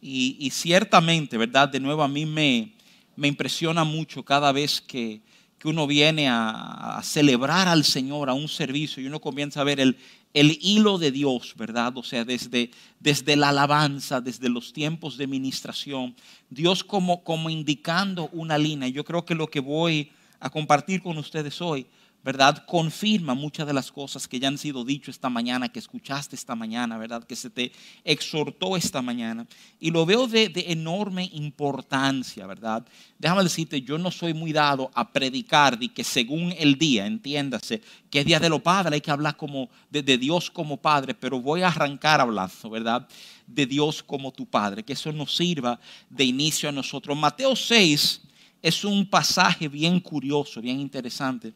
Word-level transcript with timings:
Y, 0.00 0.50
ciertamente, 0.52 1.36
¿verdad? 1.36 1.68
De 1.68 1.80
nuevo 1.80 2.02
a 2.02 2.08
mí 2.08 2.24
me, 2.24 2.72
me 3.16 3.28
impresiona 3.28 3.84
mucho 3.84 4.24
cada 4.24 4.52
vez 4.52 4.80
que, 4.80 5.20
uno 5.64 5.88
viene 5.88 6.28
a, 6.28 7.00
celebrar 7.02 7.66
al 7.66 7.84
Señor, 7.84 8.30
a 8.30 8.34
un 8.34 8.48
servicio, 8.48 9.02
y 9.02 9.06
uno 9.06 9.20
comienza 9.20 9.60
a 9.60 9.64
ver 9.64 9.80
el, 9.80 9.96
el 10.32 10.56
hilo 10.60 10.98
de 10.98 11.10
Dios, 11.10 11.54
¿verdad? 11.56 11.96
O 11.96 12.04
sea, 12.04 12.24
desde, 12.24 12.70
desde 13.00 13.34
la 13.34 13.48
alabanza, 13.48 14.20
desde 14.20 14.48
los 14.48 14.72
tiempos 14.72 15.16
de 15.16 15.26
ministración, 15.26 16.14
Dios 16.48 16.84
como, 16.84 17.24
como 17.24 17.50
indicando 17.50 18.28
una 18.32 18.56
línea. 18.56 18.88
Yo 18.88 19.04
creo 19.04 19.24
que 19.24 19.34
lo 19.34 19.48
que 19.48 19.60
voy 19.60 20.12
a 20.38 20.48
compartir 20.48 21.02
con 21.02 21.18
ustedes 21.18 21.60
hoy 21.60 21.86
¿verdad? 22.24 22.64
Confirma 22.66 23.34
muchas 23.34 23.66
de 23.66 23.72
las 23.72 23.92
cosas 23.92 24.26
que 24.26 24.40
ya 24.40 24.48
han 24.48 24.58
sido 24.58 24.84
dicho 24.84 25.10
esta 25.10 25.30
mañana, 25.30 25.68
que 25.68 25.78
escuchaste 25.78 26.36
esta 26.36 26.54
mañana, 26.54 26.98
¿verdad? 26.98 27.24
Que 27.24 27.36
se 27.36 27.48
te 27.48 27.72
exhortó 28.04 28.76
esta 28.76 29.00
mañana. 29.00 29.46
Y 29.78 29.90
lo 29.90 30.04
veo 30.04 30.26
de, 30.26 30.52
enorme 30.68 31.30
importancia, 31.32 32.46
¿verdad? 32.46 32.84
Déjame 33.18 33.44
decirte, 33.44 33.80
yo 33.80 33.98
no 33.98 34.10
soy 34.10 34.34
muy 34.34 34.52
dado 34.52 34.90
a 34.94 35.12
predicar 35.12 35.78
de 35.78 35.88
que 35.88 36.04
según 36.04 36.52
el 36.58 36.76
día, 36.76 37.06
entiéndase, 37.06 37.82
que 38.10 38.20
es 38.20 38.26
día 38.26 38.40
de 38.40 38.48
lo 38.48 38.62
padre, 38.62 38.96
hay 38.96 39.00
que 39.00 39.10
hablar 39.10 39.36
como 39.36 39.70
de, 39.90 40.02
de 40.02 40.18
Dios 40.18 40.50
como 40.50 40.76
Padre, 40.76 41.14
pero 41.14 41.40
voy 41.40 41.62
a 41.62 41.68
arrancar 41.68 42.20
hablando, 42.20 42.70
¿verdad? 42.70 43.06
De 43.46 43.66
Dios 43.66 44.02
como 44.02 44.32
tu 44.32 44.46
Padre, 44.46 44.82
que 44.82 44.94
eso 44.94 45.12
nos 45.12 45.36
sirva 45.36 45.78
de 46.10 46.24
inicio 46.24 46.68
a 46.68 46.72
nosotros. 46.72 47.16
Mateo 47.16 47.54
6 47.54 48.22
es 48.62 48.84
un 48.84 49.06
pasaje 49.06 49.68
bien 49.68 50.00
curioso, 50.00 50.60
bien 50.60 50.80
interesante 50.80 51.54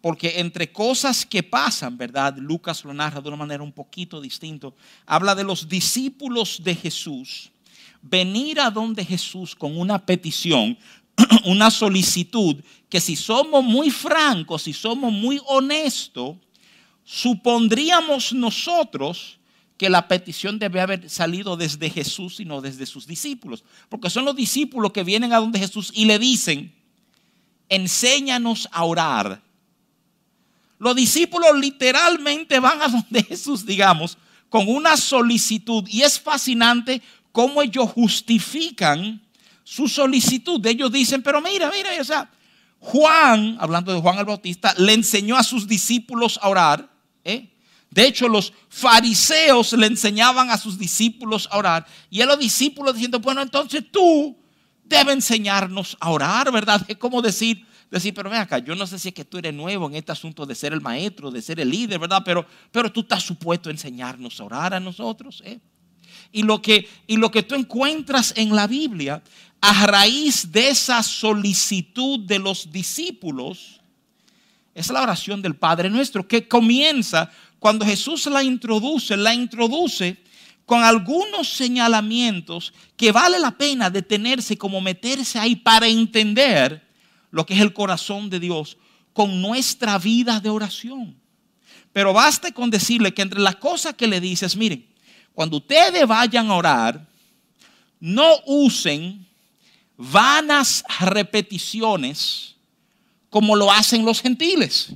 porque 0.00 0.38
entre 0.38 0.70
cosas 0.70 1.24
que 1.24 1.42
pasan, 1.42 1.96
¿verdad? 1.96 2.36
Lucas 2.36 2.84
lo 2.84 2.92
narra 2.92 3.22
de 3.22 3.28
una 3.28 3.38
manera 3.38 3.62
un 3.62 3.72
poquito 3.72 4.20
distinta. 4.20 4.68
Habla 5.06 5.34
de 5.34 5.44
los 5.44 5.66
discípulos 5.66 6.60
de 6.62 6.74
Jesús 6.74 7.50
venir 8.02 8.60
a 8.60 8.70
donde 8.70 9.02
Jesús 9.02 9.54
con 9.54 9.78
una 9.78 10.04
petición, 10.04 10.76
una 11.46 11.70
solicitud, 11.70 12.56
que 12.90 13.00
si 13.00 13.16
somos 13.16 13.64
muy 13.64 13.90
francos, 13.90 14.62
si 14.62 14.74
somos 14.74 15.10
muy 15.10 15.40
honestos, 15.46 16.36
supondríamos 17.02 18.32
nosotros 18.34 19.38
que 19.76 19.90
la 19.90 20.06
petición 20.06 20.58
debe 20.58 20.80
haber 20.80 21.10
salido 21.10 21.56
desde 21.56 21.90
Jesús 21.90 22.38
y 22.40 22.44
no 22.44 22.60
desde 22.60 22.86
sus 22.86 23.06
discípulos. 23.06 23.64
Porque 23.88 24.10
son 24.10 24.24
los 24.24 24.36
discípulos 24.36 24.92
que 24.92 25.02
vienen 25.02 25.32
a 25.32 25.38
donde 25.38 25.58
Jesús 25.58 25.90
y 25.94 26.04
le 26.04 26.18
dicen, 26.18 26.74
enséñanos 27.68 28.68
a 28.70 28.84
orar. 28.84 29.42
Los 30.78 30.94
discípulos 30.94 31.58
literalmente 31.58 32.60
van 32.60 32.82
a 32.82 32.88
donde 32.88 33.22
Jesús, 33.24 33.66
digamos, 33.66 34.18
con 34.48 34.68
una 34.68 34.96
solicitud. 34.96 35.84
Y 35.88 36.02
es 36.02 36.20
fascinante 36.20 37.02
cómo 37.32 37.62
ellos 37.62 37.90
justifican 37.90 39.20
su 39.64 39.88
solicitud. 39.88 40.64
Ellos 40.66 40.92
dicen, 40.92 41.22
pero 41.22 41.40
mira, 41.40 41.70
mira, 41.74 41.90
o 42.00 42.04
sea, 42.04 42.30
Juan, 42.78 43.56
hablando 43.58 43.92
de 43.92 44.00
Juan 44.00 44.18
el 44.18 44.26
Bautista, 44.26 44.74
le 44.76 44.92
enseñó 44.92 45.36
a 45.36 45.42
sus 45.42 45.66
discípulos 45.66 46.38
a 46.42 46.48
orar. 46.48 46.90
¿eh? 47.24 47.48
De 47.94 48.08
hecho, 48.08 48.28
los 48.28 48.52
fariseos 48.68 49.72
le 49.74 49.86
enseñaban 49.86 50.50
a 50.50 50.58
sus 50.58 50.76
discípulos 50.76 51.48
a 51.52 51.58
orar. 51.58 51.86
Y 52.10 52.22
a 52.22 52.26
los 52.26 52.40
discípulos 52.40 52.94
diciendo, 52.94 53.20
bueno, 53.20 53.40
entonces 53.40 53.84
tú 53.88 54.36
debe 54.82 55.12
enseñarnos 55.12 55.96
a 56.00 56.10
orar, 56.10 56.50
¿verdad? 56.50 56.84
Es 56.88 56.96
como 56.96 57.22
decir, 57.22 57.64
decir, 57.88 58.12
pero 58.12 58.28
ven 58.28 58.40
acá, 58.40 58.58
yo 58.58 58.74
no 58.74 58.84
sé 58.88 58.98
si 58.98 59.10
es 59.10 59.14
que 59.14 59.24
tú 59.24 59.38
eres 59.38 59.54
nuevo 59.54 59.86
en 59.86 59.94
este 59.94 60.10
asunto 60.10 60.44
de 60.44 60.56
ser 60.56 60.72
el 60.72 60.80
maestro, 60.80 61.30
de 61.30 61.40
ser 61.40 61.60
el 61.60 61.70
líder, 61.70 62.00
¿verdad? 62.00 62.22
Pero, 62.24 62.44
pero 62.72 62.90
tú 62.90 63.02
estás 63.02 63.22
supuesto 63.22 63.68
a 63.68 63.72
enseñarnos 63.72 64.40
a 64.40 64.44
orar 64.44 64.74
a 64.74 64.80
nosotros, 64.80 65.40
¿eh? 65.46 65.60
Y 66.32 66.42
lo, 66.42 66.60
que, 66.60 66.88
y 67.06 67.16
lo 67.16 67.30
que 67.30 67.44
tú 67.44 67.54
encuentras 67.54 68.34
en 68.36 68.56
la 68.56 68.66
Biblia, 68.66 69.22
a 69.60 69.86
raíz 69.86 70.50
de 70.50 70.70
esa 70.70 71.00
solicitud 71.04 72.18
de 72.26 72.40
los 72.40 72.72
discípulos, 72.72 73.80
es 74.74 74.90
la 74.90 75.02
oración 75.02 75.40
del 75.40 75.54
Padre 75.54 75.88
nuestro, 75.88 76.26
que 76.26 76.48
comienza 76.48 77.30
cuando 77.64 77.86
Jesús 77.86 78.26
la 78.26 78.42
introduce, 78.42 79.16
la 79.16 79.32
introduce 79.32 80.18
con 80.66 80.84
algunos 80.84 81.48
señalamientos 81.48 82.74
que 82.94 83.10
vale 83.10 83.38
la 83.38 83.52
pena 83.52 83.88
detenerse 83.88 84.58
como 84.58 84.82
meterse 84.82 85.38
ahí 85.38 85.56
para 85.56 85.88
entender 85.88 86.86
lo 87.30 87.46
que 87.46 87.54
es 87.54 87.60
el 87.62 87.72
corazón 87.72 88.28
de 88.28 88.38
Dios 88.38 88.76
con 89.14 89.40
nuestra 89.40 89.98
vida 89.98 90.40
de 90.40 90.50
oración. 90.50 91.16
Pero 91.90 92.12
basta 92.12 92.52
con 92.52 92.68
decirle 92.68 93.14
que 93.14 93.22
entre 93.22 93.40
las 93.40 93.56
cosas 93.56 93.94
que 93.94 94.08
le 94.08 94.20
dices, 94.20 94.56
miren, 94.56 94.86
cuando 95.32 95.56
ustedes 95.56 96.06
vayan 96.06 96.50
a 96.50 96.56
orar, 96.56 97.08
no 97.98 98.28
usen 98.44 99.26
vanas 99.96 100.84
repeticiones 101.00 102.56
como 103.30 103.56
lo 103.56 103.72
hacen 103.72 104.04
los 104.04 104.20
gentiles. 104.20 104.92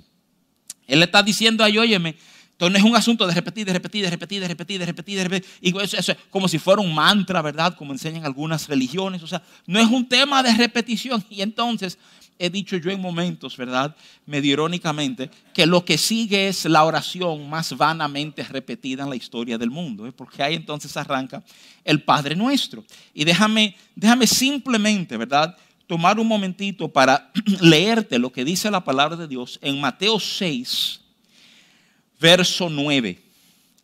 Él 0.86 1.02
está 1.02 1.22
diciendo 1.22 1.64
ahí, 1.64 1.78
óyeme, 1.78 2.14
entonces 2.58 2.72
no 2.72 2.86
es 2.88 2.90
un 2.90 2.96
asunto 2.96 3.24
de 3.24 3.34
repetir, 3.34 3.64
de 3.64 3.72
repetir, 3.72 4.02
de 4.02 4.10
repetir, 4.10 4.40
de 4.40 4.48
repetir, 4.48 4.80
de 4.80 4.86
repetir, 4.86 5.16
de 5.16 5.24
repetir. 5.24 5.50
Y 5.60 5.78
eso, 5.80 5.96
es 5.96 6.16
como 6.28 6.48
si 6.48 6.58
fuera 6.58 6.82
un 6.82 6.92
mantra, 6.92 7.40
¿verdad? 7.40 7.76
Como 7.76 7.92
enseñan 7.92 8.24
algunas 8.24 8.66
religiones. 8.66 9.22
O 9.22 9.28
sea, 9.28 9.40
no 9.64 9.78
es 9.78 9.86
un 9.86 10.08
tema 10.08 10.42
de 10.42 10.52
repetición. 10.52 11.24
Y 11.30 11.42
entonces 11.42 11.98
he 12.36 12.50
dicho 12.50 12.76
yo 12.76 12.90
en 12.90 13.00
momentos, 13.00 13.56
¿verdad? 13.56 13.94
Medio 14.26 14.54
irónicamente, 14.54 15.30
que 15.54 15.66
lo 15.66 15.84
que 15.84 15.96
sigue 15.96 16.48
es 16.48 16.64
la 16.64 16.82
oración 16.82 17.48
más 17.48 17.76
vanamente 17.76 18.42
repetida 18.42 19.04
en 19.04 19.10
la 19.10 19.16
historia 19.16 19.56
del 19.56 19.70
mundo. 19.70 20.04
¿eh? 20.08 20.10
Porque 20.10 20.42
ahí 20.42 20.56
entonces 20.56 20.96
arranca 20.96 21.44
el 21.84 22.02
Padre 22.02 22.34
Nuestro. 22.34 22.82
Y 23.14 23.22
déjame, 23.22 23.76
déjame 23.94 24.26
simplemente, 24.26 25.16
¿verdad? 25.16 25.56
Tomar 25.86 26.18
un 26.18 26.26
momentito 26.26 26.88
para 26.88 27.30
leerte 27.60 28.18
lo 28.18 28.32
que 28.32 28.44
dice 28.44 28.68
la 28.68 28.82
palabra 28.82 29.14
de 29.14 29.28
Dios 29.28 29.60
en 29.62 29.80
Mateo 29.80 30.18
6 30.18 31.02
verso 32.18 32.68
9, 32.68 33.22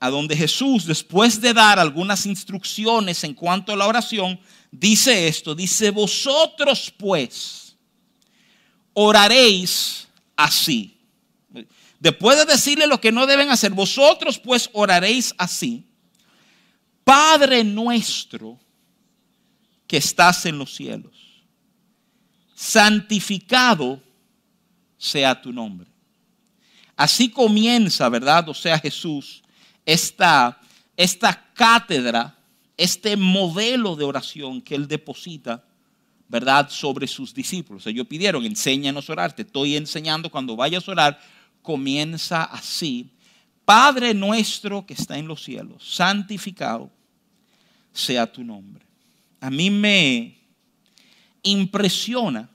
a 0.01 0.11
donde 0.11 0.37
Jesús, 0.37 0.85
después 0.85 1.41
de 1.41 1.55
dar 1.55 1.79
algunas 1.79 2.27
instrucciones 2.27 3.25
en 3.25 3.35
cuanto 3.35 3.73
a 3.73 3.77
la 3.77 3.87
oración, 3.87 4.39
dice 4.71 5.29
esto, 5.29 5.55
dice, 5.55 5.91
vosotros 5.91 6.93
pues 6.97 7.77
oraréis 8.93 10.09
así. 10.37 10.99
Después 12.01 12.37
de 12.37 12.45
decirle 12.45 12.87
lo 12.87 13.01
que 13.01 13.13
no 13.13 13.27
deben 13.27 13.51
hacer, 13.51 13.73
vosotros 13.73 14.39
pues 14.39 14.69
oraréis 14.73 15.35
así. 15.39 15.87
Padre 17.03 17.65
nuestro 17.65 18.59
que 19.87 19.99
estás 19.99 20.45
en 20.47 20.59
los 20.59 20.75
cielos, 20.75 21.13
santificado 22.55 24.03
sea 24.99 25.41
tu 25.41 25.53
nombre. 25.53 25.94
Así 26.97 27.29
comienza, 27.29 28.09
¿verdad? 28.09 28.49
O 28.49 28.55
sea, 28.55 28.79
Jesús, 28.79 29.43
esta, 29.85 30.61
esta 30.97 31.53
cátedra, 31.55 32.37
este 32.77 33.17
modelo 33.17 33.97
de 33.97 34.05
oración 34.05 34.61
que 34.61 34.75
él 34.75 34.87
deposita, 34.87 35.65
¿verdad? 36.29 36.69
Sobre 36.71 37.07
sus 37.07 37.35
discípulos. 37.35 37.87
Ellos 37.87 38.07
pidieron, 38.07 38.45
enséñanos 38.45 39.09
a 39.09 39.13
orar. 39.13 39.33
Te 39.35 39.43
estoy 39.43 39.77
enseñando 39.77 40.31
cuando 40.31 40.57
vayas 40.57 40.89
a 40.89 40.93
orar. 40.93 41.21
Comienza 41.63 42.45
así. 42.45 43.11
Padre 43.65 44.15
nuestro 44.15 44.85
que 44.85 44.95
está 44.95 45.19
en 45.19 45.27
los 45.27 45.43
cielos, 45.43 45.83
santificado 45.95 46.91
sea 47.93 48.31
tu 48.31 48.45
nombre. 48.45 48.85
A 49.41 49.51
mí 49.51 49.71
me 49.71 50.37
impresiona 51.43 52.49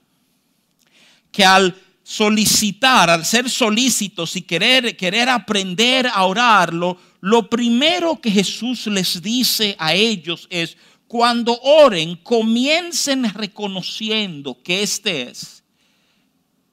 que 1.32 1.44
al 1.44 1.76
solicitar, 2.10 3.08
al 3.08 3.24
ser 3.24 3.48
solícitos 3.48 4.34
y 4.34 4.42
querer, 4.42 4.96
querer 4.96 5.28
aprender 5.28 6.08
a 6.08 6.24
orarlo, 6.24 6.98
lo 7.20 7.48
primero 7.48 8.20
que 8.20 8.32
Jesús 8.32 8.88
les 8.88 9.22
dice 9.22 9.76
a 9.78 9.94
ellos 9.94 10.48
es, 10.50 10.76
cuando 11.06 11.56
oren, 11.60 12.16
comiencen 12.16 13.32
reconociendo 13.32 14.60
que 14.60 14.82
este 14.82 15.30
es 15.30 15.62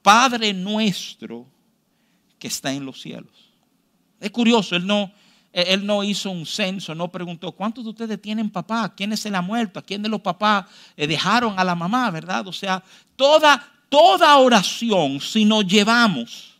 Padre 0.02 0.52
nuestro 0.52 1.46
que 2.40 2.48
está 2.48 2.72
en 2.72 2.84
los 2.84 3.00
cielos. 3.00 3.52
Es 4.18 4.32
curioso, 4.32 4.74
él 4.74 4.88
no, 4.88 5.12
él 5.52 5.86
no 5.86 6.02
hizo 6.02 6.32
un 6.32 6.46
censo, 6.46 6.96
no 6.96 7.12
preguntó, 7.12 7.52
¿cuántos 7.52 7.84
de 7.84 7.90
ustedes 7.90 8.20
tienen 8.20 8.50
papá? 8.50 8.92
¿Quién 8.92 9.16
se 9.16 9.30
le 9.30 9.36
ha 9.36 9.42
muerto? 9.42 9.78
¿A 9.78 9.82
quién 9.82 10.02
de 10.02 10.08
los 10.08 10.20
papás 10.20 10.66
eh, 10.96 11.06
dejaron 11.06 11.56
a 11.56 11.62
la 11.62 11.76
mamá? 11.76 12.10
¿Verdad? 12.10 12.44
O 12.48 12.52
sea, 12.52 12.82
toda, 13.14 13.77
toda 13.88 14.36
oración, 14.38 15.20
si 15.20 15.44
nos 15.44 15.66
llevamos 15.66 16.54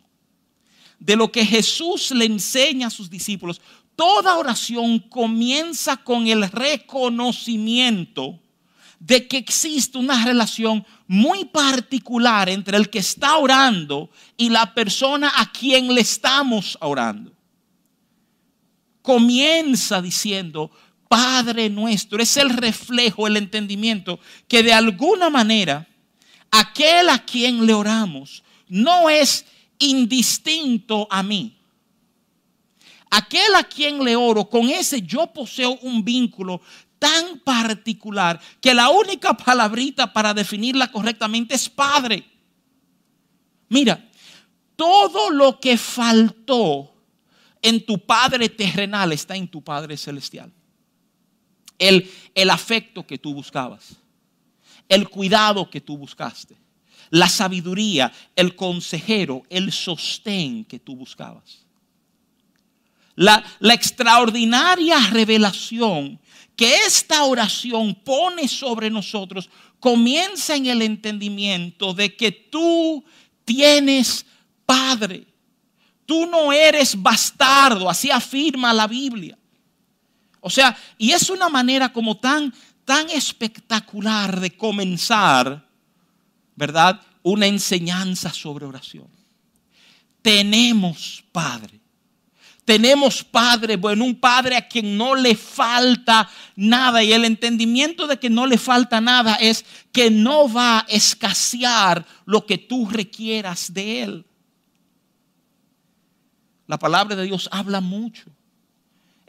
de 0.99 1.15
lo 1.15 1.31
que 1.31 1.45
Jesús 1.45 2.11
le 2.11 2.25
enseña 2.25 2.87
a 2.87 2.91
sus 2.91 3.09
discípulos, 3.09 3.61
toda 3.95 4.37
oración 4.37 4.99
comienza 4.99 5.97
con 5.97 6.27
el 6.27 6.49
reconocimiento 6.49 8.39
de 8.99 9.27
que 9.27 9.37
existe 9.37 9.97
una 9.97 10.25
relación 10.25 10.85
muy 11.07 11.45
particular 11.45 12.49
entre 12.49 12.77
el 12.77 12.89
que 12.89 12.99
está 12.99 13.37
orando 13.37 14.09
y 14.35 14.49
la 14.49 14.73
persona 14.73 15.31
a 15.35 15.51
quien 15.51 15.93
le 15.93 16.01
estamos 16.01 16.77
orando. 16.81 17.31
Comienza 19.01 20.01
diciendo, 20.01 20.69
Padre 21.09 21.69
nuestro. 21.69 22.21
Es 22.21 22.37
el 22.37 22.51
reflejo, 22.51 23.27
el 23.27 23.35
entendimiento 23.35 24.19
que 24.47 24.63
de 24.63 24.71
alguna 24.71 25.29
manera 25.29 25.87
aquel 26.51 27.09
a 27.09 27.19
quien 27.19 27.65
le 27.65 27.73
oramos 27.73 28.43
no 28.67 29.09
es 29.09 29.45
indistinto 29.79 31.07
a 31.09 31.23
mí. 31.23 31.57
Aquel 33.09 33.55
a 33.55 33.63
quien 33.63 34.03
le 34.03 34.15
oro, 34.15 34.47
con 34.47 34.69
ese 34.69 35.01
yo 35.01 35.27
poseo 35.27 35.79
un 35.81 36.03
vínculo 36.03 36.61
tan 36.99 37.39
particular 37.39 38.39
que 38.61 38.73
la 38.73 38.89
única 38.89 39.35
palabrita 39.35 40.11
para 40.11 40.33
definirla 40.33 40.91
correctamente 40.91 41.55
es 41.55 41.67
Padre. 41.69 42.23
Mira, 43.69 44.07
todo 44.75 45.31
lo 45.31 45.59
que 45.59 45.77
faltó 45.77 46.93
en 47.61 47.85
tu 47.85 47.99
Padre 48.05 48.49
terrenal 48.49 49.11
está 49.11 49.35
en 49.35 49.47
tu 49.47 49.63
Padre 49.63 49.97
celestial. 49.97 50.51
El, 51.77 52.11
el 52.35 52.49
afecto 52.49 53.07
que 53.07 53.17
tú 53.17 53.33
buscabas, 53.33 53.95
el 54.89 55.07
cuidado 55.07 55.69
que 55.69 55.79
tú 55.79 55.97
buscaste, 55.97 56.57
la 57.11 57.29
sabiduría, 57.29 58.11
el 58.35 58.55
consejero, 58.55 59.43
el 59.49 59.71
sostén 59.71 60.65
que 60.65 60.79
tú 60.79 60.95
buscabas. 60.95 61.65
La, 63.15 63.43
extraordinaria 63.73 64.97
revelación 65.11 66.19
que 66.55 66.73
esta 66.87 67.23
oración 67.23 67.93
pone 67.95 68.47
sobre 68.47 68.89
nosotros 68.89 69.49
comienza 69.79 70.55
en 70.55 70.67
el 70.67 70.81
entendimiento 70.81 71.93
de 71.93 72.15
que 72.15 72.31
tú 72.31 73.03
tienes 73.45 74.25
Padre. 74.65 75.25
Tú 76.05 76.25
no 76.27 76.53
eres 76.53 76.99
bastardo, 77.01 77.89
así 77.89 78.09
afirma 78.09 78.73
la 78.73 78.87
Biblia. 78.87 79.37
O 80.41 80.49
sea, 80.49 80.77
y 80.97 81.11
es 81.11 81.29
una 81.29 81.49
manera 81.49 81.91
como 81.91 82.17
tan, 82.17 82.53
tan 82.89 83.07
espectacular 83.11 84.39
de 84.39 84.49
comenzar, 84.57 85.63
¿verdad? 86.55 86.99
Una 87.21 87.45
enseñanza 87.45 88.33
sobre 88.33 88.65
oración. 88.65 89.07
Tenemos 90.23 91.23
Padre. 91.31 91.79
Tenemos 92.65 93.23
Padre, 93.23 93.75
bueno, 93.75 94.05
un 94.05 94.15
Padre 94.15 94.57
a 94.57 94.67
quien 94.67 94.97
no 94.97 95.13
le 95.13 95.35
falta 95.35 96.27
nada. 96.55 97.03
Y 97.03 97.13
el 97.13 97.25
entendimiento 97.25 98.07
de 98.07 98.17
que 98.17 98.31
no 98.31 98.47
le 98.47 98.57
falta 98.57 98.99
nada 98.99 99.35
es 99.35 99.63
que 99.91 100.09
no 100.09 100.51
va 100.51 100.79
a 100.79 100.85
escasear 100.89 102.03
lo 102.25 102.47
que 102.47 102.57
tú 102.57 102.89
requieras 102.89 103.71
de 103.71 104.01
Él. 104.01 104.25
La 106.65 106.79
palabra 106.79 107.15
de 107.15 107.25
Dios 107.25 107.47
habla 107.51 107.81
mucho. 107.81 108.31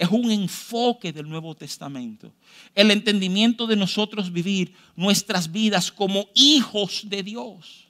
Es 0.00 0.08
un 0.08 0.30
enfoque 0.30 1.12
del 1.12 1.28
Nuevo 1.28 1.54
Testamento. 1.54 2.32
El 2.74 2.90
entendimiento 2.90 3.66
de 3.66 3.76
nosotros 3.76 4.32
vivir 4.32 4.74
nuestras 4.96 5.52
vidas 5.52 5.92
como 5.92 6.30
hijos 6.34 7.02
de 7.04 7.22
Dios. 7.22 7.86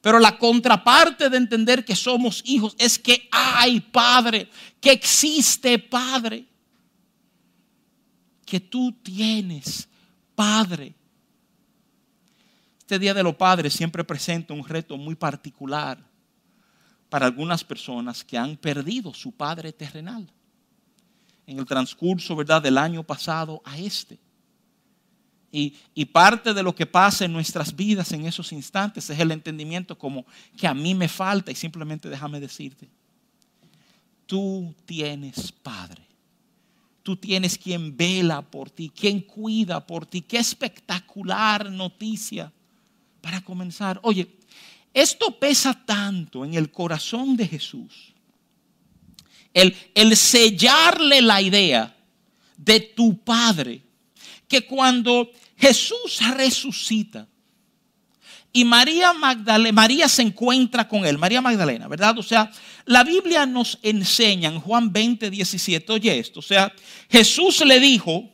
Pero 0.00 0.20
la 0.20 0.38
contraparte 0.38 1.28
de 1.28 1.38
entender 1.38 1.84
que 1.84 1.96
somos 1.96 2.40
hijos 2.46 2.76
es 2.78 3.00
que 3.00 3.28
hay 3.32 3.80
Padre, 3.80 4.48
que 4.80 4.92
existe 4.92 5.76
Padre, 5.80 6.46
que 8.46 8.60
tú 8.60 8.92
tienes 9.02 9.88
Padre. 10.36 10.94
Este 12.78 13.00
Día 13.00 13.12
de 13.12 13.24
los 13.24 13.34
Padres 13.34 13.72
siempre 13.72 14.04
presenta 14.04 14.54
un 14.54 14.64
reto 14.64 14.96
muy 14.96 15.16
particular 15.16 15.98
para 17.08 17.26
algunas 17.26 17.64
personas 17.64 18.22
que 18.22 18.38
han 18.38 18.56
perdido 18.56 19.12
su 19.12 19.32
Padre 19.32 19.72
terrenal 19.72 20.32
en 21.52 21.60
el 21.60 21.66
transcurso, 21.66 22.34
¿verdad?, 22.36 22.62
del 22.62 22.78
año 22.78 23.02
pasado 23.02 23.62
a 23.64 23.78
este. 23.78 24.18
Y, 25.50 25.74
y, 25.94 26.06
parte 26.06 26.54
de 26.54 26.62
lo 26.62 26.74
que 26.74 26.86
pasa 26.86 27.26
en 27.26 27.32
nuestras 27.32 27.76
vidas 27.76 28.10
en 28.12 28.26
esos 28.26 28.52
instantes 28.52 29.10
es 29.10 29.18
el 29.18 29.30
entendimiento 29.30 29.98
como 29.98 30.24
que 30.56 30.66
a 30.66 30.72
mí 30.72 30.94
me 30.94 31.08
falta 31.08 31.50
y 31.50 31.54
simplemente 31.54 32.08
déjame 32.08 32.40
decirte, 32.40 32.88
tú 34.26 34.74
tienes 34.86 35.52
Padre. 35.52 36.02
Tú 37.02 37.16
tienes 37.16 37.58
quien 37.58 37.96
vela 37.96 38.42
por 38.42 38.70
ti, 38.70 38.88
quien 38.88 39.20
cuida 39.20 39.84
por 39.84 40.06
ti. 40.06 40.22
Qué 40.22 40.38
espectacular 40.38 41.70
noticia 41.70 42.52
para 43.20 43.40
comenzar. 43.40 43.98
Oye, 44.02 44.36
esto 44.94 45.38
pesa 45.38 45.74
tanto 45.84 46.44
en 46.44 46.54
el 46.54 46.70
corazón 46.70 47.36
de 47.36 47.48
Jesús. 47.48 48.11
El, 49.52 49.76
el 49.94 50.16
sellarle 50.16 51.20
la 51.20 51.42
idea 51.42 51.94
de 52.56 52.80
tu 52.80 53.18
Padre, 53.18 53.82
que 54.48 54.66
cuando 54.66 55.30
Jesús 55.56 56.20
resucita 56.34 57.26
y 58.52 58.64
María 58.64 59.12
Magdalena, 59.12 59.72
María 59.72 60.08
se 60.08 60.22
encuentra 60.22 60.86
con 60.86 61.06
él, 61.06 61.16
María 61.16 61.40
Magdalena, 61.40 61.88
¿verdad? 61.88 62.18
O 62.18 62.22
sea, 62.22 62.50
la 62.84 63.02
Biblia 63.02 63.46
nos 63.46 63.78
enseña 63.82 64.50
en 64.50 64.60
Juan 64.60 64.92
20, 64.92 65.30
17, 65.30 65.92
oye 65.92 66.18
esto, 66.18 66.40
o 66.40 66.42
sea, 66.42 66.72
Jesús 67.08 67.64
le 67.64 67.80
dijo, 67.80 68.30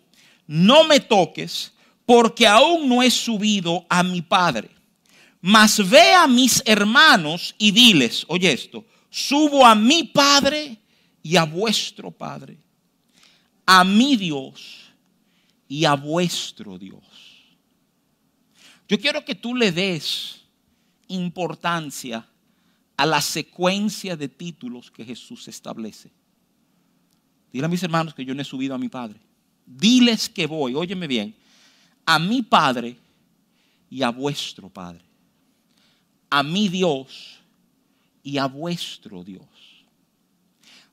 no 0.46 0.84
me 0.84 0.98
toques 1.00 1.72
porque 2.04 2.46
aún 2.46 2.88
no 2.88 3.02
he 3.02 3.10
subido 3.10 3.86
a 3.88 4.02
mi 4.02 4.22
Padre. 4.22 4.70
Mas 5.40 5.88
ve 5.88 6.14
a 6.14 6.26
mis 6.26 6.62
hermanos 6.66 7.54
y 7.58 7.70
diles, 7.70 8.24
oye 8.28 8.50
esto, 8.50 8.84
subo 9.10 9.64
a 9.64 9.74
mi 9.74 10.04
Padre 10.04 10.78
y 11.28 11.36
a 11.36 11.44
vuestro 11.44 12.10
Padre, 12.10 12.56
a 13.66 13.84
mi 13.84 14.16
Dios 14.16 14.92
y 15.68 15.84
a 15.84 15.94
vuestro 15.94 16.78
Dios. 16.78 17.02
Yo 18.88 18.98
quiero 18.98 19.24
que 19.24 19.34
tú 19.34 19.54
le 19.54 19.70
des 19.70 20.40
importancia 21.08 22.26
a 22.96 23.04
la 23.04 23.20
secuencia 23.20 24.16
de 24.16 24.28
títulos 24.28 24.90
que 24.90 25.04
Jesús 25.04 25.46
establece. 25.48 26.10
Dile 27.52 27.66
a 27.66 27.68
mis 27.68 27.82
hermanos 27.82 28.14
que 28.14 28.24
yo 28.24 28.34
no 28.34 28.40
he 28.40 28.44
subido 28.44 28.74
a 28.74 28.78
mi 28.78 28.88
Padre. 28.88 29.20
Diles 29.66 30.28
que 30.28 30.46
voy, 30.46 30.74
óyeme 30.74 31.06
bien, 31.06 31.34
a 32.06 32.18
mi 32.18 32.42
Padre 32.42 32.96
y 33.90 34.02
a 34.02 34.10
vuestro 34.10 34.68
Padre 34.68 35.08
a 36.30 36.42
mi 36.42 36.68
Dios 36.68 37.38
y 38.22 38.38
a 38.38 38.46
vuestro 38.46 39.24
Dios. 39.24 39.46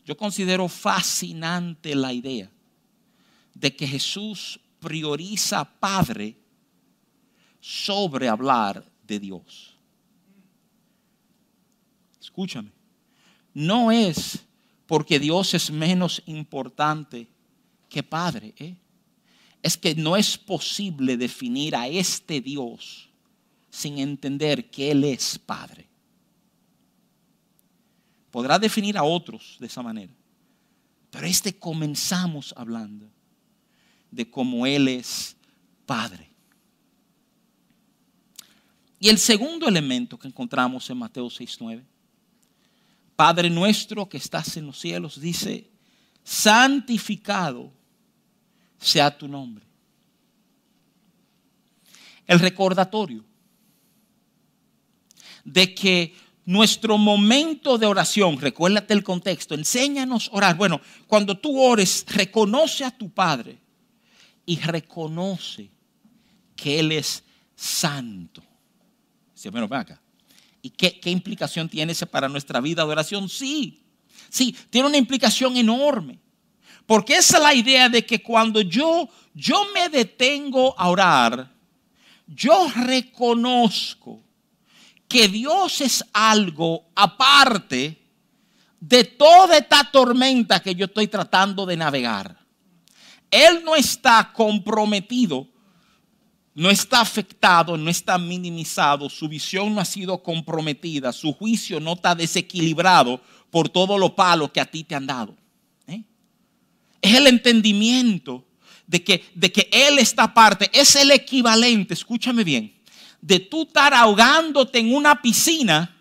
Yo 0.06 0.16
considero 0.16 0.68
fascinante 0.68 1.96
la 1.96 2.13
idea 2.13 2.50
de 3.54 3.75
que 3.75 3.88
Jesús 3.88 4.60
prioriza 4.80 5.66
Padre 5.66 6.38
sobre 7.59 8.30
hablar 8.30 8.85
de 9.07 9.19
Dios. 9.19 9.76
Escúchame, 12.21 12.71
no 13.54 13.92
es 13.92 14.45
porque 14.85 15.19
Dios 15.19 15.54
es 15.56 15.71
menos 15.71 16.21
importante 16.28 17.28
que 17.90 18.04
Padre. 18.04 18.54
¿eh? 18.57 18.76
Es 19.64 19.78
que 19.78 19.95
no 19.95 20.16
es 20.16 20.38
posible 20.38 21.18
definir 21.18 21.76
a 21.76 21.88
este 21.88 22.42
Dios 22.42 23.09
sin 23.71 23.97
entender 23.97 24.69
que 24.69 24.92
Él 24.92 25.04
es 25.04 25.40
Padre. 25.40 25.88
Podrá 28.35 28.59
definir 28.59 28.97
a 28.97 29.04
otros 29.06 29.56
de 29.61 29.68
esa 29.68 29.81
manera, 29.81 30.11
pero 31.09 31.25
este 31.25 31.57
comenzamos 31.57 32.54
hablando 32.57 33.09
de 34.11 34.30
cómo 34.30 34.68
Él 34.68 34.89
es 34.89 35.37
Padre. 35.85 36.30
Y 38.99 39.07
el 39.07 39.19
segundo 39.19 39.69
elemento 39.69 40.19
que 40.19 40.27
encontramos 40.27 40.89
en 40.89 40.97
Mateo 40.97 41.27
6.9, 41.27 41.81
Padre 43.15 43.49
nuestro 43.49 44.09
que 44.09 44.18
estás 44.18 44.57
en 44.57 44.65
los 44.65 44.81
cielos, 44.81 45.18
dice, 45.21 45.71
santificado 46.21 47.71
sea 48.77 49.18
tu 49.18 49.30
nombre. 49.30 49.65
El 52.27 52.42
recordatorio 52.42 53.23
de 55.45 55.73
que 55.73 56.25
nuestro 56.45 56.97
momento 56.97 57.78
de 57.78 57.87
oración, 57.87 58.40
recuérdate 58.40 58.94
el 58.94 59.04
contexto, 59.04 59.56
enséñanos 59.56 60.30
a 60.30 60.37
orar. 60.37 60.56
Bueno, 60.56 60.80
cuando 61.07 61.37
tú 61.37 61.59
ores, 61.59 62.06
reconoce 62.07 62.85
a 62.85 62.92
tu 62.92 63.09
Padre 63.09 63.57
y 64.45 64.57
reconoce 64.57 65.69
que 66.56 66.80
Él 66.80 66.92
es 66.92 67.23
santo. 67.56 68.44
¿Y 70.61 70.69
qué, 70.71 70.99
qué 70.99 71.11
implicación 71.11 71.69
tiene 71.69 71.92
ese 71.92 72.06
para 72.06 72.30
nuestra 72.30 72.59
vida 72.61 72.83
de 72.83 72.92
oración? 72.92 73.30
Sí, 73.30 73.83
sí, 74.30 74.56
tiene 74.69 74.87
una 74.87 74.97
implicación 74.97 75.57
enorme. 75.57 76.19
Porque 76.85 77.16
esa 77.18 77.37
es 77.37 77.44
la 77.44 77.54
idea 77.54 77.90
de 77.90 78.06
que 78.06 78.21
cuando 78.21 78.61
yo, 78.61 79.09
yo 79.33 79.66
me 79.73 79.90
detengo 79.90 80.80
a 80.80 80.90
orar, 80.90 81.52
yo 82.28 82.68
reconozco 82.75 84.25
que 85.07 85.28
Dios 85.28 85.81
es 85.81 86.04
algo 86.14 86.85
aparte 86.95 88.02
de 88.80 89.04
toda 89.04 89.57
esta 89.57 89.90
tormenta 89.92 90.59
que 90.59 90.76
yo 90.76 90.85
estoy 90.85 91.07
tratando 91.07 91.66
de 91.66 91.78
navegar. 91.78 92.38
Él 93.31 93.64
no 93.64 93.76
está 93.76 94.31
comprometido, 94.33 95.47
no 96.54 96.69
está 96.69 97.02
afectado, 97.02 97.78
no 97.78 97.90
está 97.90 98.18
minimizado, 98.18 99.09
su 99.09 99.28
visión 99.28 99.74
no 99.74 99.81
ha 99.81 99.85
sido 99.85 100.21
comprometida, 100.21 101.12
su 101.12 101.33
juicio 101.33 101.80
no 101.80 101.94
está 101.94 102.16
desequilibrado 102.16 103.21
por 103.50 103.69
todo 103.69 103.97
lo 103.97 104.16
palo 104.16 104.52
que 104.52 104.62
a 104.62 104.66
ti 104.66 104.83
te 104.83 104.95
han 104.95 105.07
dado. 105.07 105.35
¿eh? 105.88 106.04
Es 107.02 107.16
el 107.16 107.28
entendimiento 107.28 108.45
de 108.88 109.04
que, 109.04 109.26
de 109.33 109.52
que 109.52 109.68
Él 109.71 109.97
está 109.97 110.24
aparte, 110.24 110.69
es 110.74 110.95
el 110.95 111.12
equivalente, 111.12 111.94
escúchame 111.94 112.44
bien, 112.44 112.75
de 113.26 113.40
tú 113.40 113.64
estar 113.64 113.92
ahogándote 113.92 114.78
en 114.78 114.94
una 114.94 115.20
piscina 115.20 115.98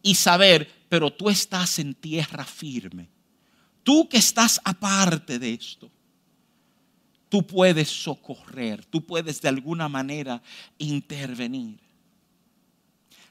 y 0.00 0.14
saber, 0.14 0.70
pero 0.88 1.12
tú 1.12 1.28
estás 1.28 1.80
en 1.80 1.92
tierra 1.92 2.44
firme. 2.44 3.08
Tú 3.82 4.08
que 4.08 4.18
estás 4.18 4.60
aparte 4.62 5.40
de 5.40 5.54
esto, 5.54 5.90
tú 7.28 7.44
puedes 7.44 7.88
socorrer, 7.88 8.84
tú 8.84 9.04
puedes 9.04 9.42
de 9.42 9.48
alguna 9.48 9.88
manera 9.88 10.40
intervenir. 10.78 11.80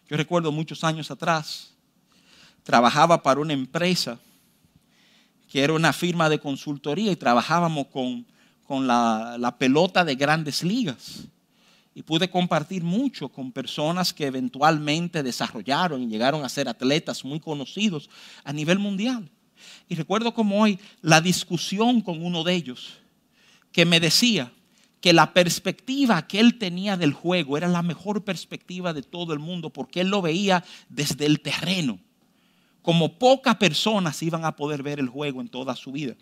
Yo 0.10 0.18
recuerdo 0.18 0.52
muchos 0.52 0.84
años 0.84 1.10
atrás, 1.10 1.74
trabajaba 2.64 3.24
para 3.24 3.40
una 3.40 3.54
empresa 3.54 4.20
que 5.50 5.64
era 5.64 5.72
una 5.72 5.94
firma 5.94 6.28
de 6.28 6.40
consultoría 6.40 7.14
y 7.14 7.16
trabajábamos 7.16 7.88
con, 7.88 8.26
con 8.68 8.88
la, 8.88 9.38
la 9.40 9.58
pelota 9.58 10.04
de 10.04 10.16
grandes 10.16 10.64
ligas 10.64 11.30
y 11.98 12.04
pude 12.04 12.30
compartir 12.30 12.84
mucho 12.84 13.30
con 13.30 13.54
personas 13.54 14.14
que 14.14 14.25
eventualmente 14.25 15.24
desarrollaron 15.24 16.04
y 16.04 16.08
llegaron 16.08 16.44
a 16.44 16.50
ser 16.50 16.68
atletas 16.68 17.24
muy 17.24 17.40
conocidos 17.40 18.10
a 18.44 18.52
nivel 18.52 18.78
mundial. 18.80 19.32
Y 19.88 19.96
recuerdo 19.96 20.34
como 20.34 20.62
hoy 20.62 20.78
la 21.02 21.22
discusión 21.22 22.02
con 22.02 22.24
uno 22.24 22.44
de 22.44 22.54
ellos 22.54 22.98
que 23.72 23.86
me 23.86 24.02
decía 24.02 24.52
que 25.00 25.14
la 25.14 25.34
perspectiva 25.34 26.28
que 26.28 26.42
él 26.42 26.58
tenía 26.58 26.98
del 26.98 27.14
juego 27.14 27.58
era 27.58 27.70
la 27.70 27.82
mejor 27.82 28.25
perspectiva 28.25 28.92
de 28.92 29.02
todo 29.02 29.32
el 29.32 29.40
mundo 29.40 29.70
porque 29.70 30.02
él 30.02 30.10
lo 30.10 30.22
veía 30.22 30.66
desde 30.90 31.25
el 31.25 31.40
terreno, 31.40 32.00
como 32.82 33.18
pocas 33.18 33.56
personas 33.56 34.22
iban 34.22 34.44
a 34.44 34.58
poder 34.58 34.84
ver 34.84 35.00
el 35.00 35.08
juego 35.08 35.40
en 35.40 35.48
toda 35.48 35.78
su 35.78 35.94
vida. 35.94 36.16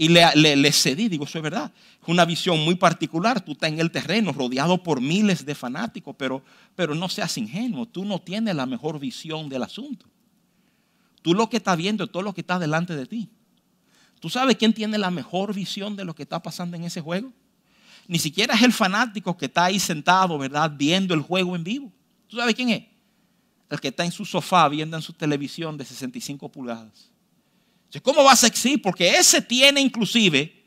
Y 0.00 0.08
le, 0.08 0.72
cedí, 0.72 1.10
digo, 1.10 1.26
eso 1.26 1.36
es 1.36 1.42
verdad. 1.44 1.70
Es 2.00 2.08
una 2.08 2.24
visión 2.24 2.58
muy 2.64 2.74
particular. 2.74 3.44
Tú 3.44 3.52
estás 3.52 3.68
en 3.68 3.80
el 3.80 3.90
terreno 3.90 4.32
rodeado 4.32 4.82
por 4.82 4.98
miles 4.98 5.44
de 5.44 5.54
fanáticos, 5.54 6.16
pero, 6.16 6.42
pero 6.74 6.94
no 6.94 7.06
seas 7.10 7.36
ingenuo. 7.36 7.84
Tú 7.84 8.06
no 8.06 8.18
tienes 8.18 8.56
la 8.56 8.64
mejor 8.64 8.98
visión 8.98 9.50
del 9.50 9.62
asunto. 9.62 10.06
Tú 11.20 11.34
lo 11.34 11.50
que 11.50 11.58
estás 11.58 11.76
viendo 11.76 12.04
es 12.04 12.10
todo 12.10 12.22
lo 12.22 12.32
que 12.32 12.40
está 12.40 12.58
delante 12.58 12.96
de 12.96 13.04
ti. 13.04 13.28
¿Tú 14.20 14.30
sabes 14.30 14.56
quién 14.56 14.72
tiene 14.72 14.96
la 14.96 15.10
mejor 15.10 15.54
visión 15.54 15.94
de 15.96 16.06
lo 16.06 16.14
que 16.14 16.22
está 16.22 16.40
pasando 16.40 16.78
en 16.78 16.84
ese 16.84 17.02
juego? 17.02 17.30
Ni 18.08 18.18
siquiera 18.18 18.54
es 18.54 18.62
el 18.62 18.72
fanático 18.72 19.36
que 19.36 19.44
está 19.44 19.66
ahí 19.66 19.78
sentado, 19.78 20.38
¿verdad? 20.38 20.72
Viendo 20.74 21.12
el 21.12 21.20
juego 21.20 21.54
en 21.54 21.62
vivo. 21.62 21.92
¿Tú 22.26 22.38
sabes 22.38 22.54
quién 22.54 22.70
es? 22.70 22.84
El 23.68 23.78
que 23.78 23.88
está 23.88 24.06
en 24.06 24.12
su 24.12 24.24
sofá 24.24 24.66
viendo 24.70 24.96
en 24.96 25.02
su 25.02 25.12
televisión 25.12 25.76
de 25.76 25.84
65 25.84 26.50
pulgadas. 26.50 27.10
¿Cómo 27.98 28.22
vas 28.22 28.44
a 28.44 28.46
exigir? 28.46 28.80
Porque 28.80 29.16
ese 29.16 29.42
tiene 29.42 29.80
inclusive 29.80 30.62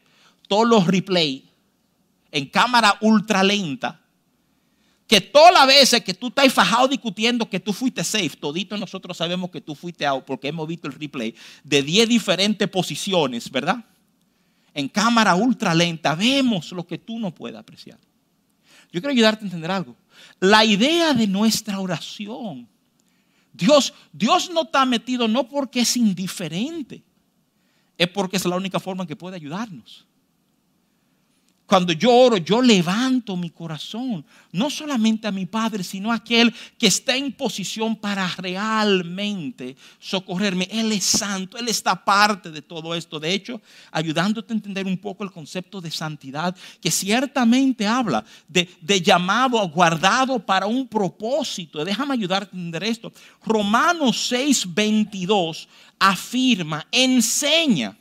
todos 0.50 0.68
los 0.68 0.86
replays 0.86 1.44
en 2.32 2.48
cámara 2.48 2.98
ultra 3.00 3.42
lenta. 3.44 4.02
Que 5.08 5.22
todas 5.22 5.54
las 5.54 5.68
veces 5.68 6.04
que 6.04 6.14
tú 6.14 6.28
estás 6.28 6.52
fajado 6.52 6.88
discutiendo 6.88 7.50
que 7.50 7.60
tú 7.60 7.72
fuiste 7.72 8.04
safe, 8.04 8.32
todito 8.40 8.76
nosotros 8.78 9.16
sabemos 9.16 9.52
que 9.52 9.62
tú 9.62 9.76
fuiste 9.76 10.06
out 10.06 10.26
porque 10.26 10.48
hemos 10.48 10.68
visto 10.68 10.88
el 10.88 10.94
replay 10.94 11.36
de 11.64 11.84
10 11.84 12.10
diferentes 12.10 12.68
posiciones, 12.68 13.50
¿verdad? 13.50 13.86
En 14.74 14.90
cámara 14.90 15.36
ultra 15.36 15.74
lenta 15.74 16.16
vemos 16.16 16.72
lo 16.72 16.86
que 16.86 16.98
tú 16.98 17.20
no 17.20 17.34
puedes 17.34 17.58
apreciar. 17.58 18.00
Yo 18.92 19.00
quiero 19.02 19.12
ayudarte 19.12 19.44
a 19.44 19.48
entender 19.48 19.72
algo. 19.72 19.96
La 20.40 20.66
idea 20.66 21.14
de 21.14 21.28
nuestra 21.28 21.80
oración, 21.80 22.68
Dios, 23.52 23.94
Dios 24.12 24.50
no 24.50 24.64
está 24.64 24.86
metido 24.86 25.28
no 25.28 25.48
porque 25.48 25.82
es 25.82 25.96
indiferente 25.96 27.04
es 28.04 28.10
porque 28.10 28.38
es 28.38 28.46
la 28.46 28.56
única 28.56 28.80
forma 28.80 29.08
que 29.08 29.16
puede 29.16 29.36
ayudarnos. 29.36 30.06
Cuando 31.66 31.94
yo 31.94 32.14
oro, 32.14 32.38
yo 32.38 32.62
levanto 32.62 33.38
mi 33.38 33.50
corazón, 33.50 34.26
no 34.52 34.70
solamente 34.70 35.28
a 35.28 35.32
mi 35.32 35.46
Padre, 35.46 35.84
sino 35.84 36.12
a 36.12 36.16
aquel 36.16 36.54
que 36.78 36.88
está 36.88 37.16
en 37.16 37.32
posición 37.32 37.96
para 37.96 38.28
realmente 38.38 39.78
socorrerme. 39.98 40.68
Él 40.70 40.92
es 40.92 41.06
santo, 41.06 41.58
Él 41.58 41.70
está 41.70 42.04
parte 42.04 42.52
de 42.52 42.62
todo 42.62 42.94
esto. 42.94 43.18
De 43.18 43.34
hecho, 43.34 43.62
ayudándote 43.92 44.52
a 44.52 44.58
entender 44.58 44.86
un 44.86 44.98
poco 44.98 45.24
el 45.24 45.32
concepto 45.32 45.80
de 45.80 45.90
santidad, 45.90 46.54
que 46.82 46.92
ciertamente 46.92 47.88
habla 47.88 48.26
de, 48.48 48.68
llamado, 49.02 49.58
guardado 49.70 50.40
para 50.40 50.68
un 50.68 50.86
propósito. 50.86 51.86
Déjame 51.86 52.14
ayudarte 52.14 52.56
a 52.56 52.60
entender 52.60 52.84
esto. 52.84 53.14
Romanos 53.46 54.28
6, 54.28 54.74
22 54.74 55.70
afirma, 55.98 56.86
enseña 56.92 57.98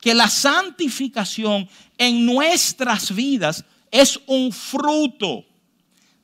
que 0.00 0.14
la 0.14 0.28
santificación 0.28 1.68
en 1.96 2.24
nuestras 2.24 3.14
vidas 3.14 3.64
es 3.90 4.20
un 4.26 4.52
fruto 4.52 5.44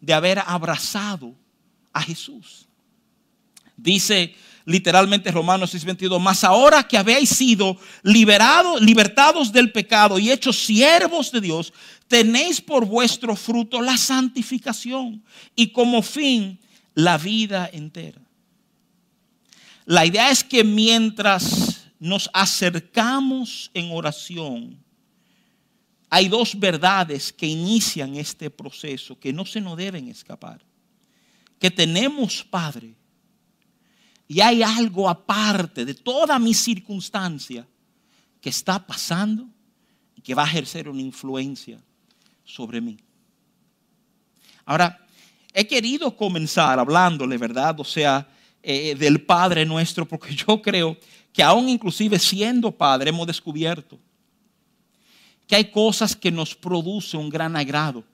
de 0.00 0.12
haber 0.12 0.38
abrazado 0.38 1.34
a 1.92 2.02
Jesús. 2.02 2.66
Dice 3.76 4.34
literalmente 4.66 5.30
Romanos 5.30 5.74
6:22, 5.74 6.20
mas 6.20 6.44
ahora 6.44 6.82
que 6.86 6.96
habéis 6.96 7.30
sido 7.30 7.76
liberados, 8.02 8.80
libertados 8.80 9.52
del 9.52 9.72
pecado 9.72 10.18
y 10.18 10.30
hechos 10.30 10.56
siervos 10.64 11.30
de 11.32 11.40
Dios, 11.40 11.72
tenéis 12.08 12.60
por 12.60 12.86
vuestro 12.86 13.36
fruto 13.36 13.80
la 13.80 13.96
santificación 13.96 15.22
y 15.56 15.68
como 15.68 16.02
fin 16.02 16.58
la 16.94 17.18
vida 17.18 17.68
entera. 17.72 18.20
La 19.86 20.06
idea 20.06 20.30
es 20.30 20.42
que 20.42 20.64
mientras 20.64 21.73
nos 22.04 22.28
acercamos 22.34 23.70
en 23.72 23.90
oración, 23.90 24.78
hay 26.10 26.28
dos 26.28 26.58
verdades 26.58 27.32
que 27.32 27.46
inician 27.46 28.16
este 28.16 28.50
proceso 28.50 29.18
que 29.18 29.32
no 29.32 29.46
se 29.46 29.58
nos 29.58 29.78
deben 29.78 30.08
escapar. 30.08 30.62
Que 31.58 31.70
tenemos 31.70 32.44
Padre 32.44 32.94
y 34.28 34.38
hay 34.42 34.62
algo 34.62 35.08
aparte 35.08 35.86
de 35.86 35.94
toda 35.94 36.38
mi 36.38 36.52
circunstancia 36.52 37.66
que 38.38 38.50
está 38.50 38.86
pasando 38.86 39.48
y 40.14 40.20
que 40.20 40.34
va 40.34 40.44
a 40.44 40.48
ejercer 40.48 40.90
una 40.90 41.00
influencia 41.00 41.82
sobre 42.44 42.82
mí. 42.82 42.98
Ahora, 44.66 45.06
he 45.54 45.66
querido 45.66 46.14
comenzar 46.14 46.78
hablándole, 46.78 47.38
¿verdad? 47.38 47.80
O 47.80 47.84
sea, 47.84 48.28
eh, 48.62 48.94
del 48.94 49.22
Padre 49.22 49.64
nuestro, 49.64 50.06
porque 50.06 50.34
yo 50.46 50.60
creo 50.60 50.98
que 51.34 51.42
aún 51.42 51.68
inclusive 51.68 52.18
siendo 52.20 52.70
Padre 52.70 53.10
hemos 53.10 53.26
descubierto 53.26 53.98
que 55.48 55.56
hay 55.56 55.64
cosas 55.64 56.14
que 56.14 56.30
nos 56.30 56.54
producen 56.54 57.20
un 57.20 57.28
gran 57.28 57.56
agrado, 57.56 58.04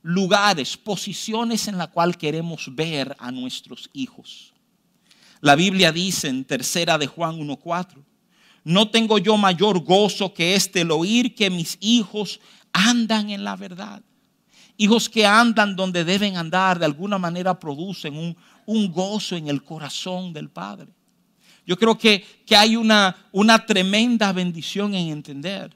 lugares, 0.00 0.76
posiciones 0.76 1.66
en 1.66 1.76
la 1.76 1.88
cual 1.88 2.16
queremos 2.16 2.74
ver 2.74 3.14
a 3.18 3.30
nuestros 3.30 3.90
hijos. 3.92 4.54
La 5.40 5.56
Biblia 5.56 5.90
dice 5.90 6.28
en 6.28 6.44
tercera 6.44 6.96
de 6.96 7.08
Juan 7.08 7.36
1.4, 7.36 8.02
no 8.64 8.88
tengo 8.88 9.18
yo 9.18 9.36
mayor 9.36 9.80
gozo 9.80 10.32
que 10.32 10.54
este, 10.54 10.82
el 10.82 10.92
oír 10.92 11.34
que 11.34 11.50
mis 11.50 11.76
hijos 11.80 12.40
andan 12.72 13.28
en 13.30 13.42
la 13.42 13.56
verdad. 13.56 14.02
Hijos 14.76 15.08
que 15.08 15.26
andan 15.26 15.74
donde 15.74 16.04
deben 16.04 16.36
andar, 16.36 16.78
de 16.78 16.84
alguna 16.84 17.18
manera 17.18 17.58
producen 17.58 18.36
un 18.66 18.92
gozo 18.92 19.36
en 19.36 19.48
el 19.48 19.64
corazón 19.64 20.32
del 20.32 20.48
Padre. 20.48 20.92
Yo 21.66 21.76
creo 21.76 21.96
que, 21.96 22.24
que 22.44 22.56
hay 22.56 22.76
una, 22.76 23.28
una 23.32 23.64
tremenda 23.64 24.32
bendición 24.32 24.94
en 24.94 25.08
entender 25.08 25.74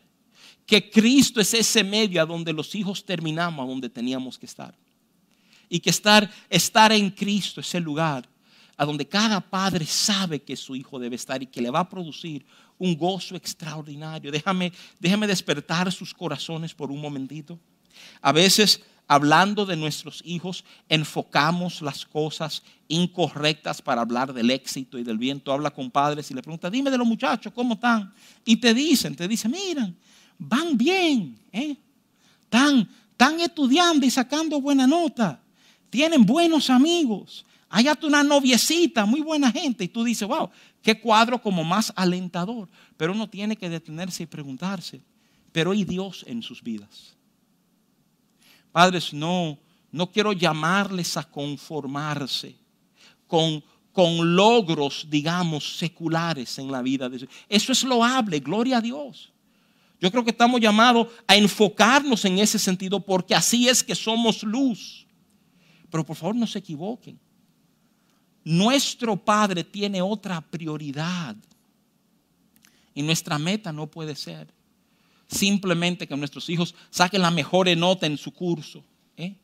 que 0.66 0.90
Cristo 0.90 1.40
es 1.40 1.54
ese 1.54 1.84
medio 1.84 2.20
a 2.20 2.26
donde 2.26 2.52
los 2.52 2.74
hijos 2.74 3.04
terminamos, 3.04 3.68
donde 3.68 3.88
teníamos 3.88 4.36
que 4.36 4.46
estar. 4.46 4.74
Y 5.68 5.80
que 5.80 5.90
estar, 5.90 6.28
estar 6.50 6.92
en 6.92 7.10
Cristo 7.10 7.60
es 7.60 7.74
el 7.74 7.84
lugar 7.84 8.28
a 8.76 8.84
donde 8.84 9.06
cada 9.06 9.40
padre 9.40 9.86
sabe 9.86 10.42
que 10.42 10.56
su 10.56 10.76
hijo 10.76 10.98
debe 10.98 11.16
estar 11.16 11.42
y 11.42 11.46
que 11.46 11.62
le 11.62 11.70
va 11.70 11.80
a 11.80 11.88
producir 11.88 12.44
un 12.78 12.96
gozo 12.96 13.34
extraordinario. 13.36 14.30
Déjame, 14.30 14.72
déjame 14.98 15.26
despertar 15.26 15.90
sus 15.90 16.12
corazones 16.12 16.74
por 16.74 16.90
un 16.90 17.00
momentito. 17.00 17.58
A 18.20 18.32
veces 18.32 18.82
hablando 19.08 19.64
de 19.66 19.76
nuestros 19.76 20.22
hijos, 20.24 20.64
enfocamos 20.88 21.80
las 21.82 22.04
cosas 22.04 22.62
incorrectas 22.88 23.80
para 23.80 24.00
hablar 24.00 24.32
del 24.32 24.50
éxito 24.50 24.98
y 24.98 25.04
del 25.04 25.18
bien. 25.18 25.40
Tú 25.40 25.52
con 25.74 25.90
padres 25.90 26.30
y 26.30 26.34
le 26.34 26.42
preguntas, 26.42 26.70
dime 26.72 26.90
de 26.90 26.98
los 26.98 27.06
muchachos, 27.06 27.52
¿cómo 27.54 27.74
están? 27.74 28.12
Y 28.44 28.56
te 28.56 28.74
dicen, 28.74 29.14
te 29.14 29.28
dicen, 29.28 29.50
miran, 29.50 29.96
van 30.38 30.76
bien, 30.76 31.38
¿eh? 31.52 31.76
están, 32.42 32.88
están 33.10 33.40
estudiando 33.40 34.04
y 34.06 34.10
sacando 34.10 34.60
buena 34.60 34.86
nota, 34.86 35.40
tienen 35.90 36.26
buenos 36.26 36.68
amigos, 36.68 37.44
hay 37.68 37.88
hasta 37.88 38.06
una 38.06 38.22
noviecita, 38.22 39.06
muy 39.06 39.20
buena 39.20 39.50
gente, 39.50 39.84
y 39.84 39.88
tú 39.88 40.04
dices, 40.04 40.26
wow, 40.26 40.50
qué 40.82 41.00
cuadro 41.00 41.40
como 41.40 41.64
más 41.64 41.92
alentador. 41.96 42.68
Pero 42.96 43.12
uno 43.12 43.28
tiene 43.28 43.56
que 43.56 43.68
detenerse 43.68 44.22
y 44.22 44.26
preguntarse, 44.26 45.00
pero 45.52 45.74
¿y 45.74 45.84
Dios 45.84 46.24
en 46.28 46.42
sus 46.42 46.62
vidas? 46.62 47.15
Padres, 48.76 49.14
no, 49.14 49.58
no 49.90 50.12
quiero 50.12 50.34
llamarles 50.34 51.16
a 51.16 51.24
conformarse 51.24 52.54
con, 53.26 53.64
con 53.90 54.36
logros, 54.36 55.06
digamos, 55.08 55.78
seculares 55.78 56.58
en 56.58 56.70
la 56.70 56.82
vida 56.82 57.08
de 57.08 57.26
Eso 57.48 57.72
es 57.72 57.82
loable, 57.84 58.38
gloria 58.38 58.76
a 58.76 58.80
Dios. 58.82 59.32
Yo 59.98 60.10
creo 60.10 60.22
que 60.22 60.32
estamos 60.32 60.60
llamados 60.60 61.08
a 61.26 61.36
enfocarnos 61.36 62.22
en 62.26 62.38
ese 62.38 62.58
sentido 62.58 63.00
porque 63.00 63.34
así 63.34 63.66
es 63.66 63.82
que 63.82 63.94
somos 63.94 64.42
luz. 64.42 65.06
Pero 65.90 66.04
por 66.04 66.14
favor 66.14 66.36
no 66.36 66.46
se 66.46 66.58
equivoquen. 66.58 67.18
Nuestro 68.44 69.16
Padre 69.16 69.64
tiene 69.64 70.02
otra 70.02 70.42
prioridad. 70.42 71.34
Y 72.92 73.00
nuestra 73.00 73.38
meta 73.38 73.72
no 73.72 73.86
puede 73.86 74.14
ser 74.14 74.54
simplemente 75.28 76.06
que 76.06 76.16
nuestros 76.16 76.48
hijos 76.48 76.74
saquen 76.90 77.22
la 77.22 77.30
mejor 77.30 77.74
nota 77.76 78.06
en 78.06 78.16
su 78.16 78.32
curso, 78.32 78.84
¿eh? 79.16 79.34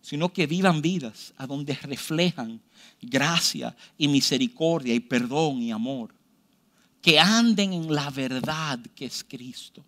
sino 0.00 0.32
que 0.32 0.46
vivan 0.46 0.80
vidas 0.80 1.34
a 1.36 1.46
donde 1.46 1.74
reflejan 1.74 2.60
gracia 3.00 3.76
y 3.98 4.08
misericordia 4.08 4.94
y 4.94 5.00
perdón 5.00 5.62
y 5.62 5.70
amor. 5.70 6.14
Que 7.02 7.18
anden 7.18 7.72
en 7.72 7.94
la 7.94 8.10
verdad 8.10 8.78
que 8.94 9.06
es 9.06 9.24
Cristo. 9.24 9.84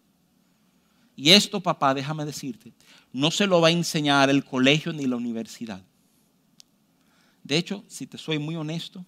Y 1.15 1.31
esto, 1.31 1.61
papá, 1.61 1.93
déjame 1.93 2.25
decirte, 2.25 2.73
no 3.13 3.31
se 3.31 3.47
lo 3.47 3.61
va 3.61 3.69
a 3.69 3.73
enseñar 3.73 4.31
el 4.31 4.45
colegio 4.45 4.93
ni 4.93 5.07
la 5.07 5.17
universidad. 5.17 5.83
De 7.45 7.57
hecho, 7.57 7.85
si 7.87 8.07
te 8.07 8.17
soy 8.17 8.39
muy 8.39 8.57
honesto, 8.57 9.05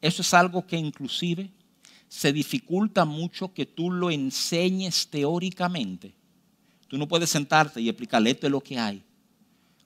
eso 0.00 0.22
es 0.22 0.34
algo 0.34 0.66
que 0.66 0.76
inclusive 0.76 1.50
se 2.12 2.30
dificulta 2.30 3.06
mucho 3.06 3.54
que 3.54 3.64
tú 3.64 3.90
lo 3.90 4.10
enseñes 4.10 5.08
teóricamente. 5.08 6.12
Tú 6.86 6.98
no 6.98 7.08
puedes 7.08 7.30
sentarte 7.30 7.80
y 7.80 7.88
explicarle 7.88 8.32
esto 8.32 8.46
es 8.46 8.50
lo 8.50 8.60
que 8.60 8.78
hay, 8.78 9.02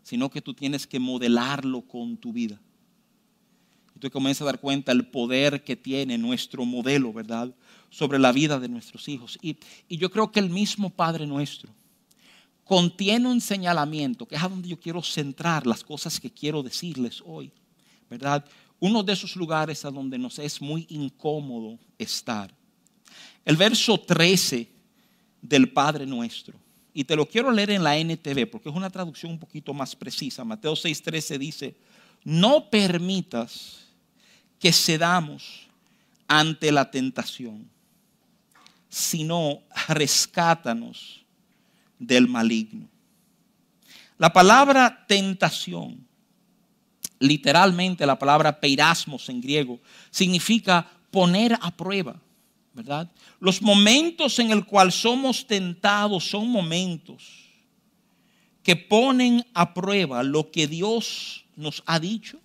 sino 0.02 0.28
que 0.28 0.42
tú 0.42 0.52
tienes 0.52 0.88
que 0.88 0.98
modelarlo 0.98 1.82
con 1.82 2.16
tu 2.16 2.32
vida. 2.32 2.60
Y 3.94 4.00
tú 4.00 4.10
comienzas 4.10 4.42
a 4.42 4.46
dar 4.46 4.60
cuenta 4.60 4.92
del 4.92 5.06
poder 5.06 5.62
que 5.62 5.76
tiene 5.76 6.18
nuestro 6.18 6.64
modelo, 6.64 7.12
¿verdad? 7.12 7.54
Sobre 7.90 8.18
la 8.18 8.32
vida 8.32 8.58
de 8.58 8.68
nuestros 8.68 9.08
hijos. 9.08 9.38
Y, 9.40 9.58
y 9.88 9.96
yo 9.96 10.10
creo 10.10 10.32
que 10.32 10.40
el 10.40 10.50
mismo 10.50 10.90
Padre 10.90 11.28
nuestro 11.28 11.70
contiene 12.64 13.28
un 13.28 13.40
señalamiento, 13.40 14.26
que 14.26 14.34
es 14.34 14.42
a 14.42 14.48
donde 14.48 14.68
yo 14.68 14.80
quiero 14.80 15.00
centrar 15.00 15.64
las 15.64 15.84
cosas 15.84 16.18
que 16.18 16.32
quiero 16.32 16.64
decirles 16.64 17.22
hoy, 17.24 17.52
¿verdad? 18.10 18.44
Uno 18.78 19.02
de 19.02 19.12
esos 19.12 19.36
lugares 19.36 19.84
a 19.84 19.90
donde 19.90 20.18
nos 20.18 20.38
es 20.38 20.60
muy 20.60 20.86
incómodo 20.90 21.78
estar. 21.98 22.54
El 23.44 23.56
verso 23.56 23.98
13 23.98 24.68
del 25.40 25.72
Padre 25.72 26.06
nuestro. 26.06 26.58
Y 26.92 27.04
te 27.04 27.16
lo 27.16 27.26
quiero 27.26 27.50
leer 27.50 27.70
en 27.70 27.84
la 27.84 27.96
NTV 27.98 28.50
porque 28.50 28.68
es 28.68 28.74
una 28.74 28.90
traducción 28.90 29.32
un 29.32 29.38
poquito 29.38 29.74
más 29.74 29.94
precisa. 29.94 30.44
Mateo 30.44 30.72
6:13 30.72 31.38
dice, 31.38 31.76
no 32.24 32.70
permitas 32.70 33.86
que 34.58 34.72
cedamos 34.72 35.68
ante 36.26 36.72
la 36.72 36.90
tentación, 36.90 37.68
sino 38.88 39.62
rescátanos 39.88 41.24
del 41.98 42.26
maligno. 42.28 42.88
La 44.18 44.32
palabra 44.32 45.04
tentación, 45.06 46.05
literalmente 47.18 48.06
la 48.06 48.18
palabra 48.18 48.60
peirasmos 48.60 49.28
en 49.28 49.40
griego, 49.40 49.80
significa 50.10 50.90
poner 51.10 51.58
a 51.60 51.70
prueba, 51.70 52.20
¿verdad? 52.74 53.10
Los 53.40 53.62
momentos 53.62 54.38
en 54.38 54.50
el 54.50 54.64
cual 54.64 54.92
somos 54.92 55.46
tentados 55.46 56.28
son 56.28 56.48
momentos 56.48 57.46
que 58.62 58.76
ponen 58.76 59.44
a 59.54 59.72
prueba 59.72 60.22
lo 60.22 60.50
que 60.50 60.66
Dios 60.66 61.44
nos 61.54 61.82
ha 61.86 62.00
dicho 62.00 62.38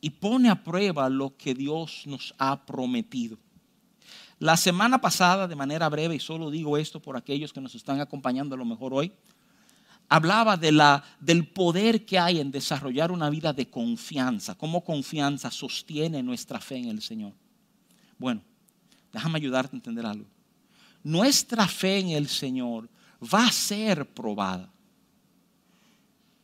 y 0.00 0.10
pone 0.10 0.48
a 0.48 0.62
prueba 0.62 1.08
lo 1.08 1.36
que 1.36 1.54
Dios 1.54 2.02
nos 2.06 2.34
ha 2.38 2.64
prometido. 2.64 3.36
La 4.38 4.56
semana 4.56 5.00
pasada, 5.02 5.46
de 5.46 5.56
manera 5.56 5.88
breve, 5.90 6.14
y 6.14 6.20
solo 6.20 6.50
digo 6.50 6.78
esto 6.78 7.00
por 7.00 7.16
aquellos 7.16 7.52
que 7.52 7.60
nos 7.60 7.74
están 7.74 8.00
acompañando 8.00 8.54
a 8.54 8.58
lo 8.58 8.64
mejor 8.64 8.94
hoy, 8.94 9.12
hablaba 10.10 10.56
de 10.56 10.72
la, 10.72 11.02
del 11.20 11.46
poder 11.46 12.04
que 12.04 12.18
hay 12.18 12.40
en 12.40 12.50
desarrollar 12.50 13.12
una 13.12 13.30
vida 13.30 13.52
de 13.52 13.70
confianza, 13.70 14.56
cómo 14.56 14.84
confianza 14.84 15.50
sostiene 15.50 16.22
nuestra 16.22 16.60
fe 16.60 16.76
en 16.76 16.88
el 16.88 17.00
Señor. 17.00 17.32
Bueno, 18.18 18.42
déjame 19.12 19.38
ayudarte 19.38 19.76
a 19.76 19.78
entender 19.78 20.04
algo. 20.04 20.26
Nuestra 21.02 21.66
fe 21.66 22.00
en 22.00 22.10
el 22.10 22.28
Señor 22.28 22.90
va 23.22 23.46
a 23.46 23.52
ser 23.52 24.04
probada. 24.04 24.70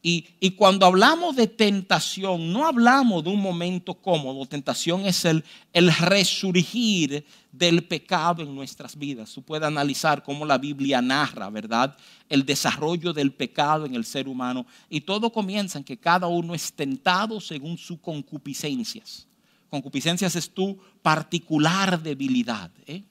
Y, 0.09 0.53
cuando 0.53 0.87
hablamos 0.87 1.35
de 1.35 1.49
tentación, 1.49 2.53
no 2.53 2.65
hablamos 2.65 3.25
de 3.25 3.31
un 3.31 3.41
momento 3.41 3.93
cómodo. 3.93 4.47
Tentación 4.47 5.05
es 5.05 5.25
el, 5.25 5.43
resurgir 5.75 7.27
del 7.51 7.83
pecado 7.83 8.45
en 8.45 8.55
nuestras 8.55 8.97
vidas. 8.97 9.33
Tú 9.33 9.43
puedes 9.43 9.67
analizar 9.67 10.23
cómo 10.23 10.47
la 10.47 10.59
Biblia 10.59 11.03
narra, 11.03 11.51
¿verdad? 11.51 11.97
El 12.29 12.47
desarrollo 12.47 13.13
del 13.13 13.33
pecado 13.33 13.85
en 13.85 13.97
el 13.97 14.05
ser 14.05 14.29
humano. 14.29 14.65
Y 14.89 15.01
todo 15.01 15.33
comienza 15.33 15.77
en 15.77 15.83
que 15.83 15.97
cada 15.97 16.29
uno 16.29 16.55
es 16.55 16.73
tentado 16.73 17.41
según 17.41 17.77
sus 17.77 17.99
concupiscencias. 17.99 19.27
Concupiscencias 19.69 20.37
es 20.37 20.49
tu 20.49 20.79
particular 21.03 22.01
debilidad. 22.01 22.71
¿eh? 22.87 23.03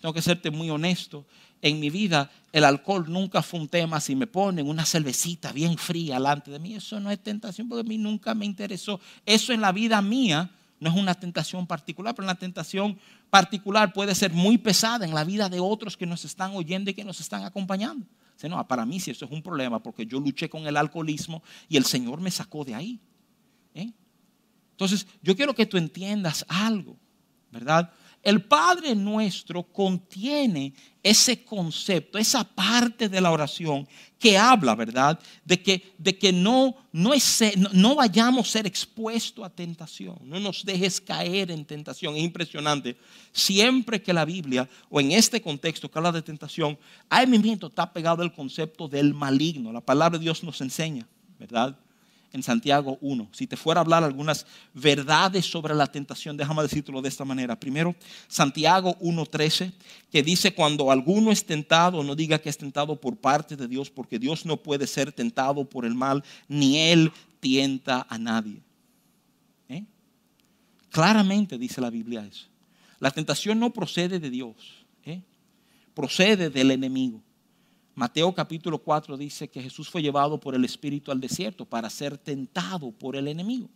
Tengo 0.00 0.14
que 0.14 0.22
serte 0.22 0.50
muy 0.50 0.70
honesto 0.70 1.26
en 1.64 1.80
mi 1.80 1.88
vida 1.88 2.30
el 2.52 2.62
alcohol 2.62 3.06
nunca 3.08 3.42
fue 3.42 3.58
un 3.58 3.68
tema. 3.68 3.98
Si 3.98 4.14
me 4.14 4.26
ponen 4.26 4.68
una 4.68 4.84
cervecita 4.84 5.50
bien 5.50 5.78
fría 5.78 6.16
delante 6.16 6.50
de 6.50 6.58
mí, 6.58 6.74
eso 6.74 7.00
no 7.00 7.10
es 7.10 7.18
tentación 7.18 7.68
porque 7.70 7.80
a 7.80 7.88
mí 7.88 7.96
nunca 7.96 8.34
me 8.34 8.44
interesó. 8.44 9.00
Eso 9.24 9.52
en 9.52 9.62
la 9.62 9.72
vida 9.72 10.00
mía 10.02 10.50
no 10.78 10.90
es 10.90 10.96
una 10.96 11.14
tentación 11.14 11.66
particular, 11.66 12.14
pero 12.14 12.26
una 12.26 12.34
tentación 12.34 12.98
particular 13.30 13.94
puede 13.94 14.14
ser 14.14 14.30
muy 14.30 14.58
pesada 14.58 15.06
en 15.06 15.14
la 15.14 15.24
vida 15.24 15.48
de 15.48 15.58
otros 15.58 15.96
que 15.96 16.04
nos 16.04 16.26
están 16.26 16.54
oyendo 16.54 16.90
y 16.90 16.94
que 16.94 17.02
nos 17.02 17.18
están 17.18 17.44
acompañando. 17.44 18.06
no, 18.46 18.68
para 18.68 18.84
mí 18.84 19.00
sí 19.00 19.10
eso 19.10 19.24
es 19.24 19.30
un 19.30 19.42
problema 19.42 19.82
porque 19.82 20.04
yo 20.04 20.20
luché 20.20 20.50
con 20.50 20.66
el 20.66 20.76
alcoholismo 20.76 21.42
y 21.66 21.78
el 21.78 21.86
Señor 21.86 22.20
me 22.20 22.30
sacó 22.30 22.62
de 22.62 22.74
ahí. 22.74 23.00
¿eh? 23.74 23.90
Entonces, 24.72 25.06
yo 25.22 25.34
quiero 25.34 25.54
que 25.54 25.64
tú 25.64 25.78
entiendas 25.78 26.44
algo, 26.46 26.98
¿verdad? 27.50 27.90
El 28.24 28.42
Padre 28.42 28.94
nuestro 28.94 29.62
contiene 29.62 30.72
ese 31.02 31.44
concepto, 31.44 32.16
esa 32.16 32.42
parte 32.42 33.10
de 33.10 33.20
la 33.20 33.30
oración 33.30 33.86
que 34.18 34.38
habla, 34.38 34.74
¿verdad? 34.74 35.20
De 35.44 35.62
que, 35.62 35.92
de 35.98 36.16
que 36.16 36.32
no, 36.32 36.74
no, 36.92 37.94
vayamos 37.94 38.48
a 38.48 38.50
ser 38.50 38.66
expuestos 38.66 39.44
a 39.44 39.50
tentación, 39.50 40.16
no 40.22 40.40
nos 40.40 40.64
dejes 40.64 40.98
caer 40.98 41.50
en 41.50 41.66
tentación. 41.66 42.16
Es 42.16 42.22
impresionante. 42.22 42.96
Siempre 43.32 44.00
que 44.00 44.14
la 44.14 44.24
Biblia, 44.24 44.66
o 44.88 44.98
en 44.98 45.12
este 45.12 45.42
contexto 45.42 45.90
que 45.90 45.98
habla 45.98 46.10
de 46.10 46.22
tentación, 46.22 46.78
hay 47.10 47.26
movimiento, 47.26 47.66
está 47.66 47.92
pegado 47.92 48.22
el 48.22 48.32
concepto 48.32 48.88
del 48.88 49.12
maligno. 49.12 49.70
La 49.70 49.82
palabra 49.82 50.18
de 50.18 50.24
Dios 50.24 50.42
nos 50.42 50.58
enseña, 50.62 51.06
¿verdad? 51.38 51.78
En 52.34 52.42
Santiago 52.42 52.98
1. 53.00 53.28
Si 53.30 53.46
te 53.46 53.56
fuera 53.56 53.80
a 53.80 53.82
hablar 53.82 54.02
algunas 54.02 54.44
verdades 54.74 55.46
sobre 55.46 55.72
la 55.72 55.86
tentación, 55.86 56.36
déjame 56.36 56.62
decírtelo 56.62 57.00
de 57.00 57.08
esta 57.08 57.24
manera. 57.24 57.58
Primero, 57.58 57.94
Santiago 58.26 58.98
1.13, 58.98 59.72
que 60.10 60.22
dice, 60.24 60.52
cuando 60.52 60.90
alguno 60.90 61.30
es 61.30 61.46
tentado, 61.46 62.02
no 62.02 62.16
diga 62.16 62.40
que 62.40 62.48
es 62.48 62.58
tentado 62.58 63.00
por 63.00 63.16
parte 63.16 63.54
de 63.54 63.68
Dios, 63.68 63.88
porque 63.88 64.18
Dios 64.18 64.44
no 64.44 64.56
puede 64.56 64.88
ser 64.88 65.12
tentado 65.12 65.64
por 65.64 65.86
el 65.86 65.94
mal, 65.94 66.24
ni 66.48 66.76
Él 66.78 67.12
tienta 67.38 68.04
a 68.10 68.18
nadie. 68.18 68.60
¿Eh? 69.68 69.84
Claramente 70.90 71.56
dice 71.56 71.80
la 71.80 71.90
Biblia 71.90 72.26
eso. 72.26 72.46
La 72.98 73.12
tentación 73.12 73.60
no 73.60 73.70
procede 73.70 74.18
de 74.18 74.30
Dios, 74.30 74.56
¿eh? 75.04 75.22
procede 75.94 76.50
del 76.50 76.72
enemigo. 76.72 77.22
Mateo 77.94 78.34
capítulo 78.34 78.78
4 78.78 79.16
dice 79.16 79.48
que 79.48 79.62
Jesús 79.62 79.88
fue 79.88 80.02
llevado 80.02 80.38
por 80.40 80.54
el 80.54 80.64
Espíritu 80.64 81.12
al 81.12 81.20
desierto 81.20 81.64
para 81.64 81.88
ser 81.88 82.18
tentado 82.18 82.90
por 82.90 83.14
el 83.14 83.28
enemigo. 83.28 83.68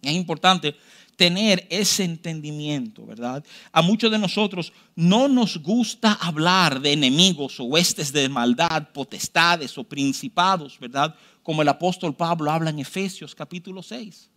Es 0.00 0.12
importante 0.12 0.76
tener 1.16 1.66
ese 1.68 2.04
entendimiento, 2.04 3.04
¿verdad? 3.04 3.44
A 3.72 3.82
muchos 3.82 4.10
de 4.10 4.18
nosotros 4.18 4.72
no 4.94 5.28
nos 5.28 5.58
gusta 5.58 6.14
hablar 6.14 6.80
de 6.80 6.92
enemigos 6.92 7.60
o 7.60 7.64
huestes 7.64 8.12
de 8.12 8.28
maldad, 8.28 8.88
potestades 8.94 9.76
o 9.76 9.84
principados, 9.84 10.78
¿verdad? 10.78 11.14
Como 11.42 11.62
el 11.62 11.68
apóstol 11.68 12.14
Pablo 12.14 12.50
habla 12.50 12.70
en 12.70 12.78
Efesios 12.78 13.34
capítulo 13.34 13.82
6. 13.82 14.30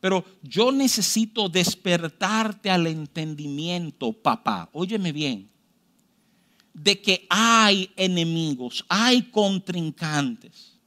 Pero 0.00 0.24
yo 0.42 0.72
necesito 0.72 1.48
despertarte 1.48 2.68
al 2.68 2.88
entendimiento, 2.88 4.12
papá. 4.12 4.68
Óyeme 4.72 5.12
bien 5.12 5.51
de 6.74 7.00
que 7.00 7.26
hay 7.28 7.90
enemigos, 7.96 8.84
hay 8.88 9.22
contrincantes, 9.22 10.78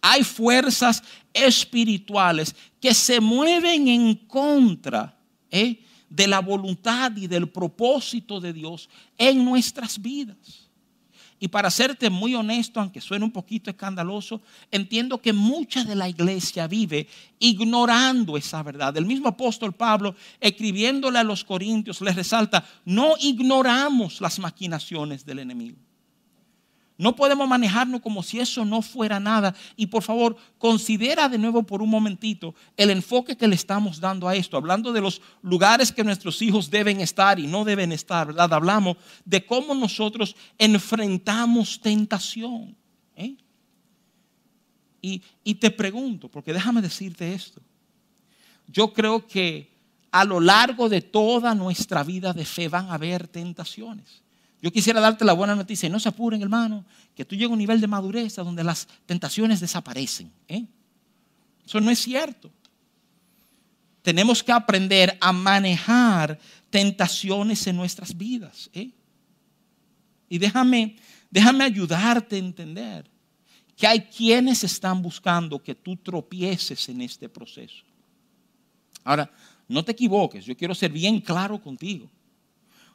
hay 0.00 0.22
fuerzas 0.22 1.02
espirituales 1.32 2.54
que 2.80 2.94
se 2.94 3.20
mueven 3.20 3.88
en 3.88 4.14
contra 4.14 5.18
¿eh? 5.50 5.80
de 6.08 6.26
la 6.26 6.40
voluntad 6.40 7.14
y 7.16 7.26
del 7.26 7.48
propósito 7.48 8.40
de 8.40 8.52
Dios 8.52 8.88
en 9.18 9.44
nuestras 9.44 10.00
vidas. 10.00 10.65
Y 11.38 11.48
para 11.48 11.70
serte 11.70 12.08
muy 12.08 12.34
honesto, 12.34 12.80
aunque 12.80 13.00
suene 13.00 13.24
un 13.24 13.30
poquito 13.30 13.70
escandaloso, 13.70 14.40
entiendo 14.70 15.20
que 15.20 15.32
mucha 15.32 15.84
de 15.84 15.94
la 15.94 16.08
iglesia 16.08 16.66
vive 16.66 17.06
ignorando 17.38 18.36
esa 18.36 18.62
verdad. 18.62 18.96
El 18.96 19.04
mismo 19.04 19.28
apóstol 19.28 19.74
Pablo, 19.74 20.14
escribiéndole 20.40 21.18
a 21.18 21.24
los 21.24 21.44
corintios, 21.44 22.00
les 22.00 22.16
resalta, 22.16 22.64
no 22.84 23.14
ignoramos 23.20 24.20
las 24.20 24.38
maquinaciones 24.38 25.26
del 25.26 25.40
enemigo. 25.40 25.85
No 26.98 27.14
podemos 27.14 27.46
manejarnos 27.46 28.00
como 28.00 28.22
si 28.22 28.40
eso 28.40 28.64
no 28.64 28.80
fuera 28.80 29.20
nada. 29.20 29.54
Y 29.76 29.86
por 29.86 30.02
favor, 30.02 30.36
considera 30.58 31.28
de 31.28 31.36
nuevo 31.38 31.62
por 31.62 31.82
un 31.82 31.90
momentito 31.90 32.54
el 32.76 32.90
enfoque 32.90 33.36
que 33.36 33.46
le 33.46 33.54
estamos 33.54 34.00
dando 34.00 34.26
a 34.28 34.34
esto, 34.34 34.56
hablando 34.56 34.92
de 34.92 35.02
los 35.02 35.20
lugares 35.42 35.92
que 35.92 36.04
nuestros 36.04 36.40
hijos 36.40 36.70
deben 36.70 37.00
estar 37.00 37.38
y 37.38 37.46
no 37.46 37.64
deben 37.64 37.92
estar. 37.92 38.34
Hablamos 38.38 38.96
de 39.24 39.44
cómo 39.44 39.74
nosotros 39.74 40.34
enfrentamos 40.56 41.80
tentación. 41.80 42.74
¿eh? 43.14 43.36
Y 45.02 45.54
te 45.54 45.70
pregunto, 45.70 46.28
porque 46.28 46.52
déjame 46.52 46.80
decirte 46.82 47.32
esto, 47.32 47.60
yo 48.66 48.92
creo 48.92 49.26
que 49.26 49.70
a 50.10 50.24
lo 50.24 50.40
largo 50.40 50.88
de 50.88 51.02
toda 51.02 51.54
nuestra 51.54 52.02
vida 52.02 52.32
de 52.32 52.44
fe 52.44 52.68
van 52.68 52.86
a 52.86 52.94
haber 52.94 53.28
tentaciones. 53.28 54.22
Yo 54.62 54.72
quisiera 54.72 55.00
darte 55.00 55.24
la 55.24 55.32
buena 55.32 55.54
noticia, 55.54 55.86
y 55.86 55.90
no 55.90 56.00
se 56.00 56.08
apuren 56.08 56.42
hermano, 56.42 56.84
que 57.14 57.24
tú 57.24 57.34
llegas 57.34 57.50
a 57.50 57.52
un 57.52 57.58
nivel 57.58 57.80
de 57.80 57.86
madurez 57.86 58.36
donde 58.36 58.64
las 58.64 58.88
tentaciones 59.04 59.60
desaparecen. 59.60 60.32
¿eh? 60.48 60.64
Eso 61.64 61.80
no 61.80 61.90
es 61.90 61.98
cierto. 61.98 62.50
Tenemos 64.02 64.42
que 64.42 64.52
aprender 64.52 65.16
a 65.20 65.32
manejar 65.32 66.38
tentaciones 66.70 67.66
en 67.66 67.76
nuestras 67.76 68.16
vidas. 68.16 68.70
¿eh? 68.72 68.90
Y 70.28 70.38
déjame, 70.38 70.96
déjame 71.30 71.64
ayudarte 71.64 72.36
a 72.36 72.38
entender 72.38 73.10
que 73.76 73.86
hay 73.86 74.00
quienes 74.00 74.64
están 74.64 75.02
buscando 75.02 75.62
que 75.62 75.74
tú 75.74 75.96
tropieces 75.96 76.88
en 76.88 77.02
este 77.02 77.28
proceso. 77.28 77.84
Ahora, 79.04 79.30
no 79.68 79.84
te 79.84 79.92
equivoques, 79.92 80.44
yo 80.44 80.56
quiero 80.56 80.74
ser 80.74 80.90
bien 80.90 81.20
claro 81.20 81.60
contigo. 81.60 82.10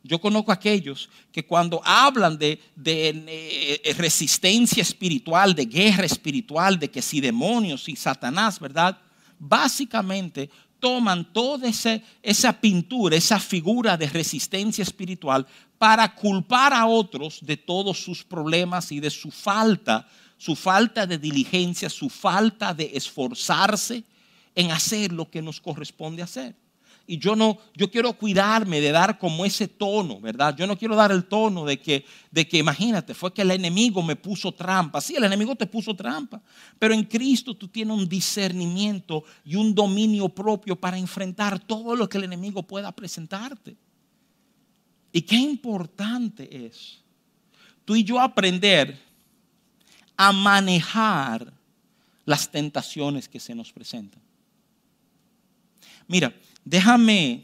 Yo 0.04 0.20
conozco 0.20 0.52
a 0.52 0.56
aquellos 0.56 1.10
que 1.32 1.46
cuando 1.46 1.82
hablan 1.86 2.38
de, 2.38 2.60
eh, 2.86 3.94
resistencia 3.98 4.82
espiritual, 4.82 5.54
de 5.54 5.66
guerra 5.66 6.06
espiritual, 6.06 6.80
de 6.80 6.90
que 6.90 7.02
si 7.02 7.22
demonios 7.22 7.88
y 7.88 7.96
Satanás, 7.96 8.60
¿verdad? 8.60 8.98
Básicamente 9.38 10.50
toman 10.80 11.32
toda 11.32 11.70
esa 12.24 12.54
pintura, 12.54 13.16
esa 13.16 13.40
figura 13.40 13.96
de 13.96 14.08
resistencia 14.08 14.82
espiritual 14.82 15.46
para 15.78 16.16
culpar 16.16 16.74
a 16.74 16.88
otros 16.88 17.40
de 17.42 17.58
todos 17.58 18.04
sus 18.04 18.24
problemas 18.24 18.92
y 18.92 19.00
de 19.00 19.12
su 19.12 19.30
falta, 19.30 20.08
su 20.38 20.56
falta 20.56 21.06
de 21.06 21.20
diligencia, 21.20 21.90
su 21.90 22.10
falta 22.10 22.74
de 22.74 22.92
esforzarse 22.96 24.04
en 24.56 24.72
hacer 24.72 25.12
lo 25.12 25.30
que 25.30 25.44
nos 25.44 25.62
corresponde 25.62 26.24
hacer 26.24 26.56
y 27.08 27.18
yo 27.18 27.36
no, 27.36 27.58
yo 27.76 27.90
quiero 27.90 28.14
cuidarme 28.14 28.80
de 28.80 28.92
dar 28.92 29.18
como 29.18 29.44
ese 29.46 29.68
tono, 29.68 30.20
¿verdad? 30.20 30.56
Yo 30.56 30.66
no 30.68 30.78
quiero 30.78 30.96
dar 30.96 31.12
el 31.12 31.26
tono 31.26 31.66
de 31.66 31.80
que, 31.80 32.06
de 32.30 32.48
que 32.48 32.60
imagínate, 32.60 33.14
fue 33.14 33.34
que 33.34 33.42
el 33.42 33.52
enemigo 33.52 34.02
me 34.02 34.16
puso 34.16 34.52
trampa. 34.52 35.02
Sí, 35.02 35.16
el 35.16 35.24
enemigo 35.24 35.56
te 35.56 35.66
puso 35.66 35.96
trampa, 35.96 36.42
pero 36.80 36.94
en 36.94 37.04
Cristo 37.04 37.56
tú 37.56 37.68
tienes 37.68 37.98
un 37.98 38.08
discernimiento 38.08 39.24
y 39.44 39.56
un 39.56 39.74
dominio 39.76 40.30
propio 40.30 40.76
para 40.76 40.98
enfrentar 40.98 41.60
todo 41.60 41.96
lo 41.96 42.08
que 42.08 42.18
el 42.18 42.26
enemigo 42.26 42.64
pueda 42.64 42.92
presentarte. 42.92 43.76
Y 45.12 45.22
qué 45.24 45.36
importante 45.36 46.66
es 46.66 47.00
tú 47.84 47.96
y 47.96 48.04
yo 48.04 48.20
aprender 48.20 48.98
a 50.16 50.32
manejar 50.32 51.52
las 52.26 52.50
tentaciones 52.50 53.28
que 53.28 53.40
se 53.40 53.56
nos 53.56 53.72
presentan. 53.74 54.22
Mira, 56.08 56.34
déjame, 56.64 57.44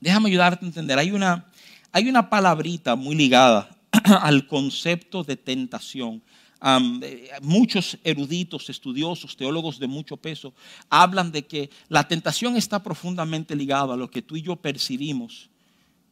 déjame 0.00 0.28
ayudarte 0.28 0.64
a 0.64 0.68
entender. 0.68 0.98
Hay 0.98 1.10
una, 1.10 1.46
hay 1.92 2.08
una 2.08 2.28
palabrita 2.28 2.96
muy 2.96 3.14
ligada 3.14 3.68
al 4.04 4.46
concepto 4.46 5.24
de 5.24 5.36
tentación. 5.36 6.22
Eh, 6.60 7.30
muchos 7.40 7.98
eruditos, 8.02 8.68
estudiosos, 8.68 9.36
teólogos 9.36 9.78
de 9.78 9.86
mucho 9.86 10.16
peso 10.16 10.52
hablan 10.90 11.30
de 11.30 11.46
que 11.46 11.70
la 11.88 12.08
tentación 12.08 12.56
está 12.56 12.82
profundamente 12.82 13.54
ligada 13.54 13.94
a 13.94 13.96
lo 13.96 14.10
que 14.10 14.22
tú 14.22 14.36
y 14.36 14.42
yo 14.42 14.56
percibimos 14.56 15.50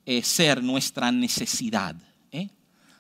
eh, 0.05 0.23
ser 0.23 0.63
nuestra 0.63 1.11
necesidad. 1.11 1.97
¿eh? 2.31 2.49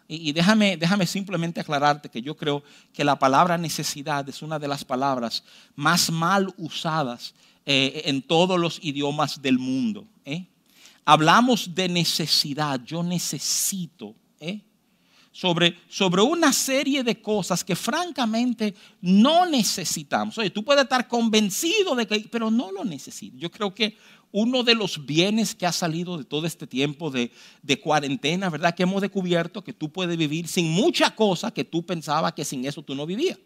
Y, 0.08 0.32
déjame, 0.32 0.76
déjame 0.76 1.06
simplemente 1.06 1.60
aclararte 1.60 2.08
que 2.08 2.20
yo 2.20 2.36
creo 2.36 2.64
que 2.92 3.04
la 3.04 3.16
palabra 3.16 3.56
necesidad 3.56 4.28
es 4.28 4.42
una 4.42 4.58
de 4.58 4.66
las 4.66 4.84
palabras 4.84 5.44
más 5.76 6.10
mal 6.10 6.52
usadas 6.56 7.32
eh, 7.68 8.02
en 8.04 8.22
todos 8.22 8.60
los 8.60 8.78
idiomas 8.80 9.42
del 9.42 9.58
mundo. 9.58 10.06
¿eh? 10.24 10.46
Hablamos 11.04 11.74
de 11.74 11.88
necesidad, 11.88 12.80
yo 12.84 13.02
necesito. 13.02 14.14
¿eh? 14.38 14.60
Sobre, 15.32 15.76
sobre, 15.88 16.22
una 16.22 16.52
serie 16.52 17.02
de 17.02 17.20
cosas 17.20 17.64
que 17.64 17.74
francamente 17.74 18.72
no 19.00 19.46
necesitamos. 19.46 20.38
Oye, 20.38 20.50
tú 20.50 20.64
puedes 20.64 20.84
estar 20.84 21.08
convencido 21.08 21.96
de 21.96 22.06
que, 22.06 22.20
pero 22.30 22.52
no 22.52 22.70
lo 22.70 22.84
necesitas. 22.84 23.40
Yo 23.40 23.50
creo 23.50 23.74
que 23.74 23.96
uno 24.30 24.62
de 24.62 24.76
los 24.76 25.04
bienes 25.04 25.52
que 25.52 25.66
ha 25.66 25.72
salido 25.72 26.18
de 26.18 26.24
todo 26.24 26.46
este 26.46 26.68
tiempo 26.68 27.10
de, 27.10 27.32
de, 27.62 27.80
cuarentena, 27.80 28.48
¿verdad? 28.48 28.76
Que 28.76 28.84
hemos 28.84 29.02
descubierto 29.02 29.64
que 29.64 29.72
tú 29.72 29.90
puedes 29.90 30.16
vivir 30.16 30.46
sin 30.46 30.70
mucha 30.70 31.14
cosa 31.16 31.50
que 31.50 31.64
tú 31.64 31.84
pensabas 31.84 32.32
que 32.32 32.44
sin 32.44 32.64
eso 32.64 32.80
tú 32.80 32.94
no 32.94 33.06
vivías. 33.06 33.38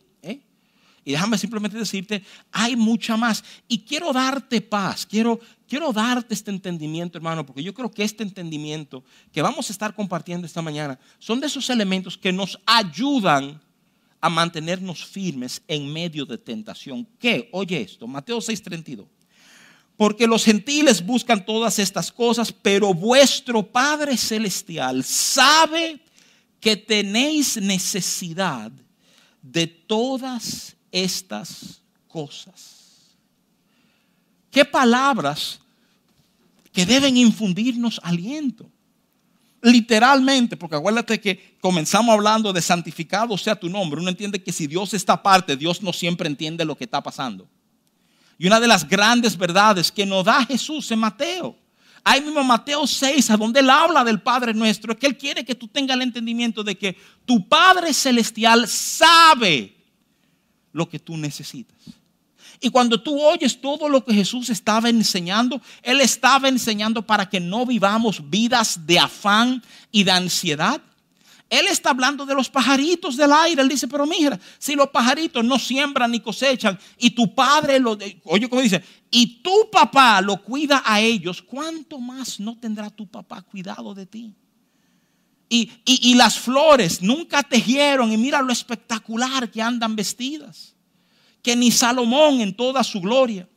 Y 1.05 1.13
déjame 1.13 1.39
simplemente 1.39 1.79
decirte, 1.79 2.23
hay 2.53 2.77
mucha 2.77 3.17
más. 3.17 3.43
Y 3.67 3.81
quiero 3.81 4.13
darte 4.13 4.61
paz, 4.61 5.07
quiero, 5.07 5.41
quiero 5.69 5.93
darte 5.93 6.35
este 6.35 6.51
entendimiento, 6.51 7.17
hermano, 7.17 7.45
porque 7.47 7.63
yo 7.63 7.73
creo 7.73 7.91
que 7.91 8.05
este 8.05 8.23
entendimiento 8.23 9.03
que 9.33 9.43
vamos 9.43 9.69
a 9.69 9.73
estar 9.73 9.95
compartiendo 9.95 10.47
esta 10.47 10.63
mañana 10.63 10.99
son 11.19 11.41
de 11.41 11.47
esos 11.47 11.71
elementos 11.71 12.19
que 12.19 12.33
nos 12.33 12.59
ayudan 12.67 13.61
a 14.21 14.29
mantenernos 14.29 15.05
firmes 15.05 15.63
en 15.67 15.91
medio 15.91 16.27
de 16.27 16.37
tentación. 16.37 17.09
¿Qué? 17.19 17.49
Oye 17.53 17.81
esto, 17.81 18.07
Mateo 18.07 18.39
6:32. 18.39 19.07
Porque 19.97 20.27
los 20.27 20.45
gentiles 20.45 21.05
buscan 21.05 21.45
todas 21.45 21.79
estas 21.79 22.11
cosas, 22.11 22.53
pero 22.53 22.95
vuestro 22.95 23.63
Padre 23.63 24.17
Celestial 24.17 25.05
sabe 25.05 26.01
que 26.59 26.77
tenéis 26.77 27.57
necesidad 27.59 28.71
de 29.43 29.67
todas 29.67 30.77
estas 30.93 31.81
cosas. 32.09 32.81
¿Qué 34.51 34.65
palabras 34.65 35.61
que 36.73 36.85
deben 36.85 37.17
infundirnos 37.17 38.01
aliento? 38.03 38.69
Literalmente, 39.63 40.57
porque 40.57 40.77
acuérdate 40.77 41.21
que 41.21 41.57
comenzamos 41.61 42.15
hablando 42.15 42.53
de 42.53 42.63
santificado 42.63 43.37
sea 43.37 43.55
tu 43.55 43.69
nombre. 43.69 44.01
Uno 44.01 44.09
entiende 44.09 44.43
que 44.43 44.53
si 44.53 44.67
Dios 44.67 44.95
está 44.95 45.15
aparte, 45.15 45.57
Dios 45.57 45.83
no 45.83 45.93
siempre 45.93 46.27
entiende 46.27 46.65
lo 46.65 46.77
que 46.77 46.85
está 46.85 47.03
pasando. 47.03 47.49
Y 48.39 48.47
una 48.47 48.59
de 48.59 48.67
las 48.67 48.89
grandes 48.89 49.37
verdades 49.37 49.93
que 49.93 50.07
nos 50.07 50.25
da 50.25 50.47
Jesús 50.47 50.91
en 50.91 50.99
Mateo, 50.99 51.57
ahí 52.03 52.23
mismo 52.23 52.43
Mateo 52.43 52.87
6, 52.87 53.31
a 53.31 53.37
donde 53.37 53.61
él 53.61 53.69
habla 53.69 54.03
del 54.03 54.23
Padre 54.23 54.55
nuestro, 54.55 54.95
es 54.95 54.99
que 54.99 55.07
él 55.07 55.19
quiere 55.19 55.45
que 55.45 55.55
tú 55.55 55.69
tengas 55.69 55.95
el 55.95 56.03
entendimiento 56.03 56.65
de 56.65 56.77
que 56.77 56.97
tu 57.27 57.47
Padre 57.47 57.93
celestial 57.93 58.67
sabe 58.67 59.77
lo 60.73 60.89
que 60.89 60.99
tú 60.99 61.17
necesitas. 61.17 61.77
Y 62.61 62.71
cuando 62.71 63.01
tú 63.01 63.21
oyes 63.21 63.61
todo 63.61 63.89
lo 63.89 64.05
que 64.05 64.15
Jesús 64.15 64.51
estaba 64.51 64.89
enseñando, 64.89 65.61
Él 65.83 66.01
estaba 66.01 66.49
enseñando 66.49 67.03
para 67.03 67.29
que 67.29 67.41
no 67.41 67.65
vivamos 67.65 68.29
vidas 68.29 68.87
de 68.87 68.99
afán 68.99 69.63
y 69.91 70.05
de 70.05 70.11
ansiedad. 70.11 70.81
Él 71.49 71.67
está 71.67 71.91
hablando 71.91 72.25
de 72.25 72.35
los 72.35 72.49
pajaritos 72.49 73.17
del 73.17 73.33
aire. 73.33 73.61
Él 73.61 73.69
dice, 73.69 73.89
pero 73.89 74.07
mira, 74.07 74.39
si 74.59 74.77
los 74.77 74.89
pajaritos 74.91 75.45
no 75.45 75.59
siembran 75.59 76.13
ni 76.13 76.21
cosechan 76.21 76.79
y 76.97 77.11
tu 77.11 77.35
padre 77.35 77.81
lo, 77.81 77.99
oye 78.25 78.49
como 78.49 78.63
dice, 78.63 78.83
y 79.11 79.43
tu 79.43 79.69
papá 79.71 80.21
lo 80.21 80.41
cuida 80.41 80.83
a 80.87 81.01
ellos, 81.01 81.43
¿cuánto 81.43 81.99
más 81.99 82.39
no 82.39 82.57
tendrá 82.57 82.89
tu 82.89 83.07
papá 83.07 83.43
cuidado 83.43 83.95
de 83.95 84.07
ti? 84.07 84.33
Y, 85.53 86.15
las 86.15 86.39
flores 86.39 87.03
nunca 87.03 87.43
tejieron 87.43 88.13
y 88.13 88.17
mira 88.17 88.41
lo 88.41 88.53
espectacular 88.53 89.51
que 89.51 89.61
andan 89.61 89.97
vestidas. 89.97 90.77
Que 91.43 91.57
ni 91.57 91.73
Salomón 91.73 92.41
en 92.41 92.55
toda 92.55 92.85
su 92.85 93.01
gloria. 93.01 93.49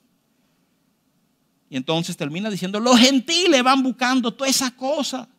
Y 1.70 1.78
entonces 1.78 2.18
termina 2.18 2.50
diciendo, 2.50 2.80
los 2.80 2.98
gentiles 2.98 3.62
van 3.62 3.84
buscando 3.84 4.34
toda 4.34 4.50
esa 4.50 4.72
cosa. 4.72 5.30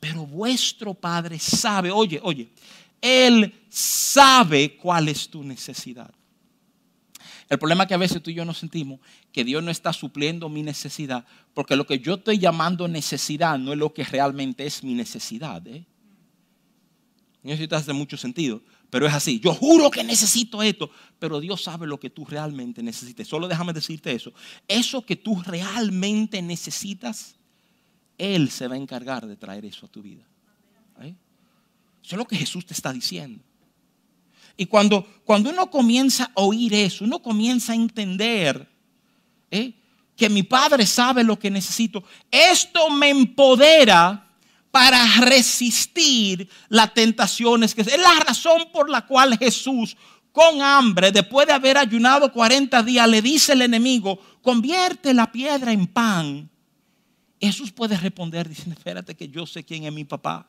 Pero 0.00 0.24
vuestro 0.24 0.94
Padre 0.94 1.38
sabe, 1.38 1.90
oye, 1.90 2.18
oye, 2.22 2.48
Él 2.98 3.54
sabe 3.68 4.78
cuál 4.78 5.10
es 5.10 5.28
tu 5.28 5.44
necesidad. 5.44 6.10
El 7.50 7.58
problema 7.58 7.82
es 7.82 7.88
que 7.88 7.94
a 7.94 7.98
veces 7.98 8.22
tú 8.22 8.30
y 8.30 8.34
yo 8.34 8.44
nos 8.44 8.58
sentimos 8.58 9.00
que 9.32 9.44
Dios 9.44 9.60
no 9.60 9.72
está 9.72 9.92
supliendo 9.92 10.48
mi 10.48 10.62
necesidad, 10.62 11.26
porque 11.52 11.74
lo 11.74 11.84
que 11.84 11.98
yo 11.98 12.14
estoy 12.14 12.38
llamando 12.38 12.86
necesidad 12.86 13.58
no 13.58 13.72
es 13.72 13.78
lo 13.78 13.92
que 13.92 14.04
realmente 14.04 14.64
es 14.64 14.84
mi 14.84 14.94
necesidad. 14.94 15.66
¿eh? 15.66 15.84
No 17.42 17.56
sé 17.56 17.66
si 17.66 17.74
hace 17.74 17.92
mucho 17.92 18.16
sentido, 18.16 18.62
pero 18.88 19.04
es 19.04 19.12
así. 19.12 19.40
Yo 19.40 19.52
juro 19.52 19.90
que 19.90 20.04
necesito 20.04 20.62
esto, 20.62 20.92
pero 21.18 21.40
Dios 21.40 21.60
sabe 21.64 21.88
lo 21.88 21.98
que 21.98 22.08
tú 22.08 22.24
realmente 22.24 22.84
necesites. 22.84 23.26
Solo 23.26 23.48
déjame 23.48 23.72
decirte 23.72 24.12
eso. 24.12 24.32
Eso 24.68 25.04
que 25.04 25.16
tú 25.16 25.42
realmente 25.44 26.40
necesitas, 26.42 27.34
Él 28.16 28.48
se 28.50 28.68
va 28.68 28.76
a 28.76 28.78
encargar 28.78 29.26
de 29.26 29.36
traer 29.36 29.64
eso 29.64 29.86
a 29.86 29.88
tu 29.88 30.02
vida. 30.02 30.24
¿Eh? 31.00 31.16
Eso 32.00 32.14
es 32.14 32.16
lo 32.16 32.26
que 32.26 32.36
Jesús 32.36 32.64
te 32.64 32.74
está 32.74 32.92
diciendo. 32.92 33.42
Y 34.60 34.66
cuando, 34.66 35.06
cuando 35.24 35.48
uno 35.48 35.70
comienza 35.70 36.24
a 36.36 36.42
oír 36.42 36.74
eso, 36.74 37.06
uno 37.06 37.22
comienza 37.22 37.72
a 37.72 37.76
entender 37.76 38.68
¿eh? 39.50 39.72
que 40.14 40.28
mi 40.28 40.42
Padre 40.42 40.84
sabe 40.84 41.24
lo 41.24 41.38
que 41.38 41.50
necesito, 41.50 42.04
esto 42.30 42.90
me 42.90 43.08
empodera 43.08 44.28
para 44.70 45.02
resistir 45.22 46.46
las 46.68 46.92
tentaciones. 46.92 47.74
Es 47.74 47.98
la 47.98 48.20
razón 48.20 48.64
por 48.70 48.90
la 48.90 49.06
cual 49.06 49.38
Jesús, 49.38 49.96
con 50.30 50.60
hambre, 50.60 51.10
después 51.10 51.46
de 51.46 51.54
haber 51.54 51.78
ayunado 51.78 52.30
40 52.30 52.82
días, 52.82 53.08
le 53.08 53.22
dice 53.22 53.52
al 53.52 53.62
enemigo, 53.62 54.20
convierte 54.42 55.14
la 55.14 55.32
piedra 55.32 55.72
en 55.72 55.86
pan. 55.86 56.50
Jesús 57.40 57.72
puede 57.72 57.96
responder 57.96 58.46
diciendo, 58.46 58.74
espérate 58.76 59.14
que 59.14 59.26
yo 59.26 59.46
sé 59.46 59.64
quién 59.64 59.84
es 59.84 59.92
mi 59.94 60.04
papá. 60.04 60.46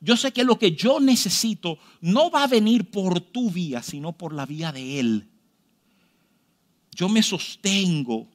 Yo 0.00 0.16
sé 0.16 0.32
que 0.32 0.44
lo 0.44 0.58
que 0.58 0.72
yo 0.72 0.98
necesito 0.98 1.78
no 2.00 2.30
va 2.30 2.44
a 2.44 2.48
venir 2.48 2.90
por 2.90 3.20
tu 3.20 3.50
vía, 3.50 3.82
sino 3.82 4.12
por 4.12 4.32
la 4.32 4.46
vía 4.46 4.72
de 4.72 4.98
Él. 4.98 5.28
Yo 6.92 7.08
me 7.08 7.22
sostengo, 7.22 8.26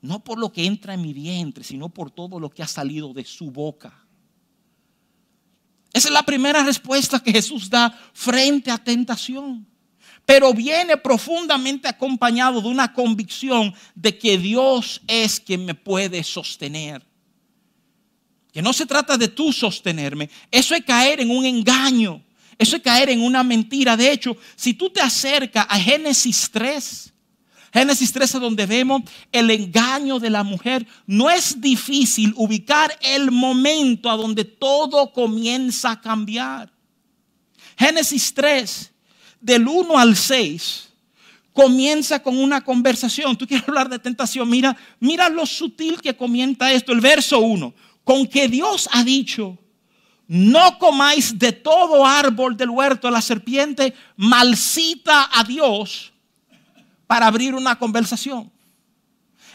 no 0.00 0.24
por 0.24 0.38
lo 0.38 0.50
que 0.50 0.64
entra 0.64 0.94
en 0.94 1.02
mi 1.02 1.12
vientre, 1.12 1.64
sino 1.64 1.90
por 1.90 2.10
todo 2.10 2.40
lo 2.40 2.50
que 2.50 2.62
ha 2.62 2.66
salido 2.66 3.12
de 3.12 3.24
su 3.24 3.50
boca. 3.50 4.02
Esa 5.92 6.08
es 6.08 6.14
la 6.14 6.22
primera 6.22 6.64
respuesta 6.64 7.20
que 7.20 7.32
Jesús 7.32 7.68
da 7.68 7.90
frente 8.14 8.70
a 8.70 8.78
tentación. 8.78 9.66
Pero 10.24 10.54
viene 10.54 10.96
profundamente 10.96 11.88
acompañado 11.88 12.62
de 12.62 12.68
una 12.68 12.92
convicción 12.92 13.74
de 13.94 14.16
que 14.16 14.38
Dios 14.38 15.02
es 15.06 15.40
quien 15.40 15.66
me 15.66 15.74
puede 15.74 16.22
sostener. 16.24 17.11
Que 18.52 18.62
no 18.62 18.72
se 18.72 18.86
trata 18.86 19.16
de 19.16 19.28
tú 19.28 19.52
sostenerme. 19.52 20.28
Eso 20.50 20.74
es 20.74 20.84
caer 20.84 21.20
en 21.20 21.30
un 21.30 21.44
engaño. 21.44 22.22
Eso 22.58 22.76
es 22.76 22.82
caer 22.82 23.08
en 23.10 23.22
una 23.22 23.42
mentira. 23.42 23.96
De 23.96 24.10
hecho, 24.12 24.36
si 24.56 24.74
tú 24.74 24.90
te 24.90 25.00
acercas 25.00 25.66
a 25.68 25.78
Génesis 25.78 26.50
3, 26.52 27.12
Génesis 27.72 28.12
13, 28.12 28.38
donde 28.38 28.66
vemos 28.66 29.02
el 29.32 29.50
engaño 29.50 30.18
de 30.18 30.28
la 30.28 30.42
mujer, 30.42 30.86
no 31.06 31.30
es 31.30 31.58
difícil 31.58 32.34
ubicar 32.36 32.96
el 33.00 33.30
momento 33.30 34.10
a 34.10 34.16
donde 34.16 34.44
todo 34.44 35.10
comienza 35.12 35.92
a 35.92 36.00
cambiar. 36.00 36.70
Génesis 37.78 38.34
3, 38.34 38.92
del 39.40 39.66
1 39.66 39.98
al 39.98 40.14
6, 40.14 40.90
comienza 41.54 42.22
con 42.22 42.36
una 42.38 42.60
conversación. 42.60 43.36
Tú 43.36 43.46
quieres 43.46 43.66
hablar 43.66 43.88
de 43.88 43.98
tentación, 43.98 44.50
mira, 44.50 44.76
mira 45.00 45.30
lo 45.30 45.46
sutil 45.46 45.98
que 46.02 46.14
comienza 46.14 46.70
esto, 46.70 46.92
el 46.92 47.00
verso 47.00 47.40
1, 47.40 47.74
con 48.04 48.26
que 48.26 48.48
Dios 48.48 48.88
ha 48.92 49.04
dicho, 49.04 49.58
no 50.26 50.78
comáis 50.78 51.38
de 51.38 51.52
todo 51.52 52.06
árbol 52.06 52.56
del 52.56 52.70
huerto. 52.70 53.10
La 53.10 53.20
serpiente 53.20 53.92
malcita 54.16 55.28
a 55.32 55.44
Dios 55.44 56.12
para 57.06 57.26
abrir 57.26 57.54
una 57.54 57.78
conversación. 57.78 58.50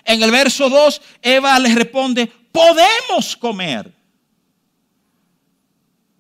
En 0.04 0.22
el 0.22 0.30
verso 0.30 0.70
2, 0.70 1.02
Eva 1.22 1.58
le 1.60 1.74
responde, 1.74 2.28
podemos 2.52 3.36
comer. 3.36 3.92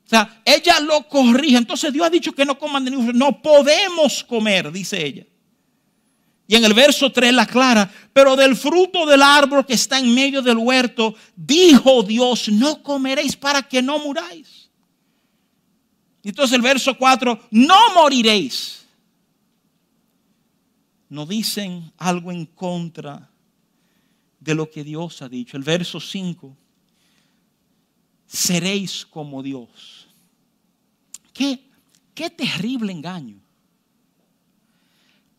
O 0.05 0.09
sea, 0.09 0.41
ella 0.43 0.79
lo 0.79 1.07
corrige. 1.07 1.57
Entonces 1.57 1.93
Dios 1.93 2.07
ha 2.07 2.09
dicho 2.09 2.31
que 2.33 2.45
no 2.45 2.57
coman 2.57 2.83
de 2.83 2.91
ningún 2.91 3.17
No 3.17 3.41
podemos 3.41 4.23
comer, 4.23 4.71
dice 4.71 5.05
ella. 5.05 5.25
Y 6.47 6.55
en 6.55 6.63
el 6.63 6.73
verso 6.73 7.11
3 7.11 7.33
la 7.33 7.45
clara, 7.45 7.91
pero 8.13 8.35
del 8.35 8.55
fruto 8.55 9.05
del 9.05 9.21
árbol 9.21 9.65
que 9.65 9.73
está 9.73 9.99
en 9.99 10.13
medio 10.13 10.41
del 10.41 10.57
huerto, 10.57 11.13
dijo 11.35 12.03
Dios, 12.03 12.49
no 12.49 12.81
comeréis 12.81 13.35
para 13.35 13.61
que 13.61 13.81
no 13.81 13.99
muráis. 13.99 14.69
Y 16.23 16.29
entonces 16.29 16.55
el 16.55 16.61
verso 16.61 16.97
4, 16.97 17.47
no 17.51 17.93
moriréis 17.93 18.77
no 21.09 21.25
dicen 21.25 21.91
algo 21.97 22.31
en 22.31 22.45
contra 22.45 23.29
de 24.39 24.55
lo 24.55 24.69
que 24.69 24.83
Dios 24.83 25.21
ha 25.21 25.29
dicho. 25.29 25.57
El 25.57 25.63
verso 25.63 25.99
5, 25.99 26.55
seréis 28.25 29.05
como 29.05 29.41
Dios. 29.41 30.07
Qué, 31.33 31.69
qué 32.13 32.29
terrible 32.29 32.91
engaño. 32.91 33.41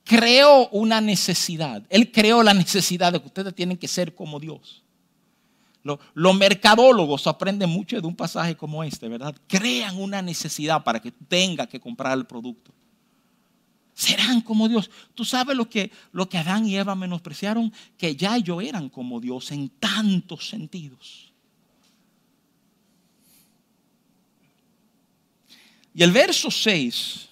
Creó 0.08 0.68
una 0.70 1.02
necesidad. 1.02 1.82
Él 1.90 2.10
creó 2.10 2.42
la 2.42 2.54
necesidad 2.54 3.12
de 3.12 3.20
que 3.20 3.26
ustedes 3.26 3.54
tienen 3.54 3.76
que 3.76 3.86
ser 3.86 4.14
como 4.14 4.40
Dios. 4.40 4.82
Los, 6.14 6.34
mercadólogos 6.34 7.26
aprenden 7.26 7.68
mucho 7.68 8.00
de 8.00 8.06
un 8.06 8.16
pasaje 8.16 8.56
como 8.56 8.82
este, 8.82 9.06
¿verdad? 9.06 9.34
Crean 9.46 10.00
una 10.00 10.22
necesidad 10.22 10.82
para 10.82 10.98
que 10.98 11.12
tenga 11.12 11.66
que 11.66 11.78
comprar 11.78 12.16
el 12.16 12.26
producto 12.26 12.72
serán 13.92 14.40
como 14.42 14.68
Dios. 14.68 14.88
Tú 15.16 15.24
sabes 15.24 15.56
lo 15.56 15.68
que, 15.68 15.90
lo 16.12 16.28
que 16.28 16.38
Adán 16.38 16.64
y 16.68 16.76
Eva 16.76 16.94
menospreciaron, 16.94 17.72
que 17.96 18.14
ya 18.14 18.36
ellos 18.36 18.62
eran 18.62 18.88
como 18.88 19.18
Dios 19.18 19.50
en 19.50 19.68
tantos 19.70 20.48
sentidos. 20.48 21.32
Y 25.92 26.04
el 26.04 26.12
verso 26.12 26.48
6 26.48 27.28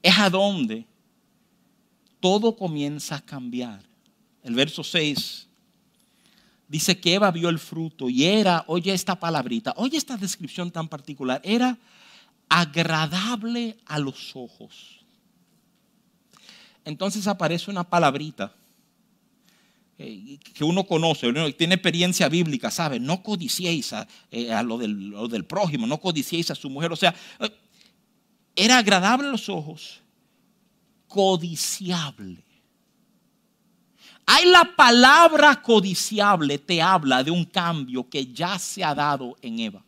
es 0.00 0.18
a 0.18 0.30
todo 2.20 2.56
comienza 2.56 3.16
a 3.16 3.20
cambiar. 3.20 3.82
El 4.42 4.54
verso 4.54 4.84
6 4.84 5.48
dice 6.68 6.98
que 6.98 7.14
Eva 7.14 7.30
vio 7.30 7.48
el 7.48 7.58
fruto 7.58 8.08
y 8.08 8.24
era, 8.24 8.64
oye 8.66 8.92
esta 8.92 9.18
palabrita, 9.18 9.74
oye 9.76 9.96
esta 9.96 10.16
descripción 10.16 10.70
tan 10.70 10.88
particular, 10.88 11.40
era 11.44 11.78
agradable 12.48 13.76
a 13.86 13.98
los 13.98 14.34
ojos 14.34 14.98
entonces 16.88 17.26
aparece 17.26 17.70
una 17.70 17.84
palabrita 17.84 18.54
que 19.98 20.64
uno 20.64 20.84
conoce, 20.86 21.26
uno 21.26 21.52
tiene 21.52 21.74
experiencia 21.74 22.30
bíblica, 22.30 22.70
sabe, 22.70 22.98
no 22.98 23.22
codiciéis 23.22 23.92
eh, 24.30 24.50
a, 24.50 24.62
lo, 24.62 24.78
del, 24.78 25.10
lo, 25.10 25.28
del, 25.28 25.44
prójimo, 25.44 25.86
no 25.86 25.98
codiciéis 26.00 26.50
a 26.50 26.54
su 26.54 26.70
mujer. 26.70 26.90
O 26.90 26.96
sea, 26.96 27.14
eh, 27.40 27.50
era 28.56 28.78
agradable 28.78 29.28
a 29.28 29.32
los 29.32 29.50
ojos, 29.50 30.00
codiciable. 31.08 32.44
Hay 34.26 34.44
la 34.44 34.76
palabra 34.76 35.62
codiciable, 35.62 36.58
te 36.58 36.82
habla 36.82 37.24
de 37.24 37.30
un 37.30 37.46
cambio 37.46 38.08
que 38.08 38.26
ya 38.26 38.58
se 38.58 38.84
ha 38.84 38.94
dado 38.94 39.36
en 39.40 39.58
Eva. 39.58 39.82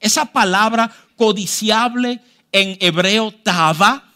Esa 0.00 0.24
palabra 0.24 0.92
codiciable 1.14 2.20
en 2.50 2.76
hebreo, 2.80 3.30
tava, 3.30 4.12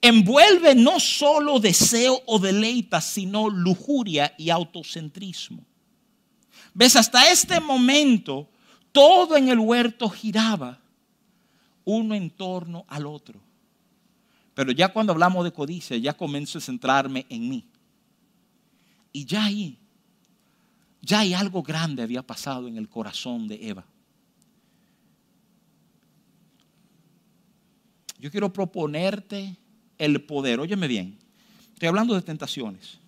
envuelve 0.00 0.74
no 0.74 0.98
solo 1.00 1.60
deseo 1.60 2.22
o 2.26 2.38
deleita, 2.38 3.00
sino 3.00 3.48
lujuria 3.48 4.34
y 4.38 4.50
autocentrismo. 4.50 5.64
¿Ves? 6.72 6.96
Hasta 6.96 7.30
este 7.30 7.60
momento 7.60 8.48
todo 8.92 9.36
en 9.36 9.48
el 9.48 9.58
huerto 9.58 10.08
giraba 10.08 10.80
uno 11.84 12.14
en 12.14 12.30
torno 12.30 12.84
al 12.88 13.06
otro. 13.06 13.45
Pero 14.56 14.72
ya 14.72 14.88
cuando 14.88 15.12
hablamos 15.12 15.44
de 15.44 15.52
codicia, 15.52 15.98
ya 15.98 16.16
comienzo 16.16 16.56
a 16.56 16.62
centrarme 16.62 17.26
en 17.28 17.46
mí. 17.46 17.68
Y 19.12 19.26
ya 19.26 19.44
ahí, 19.44 19.78
ya 21.02 21.20
hay 21.20 21.34
algo 21.34 21.62
grande 21.62 22.02
había 22.02 22.22
pasado 22.22 22.66
en 22.66 22.78
el 22.78 22.88
corazón 22.88 23.46
de 23.48 23.68
Eva. 23.68 23.84
Yo 28.18 28.30
quiero 28.30 28.50
proponerte 28.50 29.54
el 29.98 30.22
poder. 30.22 30.58
Óyeme 30.58 30.88
bien, 30.88 31.18
estoy 31.74 31.88
hablando 31.88 32.14
de 32.14 32.22
tentaciones. 32.22 32.98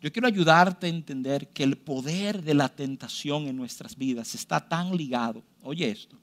Yo 0.00 0.10
quiero 0.10 0.28
ayudarte 0.28 0.86
a 0.86 0.88
entender 0.88 1.48
que 1.48 1.62
el 1.62 1.76
poder 1.76 2.42
de 2.42 2.54
la 2.54 2.70
tentación 2.70 3.48
en 3.48 3.56
nuestras 3.56 3.94
vidas 3.98 4.34
está 4.34 4.66
tan 4.66 4.96
ligado, 4.96 5.42
oye 5.62 5.90
esto, 5.90 6.16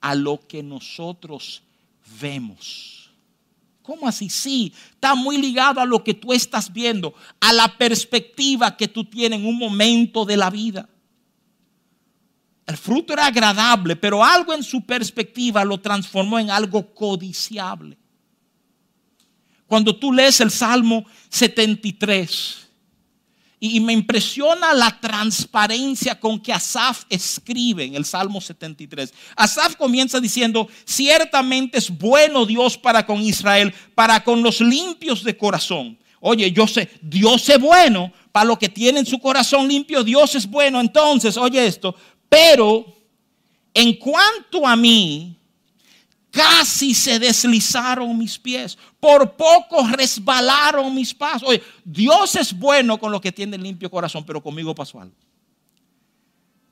a 0.00 0.14
lo 0.14 0.40
que 0.40 0.62
nosotros 0.62 1.62
vemos. 2.18 2.95
¿Cómo 3.86 4.08
así? 4.08 4.28
Sí, 4.28 4.72
está 4.90 5.14
muy 5.14 5.36
ligado 5.36 5.80
a 5.80 5.84
lo 5.84 6.02
que 6.02 6.12
tú 6.12 6.32
estás 6.32 6.72
viendo, 6.72 7.14
a 7.38 7.52
la 7.52 7.78
perspectiva 7.78 8.76
que 8.76 8.88
tú 8.88 9.04
tienes 9.04 9.38
en 9.38 9.46
un 9.46 9.56
momento 9.56 10.24
de 10.24 10.36
la 10.36 10.50
vida. 10.50 10.88
El 12.66 12.76
fruto 12.76 13.12
era 13.12 13.26
agradable, 13.26 13.94
pero 13.94 14.24
algo 14.24 14.52
en 14.52 14.64
su 14.64 14.84
perspectiva 14.84 15.64
lo 15.64 15.78
transformó 15.78 16.36
en 16.40 16.50
algo 16.50 16.92
codiciable. 16.92 17.96
Cuando 19.68 19.94
tú 19.94 20.12
lees 20.12 20.40
el 20.40 20.50
Salmo 20.50 21.04
73, 21.28 22.65
y 23.58 23.80
me 23.80 23.92
impresiona 23.92 24.74
la 24.74 25.00
transparencia 25.00 26.20
con 26.20 26.38
que 26.38 26.52
Asaf 26.52 27.04
escribe 27.08 27.84
en 27.84 27.94
el 27.94 28.04
Salmo 28.04 28.40
73. 28.40 29.12
Asaf 29.34 29.76
comienza 29.76 30.20
diciendo, 30.20 30.68
ciertamente 30.84 31.78
es 31.78 31.90
bueno 31.90 32.44
Dios 32.44 32.76
para 32.76 33.06
con 33.06 33.22
Israel, 33.22 33.72
para 33.94 34.22
con 34.22 34.42
los 34.42 34.60
limpios 34.60 35.24
de 35.24 35.36
corazón. 35.36 35.98
Oye, 36.20 36.50
yo 36.52 36.66
sé, 36.66 36.90
Dios 37.00 37.48
es 37.48 37.58
bueno 37.58 38.12
para 38.32 38.46
los 38.46 38.58
que 38.58 38.68
tienen 38.68 39.06
su 39.06 39.18
corazón 39.18 39.68
limpio, 39.68 40.04
Dios 40.04 40.34
es 40.34 40.46
bueno. 40.46 40.80
Entonces, 40.80 41.36
oye 41.36 41.66
esto, 41.66 41.94
pero 42.28 42.84
en 43.72 43.94
cuanto 43.94 44.66
a 44.66 44.76
mí, 44.76 45.36
Casi 46.30 46.94
se 46.94 47.18
deslizaron 47.18 48.16
mis 48.18 48.38
pies. 48.38 48.76
Por 49.00 49.36
poco 49.36 49.86
resbalaron 49.88 50.94
mis 50.94 51.14
pasos. 51.14 51.48
Oye, 51.48 51.62
Dios 51.84 52.34
es 52.36 52.52
bueno 52.52 52.98
con 52.98 53.10
los 53.10 53.20
que 53.20 53.32
tienen 53.32 53.62
limpio 53.62 53.90
corazón, 53.90 54.24
pero 54.24 54.42
conmigo 54.42 54.74
pasó 54.74 55.00
algo. 55.00 55.16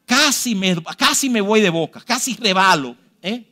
Casi 0.05 0.55
me, 0.55 0.77
casi 0.99 1.31
me 1.31 1.41
voy 1.41 1.61
de 1.61 1.71
boca, 1.71 2.01
casi 2.01 2.35
rebalo. 2.35 2.97
¿eh? 3.23 3.45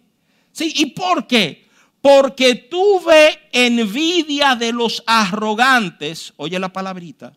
¿Sí? 0.52 0.72
¿Y 0.76 0.86
por 0.86 1.26
qué? 1.26 1.66
Porque 2.02 2.56
tuve 2.56 3.38
envidia 3.52 4.54
de 4.56 4.72
los 4.72 5.02
arrogantes, 5.06 6.32
oye 6.36 6.58
la 6.58 6.72
palabrita, 6.72 7.32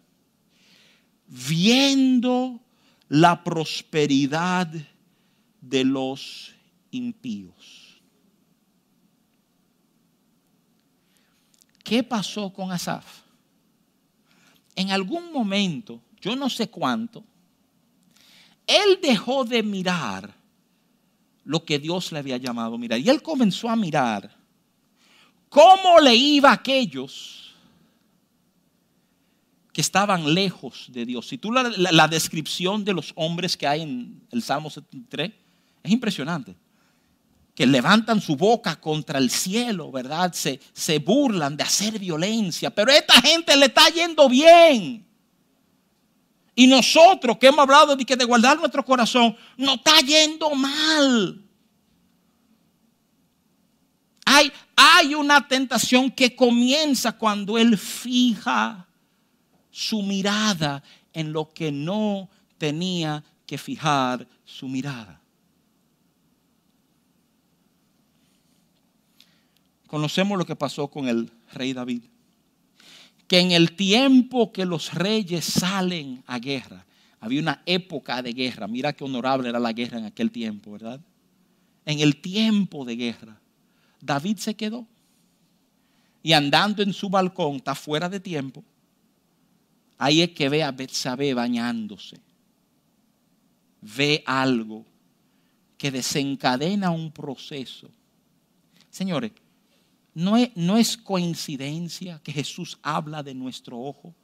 viendo 1.27 2.59
la 3.07 3.43
prosperidad 3.43 4.67
de 5.61 5.83
los 5.83 6.53
impíos. 6.91 7.74
¿Qué 11.85 12.01
pasó 12.01 12.51
con 12.51 12.71
Asaf? 12.71 13.05
En 14.75 14.89
algún 14.89 15.31
momento, 15.31 16.01
yo 16.19 16.35
no 16.35 16.49
sé 16.49 16.67
cuánto, 16.67 17.23
él 18.65 18.99
dejó 19.03 19.45
de 19.45 19.61
mirar 19.61 20.33
lo 21.43 21.63
que 21.63 21.77
Dios 21.77 22.11
le 22.11 22.17
había 22.17 22.37
llamado 22.37 22.73
a 22.73 22.77
mirar. 22.79 22.99
Y 22.99 23.07
él 23.07 23.21
comenzó 23.21 23.69
a 23.69 23.75
mirar 23.75 24.35
cómo 25.47 25.99
le 25.99 26.15
iba 26.15 26.49
a 26.49 26.53
aquellos 26.53 27.53
que 29.71 29.81
estaban 29.81 30.33
lejos 30.33 30.87
de 30.89 31.05
Dios. 31.05 31.27
Si 31.27 31.37
tú 31.37 31.51
la, 31.51 31.69
la 31.69 32.07
descripción 32.07 32.83
de 32.83 32.93
los 32.93 33.13
hombres 33.15 33.55
que 33.55 33.67
hay 33.67 33.83
en 33.83 34.23
el 34.31 34.41
Salmo 34.41 34.71
73, 34.71 35.31
es 35.83 35.91
impresionante 35.91 36.55
que 37.55 37.65
levantan 37.65 38.19
su 38.19 38.35
boca 38.35 38.75
contra 38.75 39.17
el 39.17 39.31
cielo, 39.31 39.89
¿verdad? 39.89 40.33
Se, 40.33 40.59
se 40.73 40.99
burlan 40.99 41.55
de 41.55 41.63
hacer 41.63 41.97
violencia, 41.97 42.69
pero 42.69 42.91
a 42.91 42.97
esta 42.97 43.13
gente 43.21 43.55
le 43.55 43.67
está 43.67 43.87
yendo 43.87 44.27
bien. 44.27 45.07
Y 46.53 46.67
nosotros 46.67 47.37
que 47.37 47.47
hemos 47.47 47.59
hablado 47.59 47.95
de 47.95 48.05
que 48.05 48.17
de 48.17 48.25
guardar 48.25 48.57
nuestro 48.57 48.83
corazón, 48.83 49.35
nos 49.55 49.75
está 49.75 49.99
yendo 50.01 50.53
mal. 50.53 51.41
Hay, 54.25 54.51
hay 54.75 55.15
una 55.15 55.47
tentación 55.47 56.11
que 56.11 56.35
comienza 56.35 57.13
cuando 57.13 57.57
Él 57.57 57.77
fija 57.77 58.85
su 59.71 60.01
mirada 60.01 60.83
en 61.13 61.31
lo 61.31 61.49
que 61.49 61.71
no 61.71 62.29
tenía 62.57 63.23
que 63.45 63.57
fijar 63.57 64.27
su 64.43 64.67
mirada. 64.67 65.21
Conocemos 69.87 70.37
lo 70.37 70.45
que 70.45 70.55
pasó 70.55 70.87
con 70.87 71.07
el 71.07 71.31
rey 71.53 71.73
David. 71.73 72.03
Que 73.27 73.39
en 73.39 73.51
el 73.51 73.75
tiempo 73.75 74.51
que 74.51 74.65
los 74.65 74.93
reyes 74.93 75.45
salen 75.45 76.23
a 76.27 76.39
guerra, 76.39 76.85
había 77.19 77.41
una 77.41 77.61
época 77.65 78.21
de 78.21 78.33
guerra. 78.33 78.67
Mira 78.67 78.93
qué 78.93 79.03
honorable 79.03 79.49
era 79.49 79.59
la 79.59 79.73
guerra 79.73 79.97
en 79.97 80.05
aquel 80.05 80.31
tiempo, 80.31 80.71
¿verdad? 80.71 80.99
En 81.85 81.99
el 81.99 82.17
tiempo 82.17 82.85
de 82.85 82.95
guerra, 82.95 83.39
David 84.01 84.37
se 84.37 84.55
quedó. 84.55 84.85
Y 86.21 86.33
andando 86.33 86.81
en 86.81 86.93
su 86.93 87.09
balcón, 87.09 87.57
está 87.57 87.75
fuera 87.75 88.09
de 88.09 88.19
tiempo. 88.19 88.63
Ahí 89.97 90.21
es 90.21 90.31
que 90.31 90.49
ve 90.49 90.63
a 90.63 90.71
Betsabé 90.71 91.33
bañándose. 91.33 92.19
Ve 93.81 94.23
algo 94.25 94.85
que 95.77 95.91
desencadena 95.91 96.89
un 96.89 97.11
proceso. 97.11 97.89
Señores, 98.89 99.31
no 100.15 100.77
es, 100.77 100.95
coincidencia 100.97 102.21
que 102.23 102.31
Jesús 102.31 102.79
habla 102.81 103.21
de 103.21 103.35
nuestro 103.35 103.77
ojo. 103.77 104.15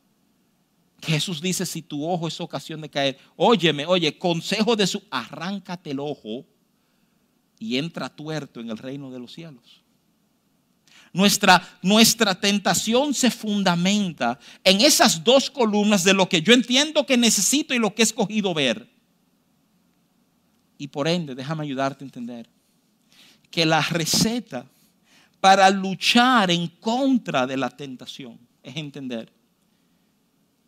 Jesús 1.01 1.41
dice, 1.41 1.65
si 1.65 1.81
tu 1.81 2.07
ojo 2.07 2.29
es 2.29 2.39
ocasión 2.39 2.79
de 2.79 2.89
caer, 2.89 3.17
óyeme, 3.35 3.85
oye, 3.85 4.17
consejo 4.17 4.75
de 4.75 4.87
su, 4.87 5.03
arráncate 5.11 5.91
el 5.91 5.99
ojo 5.99 6.45
y 7.59 7.77
entra 7.77 8.07
tuerto 8.07 8.61
en 8.61 8.69
el 8.69 8.77
reino 8.77 9.11
de 9.11 9.19
los 9.19 9.33
cielos. 9.33 9.81
Nuestra 11.11 12.39
tentación 12.39 13.13
se 13.13 13.29
fundamenta 13.29 14.39
en 14.63 14.79
esas 14.79 15.21
dos 15.21 15.49
columnas 15.49 16.05
de 16.05 16.13
lo 16.13 16.29
que 16.29 16.41
yo 16.41 16.53
entiendo 16.53 17.05
que 17.05 17.17
necesito 17.17 17.73
y 17.73 17.79
lo 17.79 17.93
que 17.93 18.01
he 18.01 18.05
escogido 18.05 18.53
ver. 18.53 18.89
Y 20.77 20.87
por 20.87 21.09
ende, 21.09 21.35
déjame 21.35 21.63
ayudarte 21.63 22.05
a 22.05 22.07
entender 22.07 22.49
que 23.49 23.65
la 23.65 23.81
receta 23.81 24.65
para 25.41 25.69
luchar 25.71 26.51
en 26.51 26.67
contra 26.67 27.47
de 27.47 27.57
la 27.57 27.69
tentación. 27.69 28.39
Es 28.63 28.77
entender. 28.77 29.33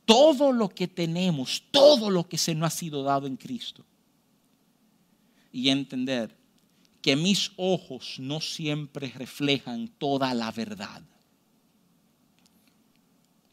Todo 0.03 0.51
lo 0.51 0.67
que 0.67 0.87
tenemos, 0.87 1.63
todo 1.71 2.09
lo 2.09 2.27
que 2.27 2.37
se 2.37 2.55
nos 2.55 2.73
ha 2.73 2.75
sido 2.75 3.03
dado 3.03 3.27
en 3.27 3.37
Cristo. 3.37 3.85
Y 5.51 5.69
entender 5.69 6.35
que 7.01 7.15
mis 7.15 7.51
ojos 7.55 8.15
no 8.17 8.41
siempre 8.41 9.13
reflejan 9.15 9.87
toda 9.87 10.33
la 10.33 10.51
verdad. 10.51 11.03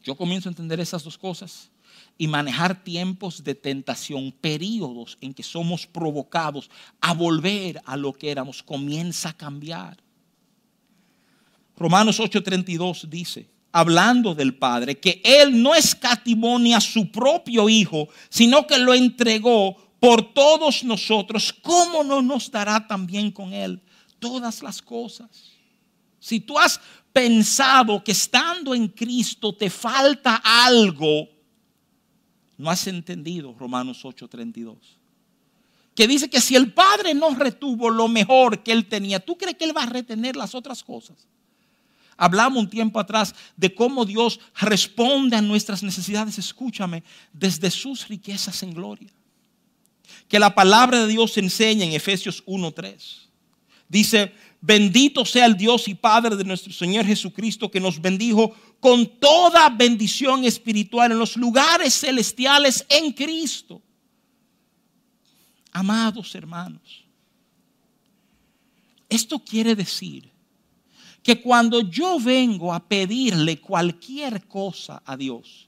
Yo 0.03 0.15
comienzo 0.15 0.49
a 0.49 0.51
entender 0.51 0.79
esas 0.79 1.03
dos 1.03 1.17
cosas 1.17 1.69
y 2.17 2.27
manejar 2.27 2.83
tiempos 2.83 3.43
de 3.43 3.53
tentación, 3.53 4.31
periodos 4.31 5.17
en 5.21 5.33
que 5.33 5.43
somos 5.43 5.85
provocados 5.85 6.71
a 6.99 7.13
volver 7.13 7.79
a 7.85 7.95
lo 7.95 8.13
que 8.13 8.31
éramos, 8.31 8.63
comienza 8.63 9.29
a 9.29 9.37
cambiar. 9.37 9.97
Romanos 11.81 12.19
8:32 12.19 13.09
dice, 13.09 13.49
hablando 13.71 14.35
del 14.35 14.53
Padre, 14.53 14.99
que 14.99 15.19
Él 15.23 15.61
no 15.61 15.73
escatimó 15.73 16.59
ni 16.59 16.73
a 16.75 16.79
su 16.79 17.11
propio 17.11 17.67
Hijo, 17.69 18.07
sino 18.29 18.67
que 18.67 18.77
lo 18.77 18.93
entregó 18.93 19.75
por 19.99 20.33
todos 20.33 20.83
nosotros. 20.83 21.51
¿Cómo 21.61 22.03
no 22.03 22.21
nos 22.21 22.51
dará 22.51 22.87
también 22.87 23.31
con 23.31 23.53
Él 23.53 23.81
todas 24.19 24.61
las 24.61 24.81
cosas? 24.81 25.29
Si 26.19 26.39
tú 26.39 26.59
has 26.59 26.79
pensado 27.11 28.03
que 28.03 28.11
estando 28.11 28.75
en 28.75 28.87
Cristo 28.87 29.53
te 29.55 29.69
falta 29.69 30.35
algo, 30.43 31.29
no 32.57 32.69
has 32.69 32.85
entendido 32.85 33.55
Romanos 33.57 34.05
8:32. 34.05 34.77
Que 35.95 36.07
dice 36.07 36.29
que 36.29 36.39
si 36.39 36.55
el 36.55 36.71
Padre 36.73 37.15
no 37.15 37.33
retuvo 37.33 37.89
lo 37.89 38.07
mejor 38.07 38.61
que 38.63 38.71
Él 38.71 38.87
tenía, 38.87 39.19
¿tú 39.19 39.35
crees 39.35 39.57
que 39.57 39.65
Él 39.65 39.75
va 39.75 39.83
a 39.83 39.87
retener 39.87 40.35
las 40.35 40.53
otras 40.53 40.83
cosas? 40.83 41.27
Hablamos 42.21 42.59
un 42.59 42.69
tiempo 42.69 42.99
atrás 42.99 43.33
de 43.57 43.73
cómo 43.73 44.05
Dios 44.05 44.39
responde 44.53 45.35
a 45.35 45.41
nuestras 45.41 45.81
necesidades, 45.81 46.37
escúchame, 46.37 47.03
desde 47.33 47.71
sus 47.71 48.07
riquezas 48.07 48.61
en 48.61 48.75
gloria. 48.75 49.09
Que 50.27 50.37
la 50.37 50.53
palabra 50.53 50.99
de 50.99 51.07
Dios 51.07 51.35
enseña 51.39 51.83
en 51.83 51.93
Efesios 51.93 52.45
1.3. 52.45 53.21
Dice, 53.89 54.35
bendito 54.61 55.25
sea 55.25 55.47
el 55.47 55.57
Dios 55.57 55.87
y 55.87 55.95
Padre 55.95 56.35
de 56.35 56.43
nuestro 56.43 56.71
Señor 56.71 57.07
Jesucristo 57.07 57.71
que 57.71 57.79
nos 57.79 57.99
bendijo 57.99 58.55
con 58.79 59.07
toda 59.19 59.67
bendición 59.69 60.45
espiritual 60.45 61.13
en 61.13 61.17
los 61.17 61.35
lugares 61.35 62.01
celestiales 62.01 62.85
en 62.87 63.13
Cristo. 63.13 63.81
Amados 65.71 66.35
hermanos, 66.35 67.03
esto 69.09 69.39
quiere 69.39 69.75
decir 69.75 70.30
que 71.23 71.41
cuando 71.41 71.81
yo 71.81 72.19
vengo 72.19 72.73
a 72.73 72.79
pedirle 72.79 73.59
cualquier 73.59 74.47
cosa 74.47 75.01
a 75.05 75.15
Dios, 75.15 75.67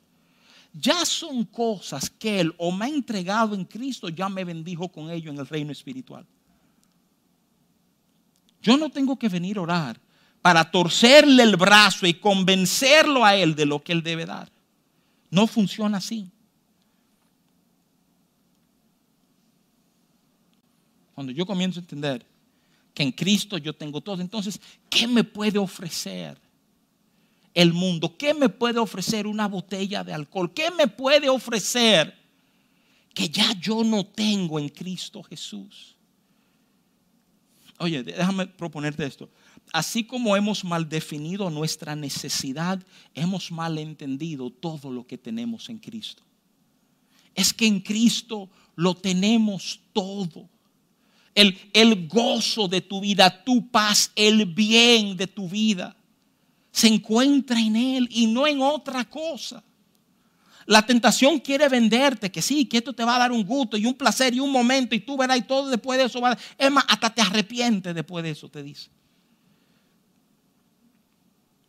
ya 0.74 1.06
son 1.06 1.45
cosas 1.45 2.10
que 2.10 2.39
Él 2.39 2.54
o 2.58 2.72
me 2.72 2.86
ha 2.86 2.89
entregado 2.89 3.54
en 3.54 3.66
Cristo, 3.66 4.10
ya 4.10 4.28
me 4.30 4.43
bendijo 4.43 4.89
con 4.89 5.12
ello 5.12 5.32
en 5.32 5.38
el 5.38 5.47
reino 5.47 5.72
espiritual. 5.72 6.26
Yo 8.62 8.78
no 8.78 8.89
tengo 8.89 9.18
que 9.18 9.30
venir 9.30 9.58
a 9.58 9.62
orar 9.62 9.99
para 10.41 10.70
torcerle 10.72 11.43
el 11.43 11.56
brazo 11.56 12.08
y 12.08 12.16
convencerlo 12.16 13.24
a 13.24 13.36
Él 13.36 13.56
de 13.56 13.66
lo 13.66 13.84
que 13.84 13.91
Él 13.91 14.01
debe 14.01 14.26
dar. 14.26 14.51
No 15.30 15.47
funciona 15.47 15.97
así. 15.97 16.30
Cuando 21.14 21.32
yo 21.32 21.45
comienzo 21.45 21.80
a 21.80 21.84
entender 21.84 22.26
que 22.93 23.03
en 23.03 23.11
Cristo 23.11 23.57
yo 23.57 23.73
tengo 23.73 24.01
todo. 24.01 24.21
Entonces, 24.21 24.59
¿qué 24.89 25.07
me 25.07 25.23
puede 25.23 25.57
ofrecer 25.57 26.39
el 27.53 27.73
mundo? 27.73 28.15
¿Qué 28.17 28.33
me 28.33 28.49
puede 28.49 28.79
ofrecer 28.79 29.27
una 29.27 29.47
botella 29.47 30.03
de 30.03 30.13
alcohol? 30.13 30.53
¿Qué 30.53 30.71
me 30.71 30.87
puede 30.87 31.29
ofrecer 31.29 32.15
que 33.13 33.29
ya 33.29 33.53
yo 33.59 33.83
no 33.83 34.05
tengo 34.05 34.59
en 34.59 34.69
Cristo 34.69 35.23
Jesús? 35.23 35.95
Oye, 37.79 38.03
déjame 38.03 38.47
proponerte 38.47 39.05
esto. 39.05 39.29
Así 39.71 40.03
como 40.03 40.35
hemos 40.35 40.63
mal 40.63 40.87
definido 40.87 41.49
nuestra 41.49 41.95
necesidad, 41.95 42.81
hemos 43.13 43.51
mal 43.51 43.77
entendido 43.77 44.51
todo 44.51 44.91
lo 44.91 45.07
que 45.07 45.17
tenemos 45.17 45.69
en 45.69 45.79
Cristo. 45.79 46.23
Es 47.33 47.53
que 47.53 47.65
en 47.65 47.79
Cristo 47.79 48.49
lo 48.75 48.95
tenemos 48.95 49.79
todo. 49.91 50.49
El, 51.36 52.07
gozo 52.07 52.67
de 52.67 52.81
tu 52.81 53.01
vida, 53.01 53.43
tu 53.43 53.69
paz, 53.69 54.11
el 54.15 54.45
bien 54.45 55.17
de 55.17 55.27
tu 55.27 55.49
vida, 55.49 55.95
se 56.71 56.88
encuentra 56.88 57.59
en 57.59 57.75
Él 57.75 58.07
y 58.11 58.27
no 58.27 58.45
en 58.47 58.61
otra 58.61 59.05
cosa. 59.05 59.63
La 60.65 60.86
tentación 60.86 61.39
quiere 61.39 61.67
venderte 61.67 62.31
que 62.31 62.41
sí, 62.41 62.65
que 62.65 62.77
esto 62.77 62.93
te 62.93 63.03
va 63.03 63.15
a 63.15 63.19
dar 63.19 63.31
un 63.31 63.43
gusto 63.43 63.75
y 63.75 63.86
un 63.86 63.95
placer 63.95 64.34
y 64.34 64.39
un 64.39 64.51
momento 64.51 64.95
y 64.95 64.99
tú 64.99 65.17
verás 65.17 65.38
y 65.38 65.41
todo 65.41 65.69
después 65.69 65.99
de 65.99 66.05
eso 66.05 66.21
va 66.21 66.31
a... 66.31 66.38
Es 66.57 66.71
más, 66.71 66.86
hasta 66.88 67.09
te 67.13 67.21
arrepientes 67.21 67.93
después 67.93 68.23
de 68.23 68.29
eso, 68.29 68.47
te 68.47 68.63
dice. 68.63 68.89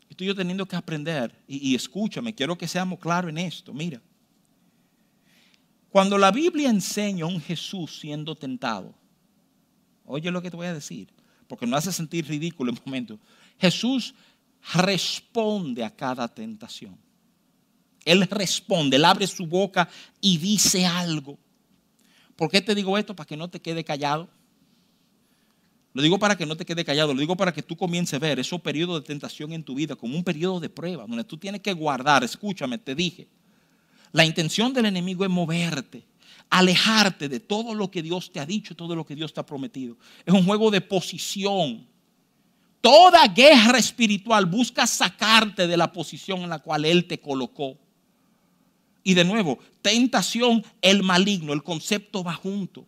Estoy 0.08 0.28
yo 0.28 0.34
teniendo 0.34 0.64
que 0.66 0.76
aprender 0.76 1.34
y, 1.48 1.70
y 1.70 1.74
escúchame, 1.74 2.34
quiero 2.34 2.56
que 2.56 2.68
seamos 2.68 3.00
claros 3.00 3.30
en 3.30 3.38
esto. 3.38 3.72
Mira, 3.72 4.00
cuando 5.90 6.18
la 6.18 6.30
Biblia 6.30 6.70
enseña 6.70 7.24
a 7.24 7.28
un 7.28 7.40
Jesús 7.40 7.98
siendo 8.00 8.36
tentado, 8.36 8.94
oye 10.06 10.30
lo 10.30 10.42
que 10.42 10.50
te 10.50 10.56
voy 10.56 10.66
a 10.66 10.74
decir, 10.74 11.08
porque 11.48 11.66
no 11.66 11.76
hace 11.76 11.92
sentir 11.92 12.26
ridículo 12.26 12.72
en 12.72 12.78
momento. 12.84 13.18
Jesús 13.58 14.14
responde 14.74 15.84
a 15.84 15.94
cada 15.94 16.28
tentación. 16.28 16.98
Él 18.04 18.26
responde, 18.28 18.96
él 18.96 19.04
abre 19.04 19.26
su 19.26 19.46
boca 19.46 19.88
y 20.20 20.38
dice 20.38 20.84
algo. 20.86 21.38
¿Por 22.36 22.50
qué 22.50 22.60
te 22.60 22.74
digo 22.74 22.98
esto? 22.98 23.14
Para 23.14 23.26
que 23.26 23.36
no 23.36 23.48
te 23.48 23.60
quede 23.60 23.84
callado. 23.84 24.28
Lo 25.94 26.02
digo 26.02 26.18
para 26.18 26.36
que 26.36 26.44
no 26.44 26.56
te 26.56 26.66
quede 26.66 26.84
callado, 26.84 27.14
lo 27.14 27.20
digo 27.20 27.36
para 27.36 27.52
que 27.52 27.62
tú 27.62 27.76
comiences 27.76 28.14
a 28.14 28.18
ver 28.18 28.40
esos 28.40 28.60
periodos 28.60 29.00
de 29.00 29.06
tentación 29.06 29.52
en 29.52 29.62
tu 29.62 29.76
vida 29.76 29.94
como 29.94 30.16
un 30.16 30.24
periodo 30.24 30.58
de 30.58 30.68
prueba, 30.68 31.06
donde 31.06 31.22
tú 31.22 31.36
tienes 31.38 31.60
que 31.60 31.72
guardar, 31.72 32.24
escúchame, 32.24 32.78
te 32.78 32.96
dije, 32.96 33.28
la 34.10 34.24
intención 34.24 34.72
del 34.72 34.86
enemigo 34.86 35.24
es 35.24 35.30
moverte, 35.30 36.04
alejarte 36.50 37.28
de 37.28 37.40
todo 37.40 37.74
lo 37.74 37.90
que 37.90 38.02
Dios 38.02 38.30
te 38.30 38.40
ha 38.40 38.46
dicho, 38.46 38.76
todo 38.76 38.94
lo 38.94 39.04
que 39.04 39.14
Dios 39.14 39.32
te 39.32 39.40
ha 39.40 39.46
prometido. 39.46 39.96
Es 40.24 40.32
un 40.32 40.44
juego 40.44 40.70
de 40.70 40.80
posición. 40.80 41.86
Toda 42.80 43.26
guerra 43.28 43.78
espiritual 43.78 44.46
busca 44.46 44.86
sacarte 44.86 45.66
de 45.66 45.76
la 45.76 45.92
posición 45.92 46.42
en 46.42 46.50
la 46.50 46.58
cual 46.58 46.84
Él 46.84 47.06
te 47.06 47.18
colocó. 47.18 47.78
Y 49.02 49.14
de 49.14 49.24
nuevo, 49.24 49.58
tentación, 49.82 50.64
el 50.80 51.02
maligno, 51.02 51.52
el 51.52 51.62
concepto 51.62 52.22
va 52.22 52.34
junto. 52.34 52.86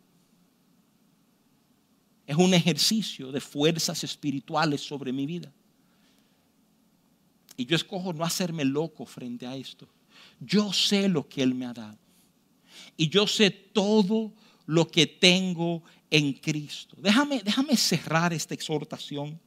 Es 2.26 2.36
un 2.36 2.54
ejercicio 2.54 3.30
de 3.30 3.40
fuerzas 3.40 4.02
espirituales 4.02 4.80
sobre 4.80 5.12
mi 5.12 5.26
vida. 5.26 5.52
Y 7.56 7.66
yo 7.66 7.76
escojo 7.76 8.12
no 8.12 8.24
hacerme 8.24 8.64
loco 8.64 9.06
frente 9.06 9.46
a 9.46 9.56
esto. 9.56 9.88
Yo 10.40 10.72
sé 10.72 11.08
lo 11.08 11.28
que 11.28 11.42
Él 11.42 11.54
me 11.54 11.66
ha 11.66 11.72
dado. 11.72 12.05
Y 12.96 13.08
yo 13.08 13.26
sé 13.26 13.50
todo 13.50 14.32
lo 14.66 14.88
que 14.88 15.06
tengo 15.06 15.82
en 16.10 16.32
Cristo. 16.32 16.96
Déjame, 17.00 17.40
déjame 17.42 17.76
cerrar 17.76 18.32
esta 18.32 18.54
exhortación. 18.54 19.38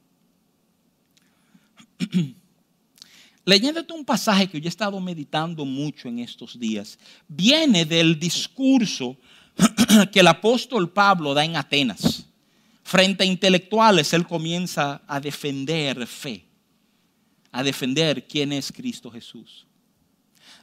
Leyéndote 3.45 3.93
un 3.93 4.05
pasaje 4.05 4.47
que 4.47 4.61
yo 4.61 4.67
he 4.67 4.69
estado 4.69 4.99
meditando 4.99 5.65
mucho 5.65 6.07
en 6.07 6.19
estos 6.19 6.59
días, 6.59 6.99
viene 7.27 7.85
del 7.85 8.19
discurso 8.19 9.17
que 10.11 10.19
el 10.19 10.27
apóstol 10.27 10.91
Pablo 10.91 11.33
da 11.33 11.43
en 11.43 11.55
Atenas. 11.55 12.25
Frente 12.83 13.23
a 13.23 13.27
intelectuales, 13.27 14.13
él 14.13 14.25
comienza 14.25 15.01
a 15.07 15.19
defender 15.19 16.07
fe, 16.07 16.45
a 17.51 17.63
defender 17.63 18.27
quién 18.27 18.51
es 18.51 18.71
Cristo 18.71 19.11
Jesús. 19.11 19.65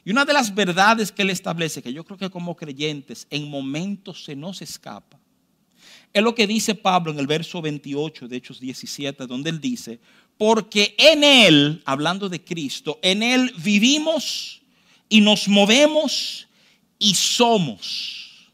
Y 0.07 0.11
una 0.11 0.23
de 0.23 0.31
las 0.31 0.55
verdades 0.55 1.11
que 1.11 1.23
él 1.23 1.31
establece, 1.31 1.81
que 1.81 1.91
yo 1.91 2.05
creo 2.05 2.17
que 2.17 2.29
como 2.29 2.55
creyentes 2.55 3.27
en 3.29 3.49
momentos 3.49 4.23
se 4.23 4.37
nos 4.37 4.61
escapa, 4.61 5.19
es 6.13 6.23
lo 6.23 6.33
que 6.33 6.47
dice 6.47 6.75
Pablo 6.75 7.11
en 7.11 7.19
el 7.19 7.27
verso 7.27 7.61
28 7.61 8.29
de 8.29 8.37
Hechos 8.37 8.61
17, 8.61 9.27
donde 9.27 9.49
él 9.49 9.59
dice, 9.59 9.99
porque 10.37 10.95
en 10.97 11.25
Él, 11.25 11.81
hablando 11.83 12.29
de 12.29 12.41
Cristo, 12.41 12.99
en 13.01 13.21
Él 13.21 13.53
vivimos 13.57 14.61
y 15.09 15.19
nos 15.19 15.49
movemos 15.49 16.47
y 16.97 17.13
somos. 17.13 18.47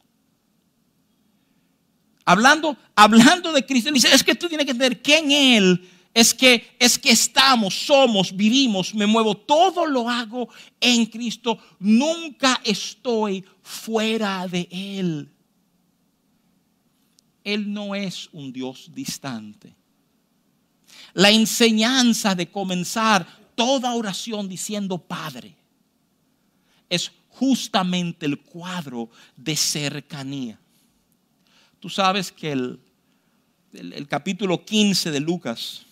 Hablando, 2.26 2.76
hablando 2.96 3.52
de 3.52 3.64
Cristo, 3.64 3.90
él 3.90 3.94
dice, 3.94 4.12
es 4.12 4.24
que 4.24 4.34
tú 4.34 4.48
tienes 4.48 4.66
que 4.66 4.72
entender 4.72 5.04
que 5.04 5.20
en 5.20 5.32
Él 5.32 5.90
es 6.14 6.34
que, 6.34 6.76
es 6.80 7.00
que 7.00 7.12
estamos, 7.12 7.74
somos, 7.74 8.36
vivimos, 8.36 8.94
me 8.94 9.06
muevo, 9.06 9.36
todo 9.36 9.86
lo 9.86 10.10
hago 10.10 10.50
en 10.80 11.06
Cristo, 11.08 11.58
nunca 11.80 12.62
estoy 12.64 13.44
fuera 13.62 14.48
de 14.48 14.68
Él. 14.72 15.30
Él 17.44 17.74
no 17.74 17.96
es 17.96 18.30
un 18.32 18.54
Dios 18.54 18.90
distante 18.94 19.76
la 21.14 21.30
enseñanza 21.30 22.36
de 22.36 22.50
comenzar 22.50 23.28
toda 23.56 23.94
oración 23.94 24.50
diciendo 24.50 24.98
Padre 24.98 25.56
es 26.90 27.12
justamente 27.30 28.26
el 28.26 28.40
cuadro 28.40 29.10
de 29.36 29.56
cercanía. 29.56 30.60
Tú 31.80 31.90
sabes 31.90 32.32
que 32.32 32.52
el, 32.52 32.80
el, 33.74 34.08
capítulo 34.08 34.64
15 34.64 35.12
de 35.12 35.20
Lucas 35.20 35.84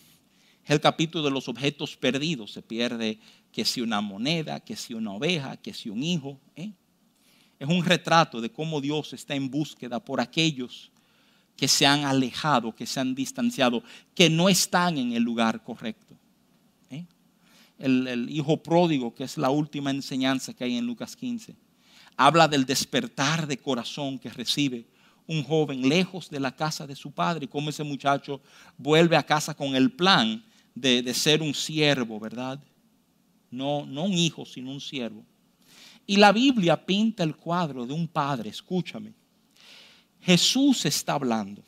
es 0.63 0.71
el 0.71 0.79
capítulo 0.79 1.23
de 1.23 1.31
los 1.31 1.47
objetos 1.47 1.95
perdidos. 1.97 2.51
Se 2.51 2.61
pierde 2.61 3.19
que 3.51 3.65
si 3.65 3.81
una 3.81 4.01
moneda, 4.01 4.59
que 4.59 4.75
si 4.75 4.93
una 4.93 5.11
oveja, 5.13 5.57
que 5.57 5.73
si 5.73 5.89
un 5.89 6.03
hijo. 6.03 6.39
¿eh? 6.55 6.71
Es 7.59 7.67
un 7.67 7.83
retrato 7.83 8.41
de 8.41 8.51
cómo 8.51 8.81
Dios 8.81 9.13
está 9.13 9.35
en 9.35 9.49
búsqueda 9.49 9.99
por 9.99 10.21
aquellos 10.21 10.91
que 11.55 11.67
se 11.67 11.85
han 11.85 12.05
alejado, 12.05 12.73
que 12.75 12.85
se 12.85 12.99
han 12.99 13.13
distanciado, 13.13 13.83
que 14.15 14.29
no 14.29 14.49
están 14.49 14.97
en 14.97 15.13
el 15.13 15.23
lugar 15.23 15.63
correcto. 15.63 16.15
¿eh? 16.89 17.05
El, 17.77 18.29
hijo 18.29 18.57
pródigo, 18.57 19.13
que 19.13 19.23
es 19.23 19.37
la 19.37 19.49
última 19.49 19.91
enseñanza 19.91 20.53
que 20.53 20.63
hay 20.63 20.77
en 20.77 20.85
Lucas 20.85 21.15
15, 21.15 21.55
habla 22.17 22.47
del 22.47 22.65
despertar 22.65 23.47
de 23.47 23.57
corazón 23.57 24.17
que 24.19 24.29
recibe 24.29 24.85
un 25.27 25.43
joven 25.43 25.87
lejos 25.87 26.29
de 26.29 26.39
la 26.39 26.55
casa 26.55 26.85
de 26.85 26.95
su 26.95 27.11
padre 27.11 27.47
cómo 27.47 27.69
ese 27.69 27.83
muchacho 27.83 28.41
vuelve 28.77 29.15
a 29.15 29.23
casa 29.23 29.53
con 29.53 29.75
el 29.75 29.91
plan 29.91 30.43
de, 30.73 31.01
de 31.01 31.13
ser 31.13 31.41
un 31.41 31.53
siervo, 31.53 32.19
¿verdad? 32.19 32.59
No, 33.49 33.85
no 33.85 34.03
un 34.03 34.13
hijo, 34.13 34.45
sino 34.45 34.71
un 34.71 34.81
siervo. 34.81 35.25
Y 36.05 36.17
la 36.17 36.31
Biblia 36.31 36.85
pinta 36.85 37.23
el 37.23 37.35
cuadro 37.35 37.85
de 37.85 37.93
un 37.93 38.07
padre, 38.07 38.49
escúchame, 38.49 39.13
Jesús 40.21 40.85
está 40.85 41.13
hablando. 41.13 41.63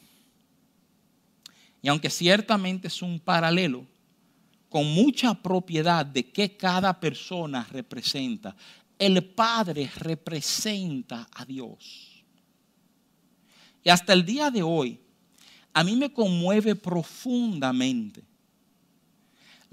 Y 1.82 1.88
aunque 1.90 2.10
ciertamente 2.10 2.88
es 2.88 3.02
un 3.02 3.20
paralelo, 3.20 3.86
con 4.70 4.88
mucha 4.88 5.36
propiedad 5.36 6.06
de 6.06 6.32
qué 6.32 6.58
cada 6.58 7.00
persona 7.00 7.68
representa, 7.72 8.56
el 8.98 9.24
Padre 9.24 9.92
representa 9.98 11.28
a 11.32 11.46
Dios. 11.46 12.24
Y 13.84 13.90
hasta 13.90 14.14
el 14.14 14.26
día 14.26 14.50
de 14.50 14.64
hoy, 14.64 15.00
a 15.74 15.84
mí 15.84 15.96
me 15.96 16.12
conmueve 16.12 16.76
profundamente 16.76 18.24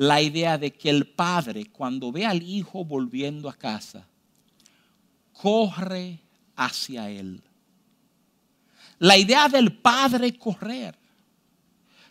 la 0.01 0.23
idea 0.23 0.57
de 0.57 0.73
que 0.73 0.89
el 0.89 1.07
Padre, 1.07 1.67
cuando 1.67 2.11
ve 2.11 2.25
al 2.25 2.43
Hijo 2.43 2.87
volviendo 2.87 3.51
a 3.51 3.53
casa, 3.53 4.09
corre 5.31 6.19
hacia 6.57 7.11
Él. 7.11 7.43
La 8.99 9.19
idea 9.19 9.47
del 9.51 9.73
padre 9.73 10.39
correr. 10.39 10.97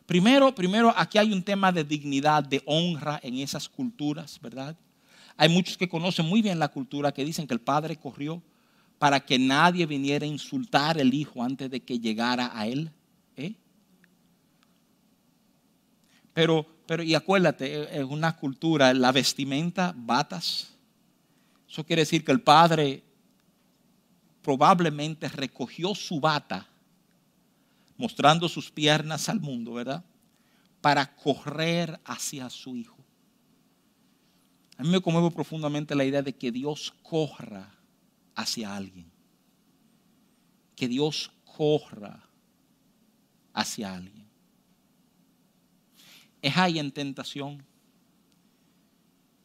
Primero, 0.05 0.53
primero, 0.53 0.93
aquí 0.95 1.17
hay 1.17 1.33
un 1.33 1.41
tema 1.41 1.71
de 1.71 1.83
dignidad, 1.83 2.43
de 2.43 2.61
honra 2.67 3.19
en 3.23 3.39
esas 3.39 3.67
culturas, 3.67 4.39
¿verdad? 4.39 4.77
Hay 5.35 5.49
muchos 5.49 5.75
que 5.75 5.89
conocen 5.89 6.27
muy 6.27 6.43
bien 6.43 6.59
la 6.59 6.67
cultura 6.67 7.11
que 7.11 7.25
dicen 7.25 7.47
que 7.47 7.55
el 7.55 7.61
padre 7.61 7.97
corrió 7.97 8.39
para 8.99 9.19
que 9.19 9.39
nadie 9.39 9.87
viniera 9.87 10.25
a 10.25 10.29
insultar 10.29 10.99
al 10.99 11.11
hijo 11.11 11.41
antes 11.41 11.71
de 11.71 11.79
que 11.79 11.97
llegara 11.97 12.51
a 12.53 12.67
él. 12.67 12.91
¿eh? 13.35 13.55
Pero, 16.35 16.67
pero, 16.89 17.03
y 17.03 17.13
acuérdate, 17.13 17.99
es 17.99 18.03
una 18.03 18.35
cultura, 18.35 18.91
la 18.95 19.11
vestimenta, 19.11 19.93
batas. 19.95 20.73
Eso 21.69 21.85
quiere 21.85 22.01
decir 22.01 22.25
que 22.25 22.31
el 22.31 22.41
padre 22.41 23.03
probablemente 24.41 25.29
recogió 25.29 25.93
su 25.93 26.19
bata 26.19 26.67
mostrando 27.95 28.49
sus 28.49 28.71
piernas 28.71 29.29
al 29.29 29.39
mundo, 29.39 29.73
¿verdad? 29.73 30.03
Para 30.81 31.15
correr 31.15 31.99
hacia 32.05 32.49
su 32.49 32.75
hijo. 32.75 32.97
A 34.75 34.81
mí 34.81 34.89
me 34.89 34.99
conmueve 34.99 35.29
profundamente 35.29 35.93
la 35.93 36.05
idea 36.05 36.23
de 36.23 36.33
que 36.33 36.51
Dios 36.51 36.95
corra 37.03 37.71
hacia 38.33 38.75
alguien. 38.75 39.11
Que 40.75 40.87
Dios 40.87 41.31
corra 41.45 42.27
hacia 43.53 43.93
alguien. 43.93 44.28
Es 46.41 46.55
ahí 46.57 46.79
en 46.79 46.91
tentación 46.91 47.63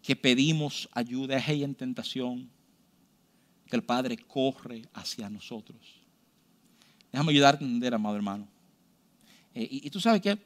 que 0.02 0.14
pedimos 0.14 0.88
ayuda, 0.92 1.36
es 1.36 1.48
ahí 1.48 1.64
en 1.64 1.74
tentación 1.74 2.50
que 3.66 3.76
el 3.76 3.82
Padre 3.82 4.16
corre 4.16 4.82
hacia 4.92 5.30
nosotros. 5.30 5.78
Déjame 7.10 7.32
ayudarte 7.32 7.64
a 7.64 7.66
entender, 7.66 7.94
amado 7.94 8.16
hermano. 8.16 8.46
Eh, 9.54 9.66
y, 9.70 9.86
y, 9.86 9.90
tú 9.90 10.00
sabes 10.00 10.20
que 10.20 10.38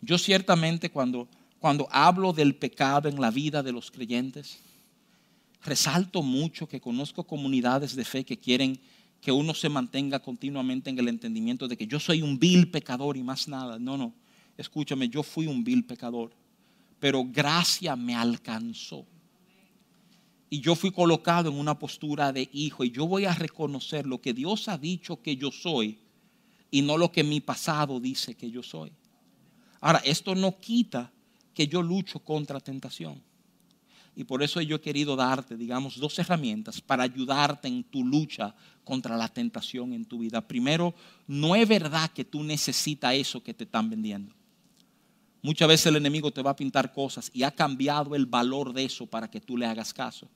yo 0.00 0.16
ciertamente 0.16 0.90
cuando, 0.90 1.28
cuando 1.58 1.88
hablo 1.90 2.32
del 2.32 2.54
pecado 2.54 3.08
en 3.08 3.20
la 3.20 3.30
vida 3.30 3.62
de 3.62 3.72
los 3.72 3.90
creyentes, 3.90 4.58
resalto 5.62 6.22
mucho 6.22 6.68
que 6.68 6.80
conozco 6.80 7.24
comunidades 7.24 7.96
de 7.96 8.04
fe 8.04 8.24
que 8.24 8.38
quieren 8.38 8.80
que 9.20 9.32
uno 9.32 9.54
se 9.54 9.70
mantenga 9.70 10.20
continuamente 10.20 10.90
en 10.90 10.98
el 10.98 11.08
entendimiento 11.08 11.66
de 11.66 11.76
que 11.76 11.86
yo 11.86 11.98
soy 11.98 12.20
un 12.20 12.38
vil 12.38 12.70
pecador 12.70 13.16
y 13.16 13.22
más 13.22 13.48
nada. 13.48 13.78
No, 13.78 13.96
no, 13.96 14.14
escúchame, 14.56 15.08
yo 15.08 15.22
fui 15.22 15.46
un 15.46 15.64
vil 15.64 15.84
pecador, 15.84 16.32
pero 16.98 17.24
gracia 17.24 17.96
me 17.96 18.14
alcanzó. 18.14 19.06
Y 20.50 20.60
yo 20.60 20.74
fui 20.74 20.90
colocado 20.92 21.50
en 21.50 21.58
una 21.58 21.78
postura 21.78 22.32
de 22.32 22.48
hijo 22.52 22.84
y 22.84 22.90
yo 22.90 23.06
voy 23.06 23.24
a 23.24 23.34
reconocer 23.34 24.06
lo 24.06 24.20
que 24.20 24.32
Dios 24.32 24.68
ha 24.68 24.78
dicho 24.78 25.20
que 25.20 25.36
yo 25.36 25.50
soy 25.50 25.98
y 26.70 26.82
no 26.82 26.96
lo 26.96 27.10
que 27.10 27.24
mi 27.24 27.40
pasado 27.40 27.98
dice 27.98 28.34
que 28.34 28.50
yo 28.50 28.62
soy. 28.62 28.92
Ahora, 29.80 30.00
esto 30.04 30.34
no 30.34 30.58
quita 30.60 31.12
que 31.52 31.66
yo 31.66 31.82
lucho 31.82 32.20
contra 32.20 32.60
tentación. 32.60 33.20
Y 34.16 34.24
por 34.24 34.42
eso 34.42 34.60
yo 34.60 34.76
he 34.76 34.80
querido 34.80 35.16
darte, 35.16 35.56
digamos, 35.56 35.98
dos 35.98 36.18
herramientas 36.18 36.80
para 36.80 37.02
ayudarte 37.02 37.66
en 37.66 37.82
tu 37.82 38.04
lucha 38.04 38.54
contra 38.84 39.16
la 39.16 39.28
tentación 39.28 39.92
en 39.92 40.04
tu 40.04 40.18
vida. 40.20 40.40
Primero, 40.46 40.94
no 41.26 41.56
es 41.56 41.68
verdad 41.68 42.10
que 42.10 42.24
tú 42.24 42.44
necesitas 42.44 43.14
eso 43.14 43.42
que 43.42 43.54
te 43.54 43.64
están 43.64 43.90
vendiendo. 43.90 44.32
Muchas 45.44 45.68
veces 45.68 45.84
el 45.84 45.96
enemigo 45.96 46.30
te 46.30 46.40
va 46.40 46.52
a 46.52 46.56
pintar 46.56 46.90
cosas 46.90 47.30
y 47.34 47.42
ha 47.42 47.50
cambiado 47.50 48.14
el 48.14 48.24
valor 48.24 48.72
de 48.72 48.86
eso 48.86 49.04
para 49.04 49.30
que 49.30 49.42
tú 49.42 49.58
le 49.58 49.66
hagas 49.66 49.92
caso. 49.92 50.26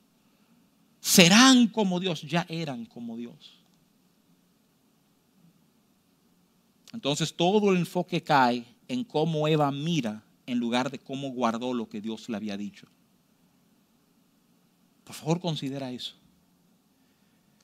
Serán 1.00 1.68
como 1.68 1.98
Dios, 1.98 2.20
ya 2.20 2.44
eran 2.46 2.84
como 2.84 3.16
Dios. 3.16 3.58
Entonces 6.92 7.34
todo 7.34 7.72
el 7.72 7.78
enfoque 7.78 8.22
cae 8.22 8.66
en 8.86 9.02
cómo 9.02 9.48
Eva 9.48 9.72
mira 9.72 10.22
en 10.44 10.58
lugar 10.58 10.90
de 10.90 10.98
cómo 10.98 11.30
guardó 11.30 11.72
lo 11.72 11.88
que 11.88 12.02
Dios 12.02 12.28
le 12.28 12.36
había 12.36 12.58
dicho. 12.58 12.86
Por 15.04 15.16
favor, 15.16 15.40
considera 15.40 15.90
eso. 15.90 16.16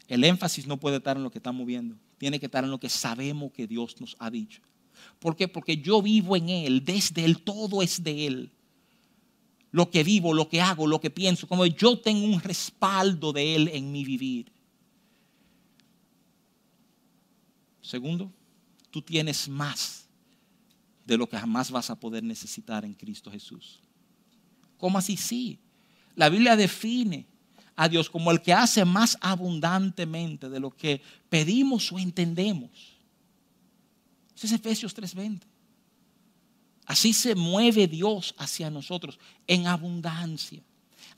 El 0.09 0.25
énfasis 0.25 0.67
no 0.67 0.81
puede 0.81 0.97
estar 0.97 1.19
en 1.19 1.25
lo 1.25 1.31
que 1.31 1.41
estamos 1.41 1.67
viendo, 1.67 1.99
tiene 2.17 2.41
que 2.41 2.47
estar 2.47 2.65
en 2.65 2.71
lo 2.71 2.81
que 2.81 2.89
sabemos 2.89 3.53
que 3.53 3.67
Dios 3.67 4.01
nos 4.01 4.17
ha 4.19 4.31
dicho. 4.31 4.63
¿Por 5.25 5.37
qué? 5.37 5.49
Porque 5.49 5.79
yo 5.79 6.03
vivo 6.03 6.37
en 6.37 6.51
Él, 6.51 6.85
desde 6.85 7.25
Él, 7.25 7.39
todo 7.39 7.81
es 7.81 8.05
de 8.05 8.27
Él. 8.27 8.53
Lo 9.71 9.91
que 9.91 10.05
vivo, 10.05 10.35
lo 10.35 10.51
que 10.51 10.61
hago, 10.61 10.87
lo 10.87 11.01
que 11.01 11.09
pienso, 11.09 11.49
como 11.49 11.65
yo 11.65 11.99
tengo 11.99 12.27
un 12.27 12.43
respaldo 12.43 13.33
de 13.33 13.55
Él 13.55 13.71
en 13.73 13.91
mi 13.91 14.05
vivir. 14.05 14.53
Segundo, 17.81 18.31
tú 18.91 19.01
tienes 19.01 19.49
más 19.49 20.07
de 21.07 21.17
lo 21.17 21.27
que 21.27 21.39
jamás 21.39 21.71
vas 21.71 21.89
a 21.89 21.99
poder 21.99 22.23
necesitar 22.23 22.85
en 22.85 22.93
Cristo 22.93 23.31
Jesús. 23.31 23.81
¿Cómo 24.77 24.99
así? 24.99 25.17
Sí. 25.17 25.59
La 26.17 26.29
Biblia 26.29 26.55
define 26.55 27.25
a 27.77 27.89
Dios 27.89 28.11
como 28.11 28.31
el 28.31 28.43
que 28.43 28.53
hace 28.53 28.85
más 28.85 29.17
abundantemente 29.23 30.51
de 30.51 30.61
lo 30.61 30.71
que 30.71 31.01
pedimos 31.31 31.91
o 31.93 31.99
entendemos. 31.99 32.94
Ese 34.37 34.47
es 34.47 34.53
Efesios 34.53 34.95
3:20. 34.95 35.47
Así 36.87 37.13
se 37.13 37.35
mueve 37.35 37.87
Dios 37.87 38.35
hacia 38.39 38.71
nosotros 38.71 39.19
en 39.47 39.67
abundancia. 39.67 40.63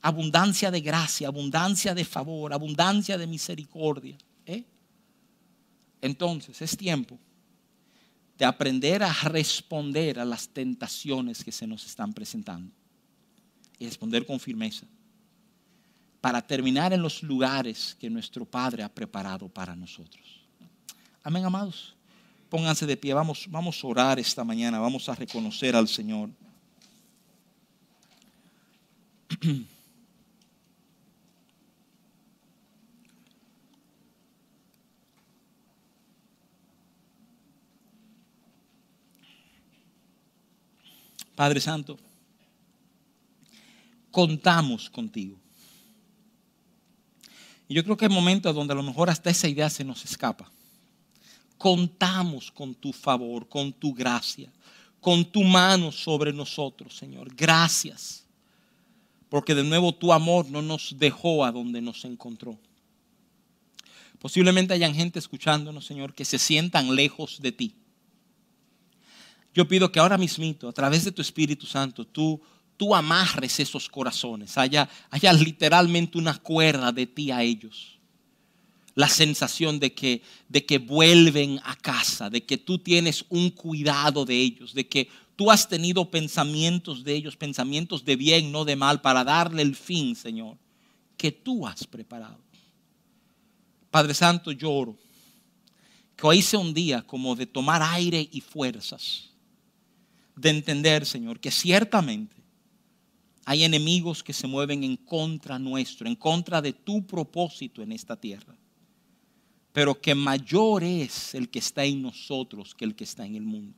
Abundancia 0.01 0.71
de 0.71 0.79
gracia, 0.79 1.27
abundancia 1.27 1.93
de 1.93 2.05
favor, 2.05 2.53
abundancia 2.53 3.17
de 3.17 3.27
misericordia. 3.27 4.17
¿eh? 4.45 4.63
Entonces 6.01 6.61
es 6.61 6.77
tiempo 6.77 7.19
de 8.37 8.45
aprender 8.45 9.03
a 9.03 9.11
responder 9.23 10.19
a 10.19 10.25
las 10.25 10.47
tentaciones 10.47 11.43
que 11.43 11.51
se 11.51 11.65
nos 11.65 11.85
están 11.85 12.13
presentando. 12.13 12.71
Y 13.79 13.85
responder 13.85 14.25
con 14.25 14.39
firmeza 14.39 14.87
para 16.21 16.41
terminar 16.41 16.93
en 16.93 17.01
los 17.01 17.21
lugares 17.23 17.95
que 17.99 18.09
nuestro 18.09 18.45
Padre 18.45 18.83
ha 18.83 18.93
preparado 18.93 19.47
para 19.49 19.75
nosotros. 19.75 20.41
Amén, 21.23 21.45
amados. 21.45 21.96
Pónganse 22.49 22.85
de 22.85 22.95
pie, 22.95 23.13
vamos, 23.13 23.47
vamos 23.49 23.83
a 23.83 23.87
orar 23.87 24.19
esta 24.19 24.43
mañana, 24.43 24.79
vamos 24.79 25.09
a 25.09 25.15
reconocer 25.15 25.75
al 25.75 25.87
Señor. 25.87 26.29
Padre 41.35 41.59
Santo, 41.59 41.99
contamos 44.09 44.89
contigo. 44.89 45.37
Y 47.67 47.75
yo 47.75 47.83
creo 47.83 47.95
que 47.95 48.05
hay 48.05 48.11
momentos 48.11 48.55
donde 48.55 48.73
a 48.73 48.75
lo 48.75 48.81
mejor 48.81 49.09
hasta 49.11 49.29
esa 49.29 49.47
idea 49.47 49.69
se 49.69 49.83
nos 49.83 50.03
escapa. 50.03 50.49
Contamos 51.57 52.51
con 52.51 52.75
tu 52.75 52.93
favor, 52.93 53.47
con 53.47 53.73
tu 53.73 53.93
gracia, 53.93 54.51
con 54.99 55.25
tu 55.25 55.43
mano 55.43 55.91
sobre 55.91 56.31
nosotros, 56.33 56.95
Señor. 56.95 57.33
Gracias. 57.35 58.25
Porque 59.29 59.55
de 59.55 59.63
nuevo 59.63 59.93
tu 59.93 60.13
amor 60.13 60.49
no 60.49 60.61
nos 60.61 60.95
dejó 60.97 61.43
a 61.43 61.51
donde 61.51 61.81
nos 61.81 62.05
encontró. 62.05 62.57
Posiblemente 64.19 64.73
hayan 64.73 64.95
gente 64.95 65.19
escuchándonos, 65.19 65.85
Señor, 65.85 66.13
que 66.13 66.25
se 66.25 66.39
sientan 66.39 66.95
lejos 66.95 67.41
de 67.41 67.51
ti. 67.51 67.75
Yo 69.53 69.67
pido 69.67 69.91
que 69.91 69.99
ahora 69.99 70.17
mismito, 70.17 70.69
a 70.69 70.73
través 70.73 71.03
de 71.03 71.11
tu 71.11 71.21
Espíritu 71.21 71.65
Santo, 71.65 72.05
tú 72.05 72.41
tú 72.77 72.95
amarres 72.95 73.59
esos 73.59 73.89
corazones, 73.89 74.57
haya, 74.57 74.87
haya 75.09 75.33
literalmente 75.33 76.17
una 76.17 76.37
cuerda 76.37 76.91
de 76.91 77.07
ti 77.07 77.31
a 77.31 77.41
ellos. 77.41 77.96
La 78.97 79.07
sensación 79.07 79.79
de 79.79 79.93
que, 79.93 80.23
de 80.49 80.65
que 80.65 80.79
vuelven 80.79 81.59
a 81.63 81.75
casa, 81.75 82.31
de 82.31 82.43
que 82.43 82.57
tú 82.57 82.79
tienes 82.79 83.25
un 83.29 83.51
cuidado 83.51 84.25
de 84.25 84.33
ellos, 84.33 84.73
de 84.73 84.87
que 84.87 85.07
tú 85.35 85.51
has 85.51 85.69
tenido 85.69 86.09
pensamientos 86.09 87.03
de 87.03 87.13
ellos, 87.13 87.37
pensamientos 87.37 88.03
de 88.03 88.15
bien, 88.15 88.51
no 88.51 88.65
de 88.65 88.75
mal, 88.75 89.01
para 89.01 89.23
darle 89.23 89.61
el 89.61 89.75
fin, 89.75 90.15
Señor, 90.15 90.57
que 91.15 91.31
tú 91.31 91.67
has 91.67 91.85
preparado. 91.85 92.39
Padre 93.91 94.15
Santo, 94.15 94.51
lloro 94.51 94.97
que 96.17 96.25
hoy 96.25 96.41
sea 96.41 96.59
un 96.59 96.73
día 96.73 97.03
como 97.03 97.35
de 97.35 97.45
tomar 97.45 97.83
aire 97.83 98.27
y 98.31 98.41
fuerzas, 98.41 99.29
de 100.35 100.49
entender, 100.49 101.05
Señor, 101.05 101.39
que 101.39 101.51
ciertamente 101.51 102.35
hay 103.45 103.63
enemigos 103.63 104.23
que 104.23 104.33
se 104.33 104.47
mueven 104.47 104.83
en 104.83 104.97
contra 104.97 105.59
nuestro, 105.59 106.07
en 106.07 106.15
contra 106.15 106.61
de 106.61 106.73
tu 106.73 107.05
propósito 107.05 107.83
en 107.83 107.91
esta 107.91 108.15
tierra. 108.15 108.57
Pero 109.77 110.01
que 110.01 110.15
mayor 110.15 110.83
es 110.83 111.35
el 111.35 111.49
que 111.49 111.59
está 111.59 111.85
en 111.85 112.01
nosotros 112.01 112.73
que 112.73 112.83
el 112.83 112.95
que 112.95 113.03
está 113.03 113.27
en 113.27 113.35
el 113.35 113.43
mundo. 113.43 113.77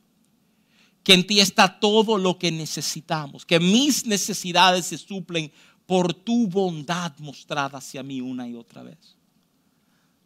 Que 1.04 1.12
en 1.12 1.26
ti 1.26 1.40
está 1.40 1.78
todo 1.78 2.16
lo 2.16 2.38
que 2.38 2.50
necesitamos. 2.50 3.44
Que 3.44 3.60
mis 3.60 4.06
necesidades 4.06 4.86
se 4.86 4.96
suplen 4.96 5.52
por 5.84 6.14
tu 6.14 6.48
bondad 6.48 7.12
mostrada 7.18 7.76
hacia 7.76 8.02
mí 8.02 8.22
una 8.22 8.48
y 8.48 8.54
otra 8.54 8.82
vez. 8.82 9.14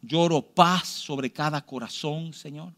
Lloro 0.01 0.41
paz 0.41 0.87
sobre 0.87 1.29
cada 1.29 1.65
corazón, 1.65 2.31
Señor. 2.31 2.71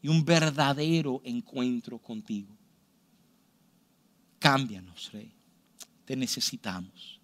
Y 0.00 0.06
un 0.06 0.24
verdadero 0.24 1.22
encuentro 1.24 1.98
contigo. 1.98 2.56
Cámbianos, 4.38 5.10
Rey. 5.10 5.32
Te 6.04 6.14
necesitamos. 6.14 7.18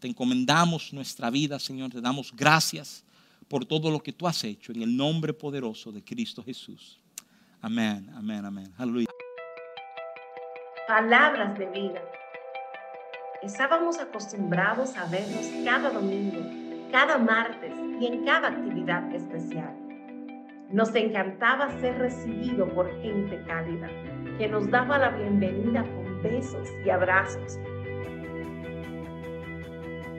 Te 0.00 0.08
encomendamos 0.08 0.92
nuestra 0.92 1.30
vida, 1.30 1.60
Señor. 1.60 1.92
Te 1.92 2.00
damos 2.00 2.34
gracias 2.34 3.03
por 3.54 3.66
todo 3.66 3.88
lo 3.88 4.00
que 4.00 4.12
tú 4.12 4.26
has 4.26 4.42
hecho 4.42 4.72
en 4.72 4.82
el 4.82 4.96
nombre 4.96 5.32
poderoso 5.32 5.92
de 5.92 6.02
Cristo 6.02 6.42
Jesús. 6.42 7.00
Amén, 7.60 8.10
amén, 8.16 8.44
amén. 8.44 8.74
Aleluya. 8.76 9.06
Palabras 10.88 11.56
de 11.56 11.66
vida. 11.66 12.02
Estábamos 13.44 14.00
acostumbrados 14.00 14.96
a 14.96 15.04
vernos 15.04 15.46
cada 15.64 15.90
domingo, 15.90 16.40
cada 16.90 17.16
martes 17.16 17.72
y 18.00 18.06
en 18.06 18.24
cada 18.24 18.48
actividad 18.48 19.14
especial. 19.14 19.72
Nos 20.72 20.92
encantaba 20.96 21.70
ser 21.80 21.96
recibido 21.98 22.68
por 22.74 22.90
gente 23.02 23.40
cálida 23.46 23.88
que 24.36 24.48
nos 24.48 24.68
daba 24.68 24.98
la 24.98 25.10
bienvenida 25.10 25.84
con 25.84 26.22
besos 26.24 26.68
y 26.84 26.90
abrazos. 26.90 27.56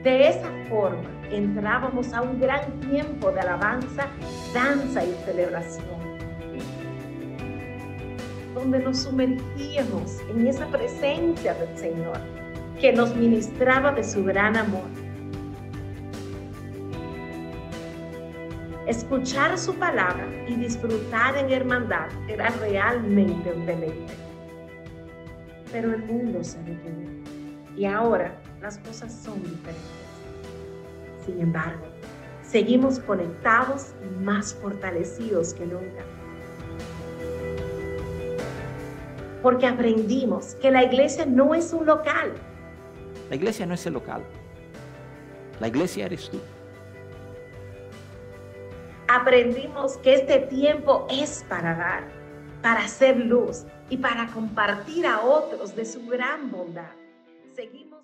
De 0.02 0.26
esa 0.26 0.50
forma 0.70 1.15
entrábamos 1.30 2.12
a 2.12 2.22
un 2.22 2.40
gran 2.40 2.80
tiempo 2.80 3.32
de 3.32 3.40
alabanza, 3.40 4.08
danza 4.54 5.04
y 5.04 5.12
celebración, 5.24 6.18
donde 8.54 8.78
nos 8.78 8.98
sumergíamos 9.00 10.20
en 10.30 10.46
esa 10.46 10.66
presencia 10.66 11.54
del 11.54 11.76
Señor 11.76 12.18
que 12.80 12.92
nos 12.92 13.14
ministraba 13.16 13.92
de 13.92 14.04
su 14.04 14.24
gran 14.24 14.56
amor. 14.56 14.84
Escuchar 18.86 19.58
su 19.58 19.74
palabra 19.74 20.28
y 20.46 20.54
disfrutar 20.54 21.36
en 21.36 21.50
hermandad 21.50 22.06
era 22.28 22.50
realmente 22.50 23.52
un 23.52 23.66
deleite. 23.66 24.14
Pero 25.72 25.92
el 25.92 26.04
mundo 26.04 26.44
se 26.44 26.62
detuvo 26.62 27.10
y 27.76 27.84
ahora 27.84 28.32
las 28.62 28.78
cosas 28.78 29.12
son 29.12 29.42
diferentes. 29.42 30.05
Sin 31.26 31.40
embargo, 31.40 31.84
seguimos 32.42 33.00
conectados 33.00 33.92
y 34.02 34.24
más 34.24 34.54
fortalecidos 34.54 35.52
que 35.52 35.66
nunca. 35.66 36.04
Porque 39.42 39.66
aprendimos 39.66 40.54
que 40.56 40.70
la 40.70 40.84
iglesia 40.84 41.26
no 41.26 41.54
es 41.54 41.72
un 41.72 41.84
local. 41.86 42.32
La 43.28 43.36
iglesia 43.36 43.66
no 43.66 43.74
es 43.74 43.84
el 43.86 43.94
local. 43.94 44.22
La 45.60 45.68
iglesia 45.68 46.06
eres 46.06 46.30
tú. 46.30 46.40
Aprendimos 49.08 49.96
que 49.98 50.14
este 50.14 50.40
tiempo 50.40 51.06
es 51.10 51.44
para 51.48 51.74
dar, 51.76 52.04
para 52.62 52.80
hacer 52.80 53.16
luz 53.16 53.64
y 53.88 53.96
para 53.96 54.26
compartir 54.28 55.06
a 55.06 55.20
otros 55.20 55.74
de 55.74 55.84
su 55.84 56.06
gran 56.06 56.50
bondad. 56.50 56.90
Seguimos 57.54 57.95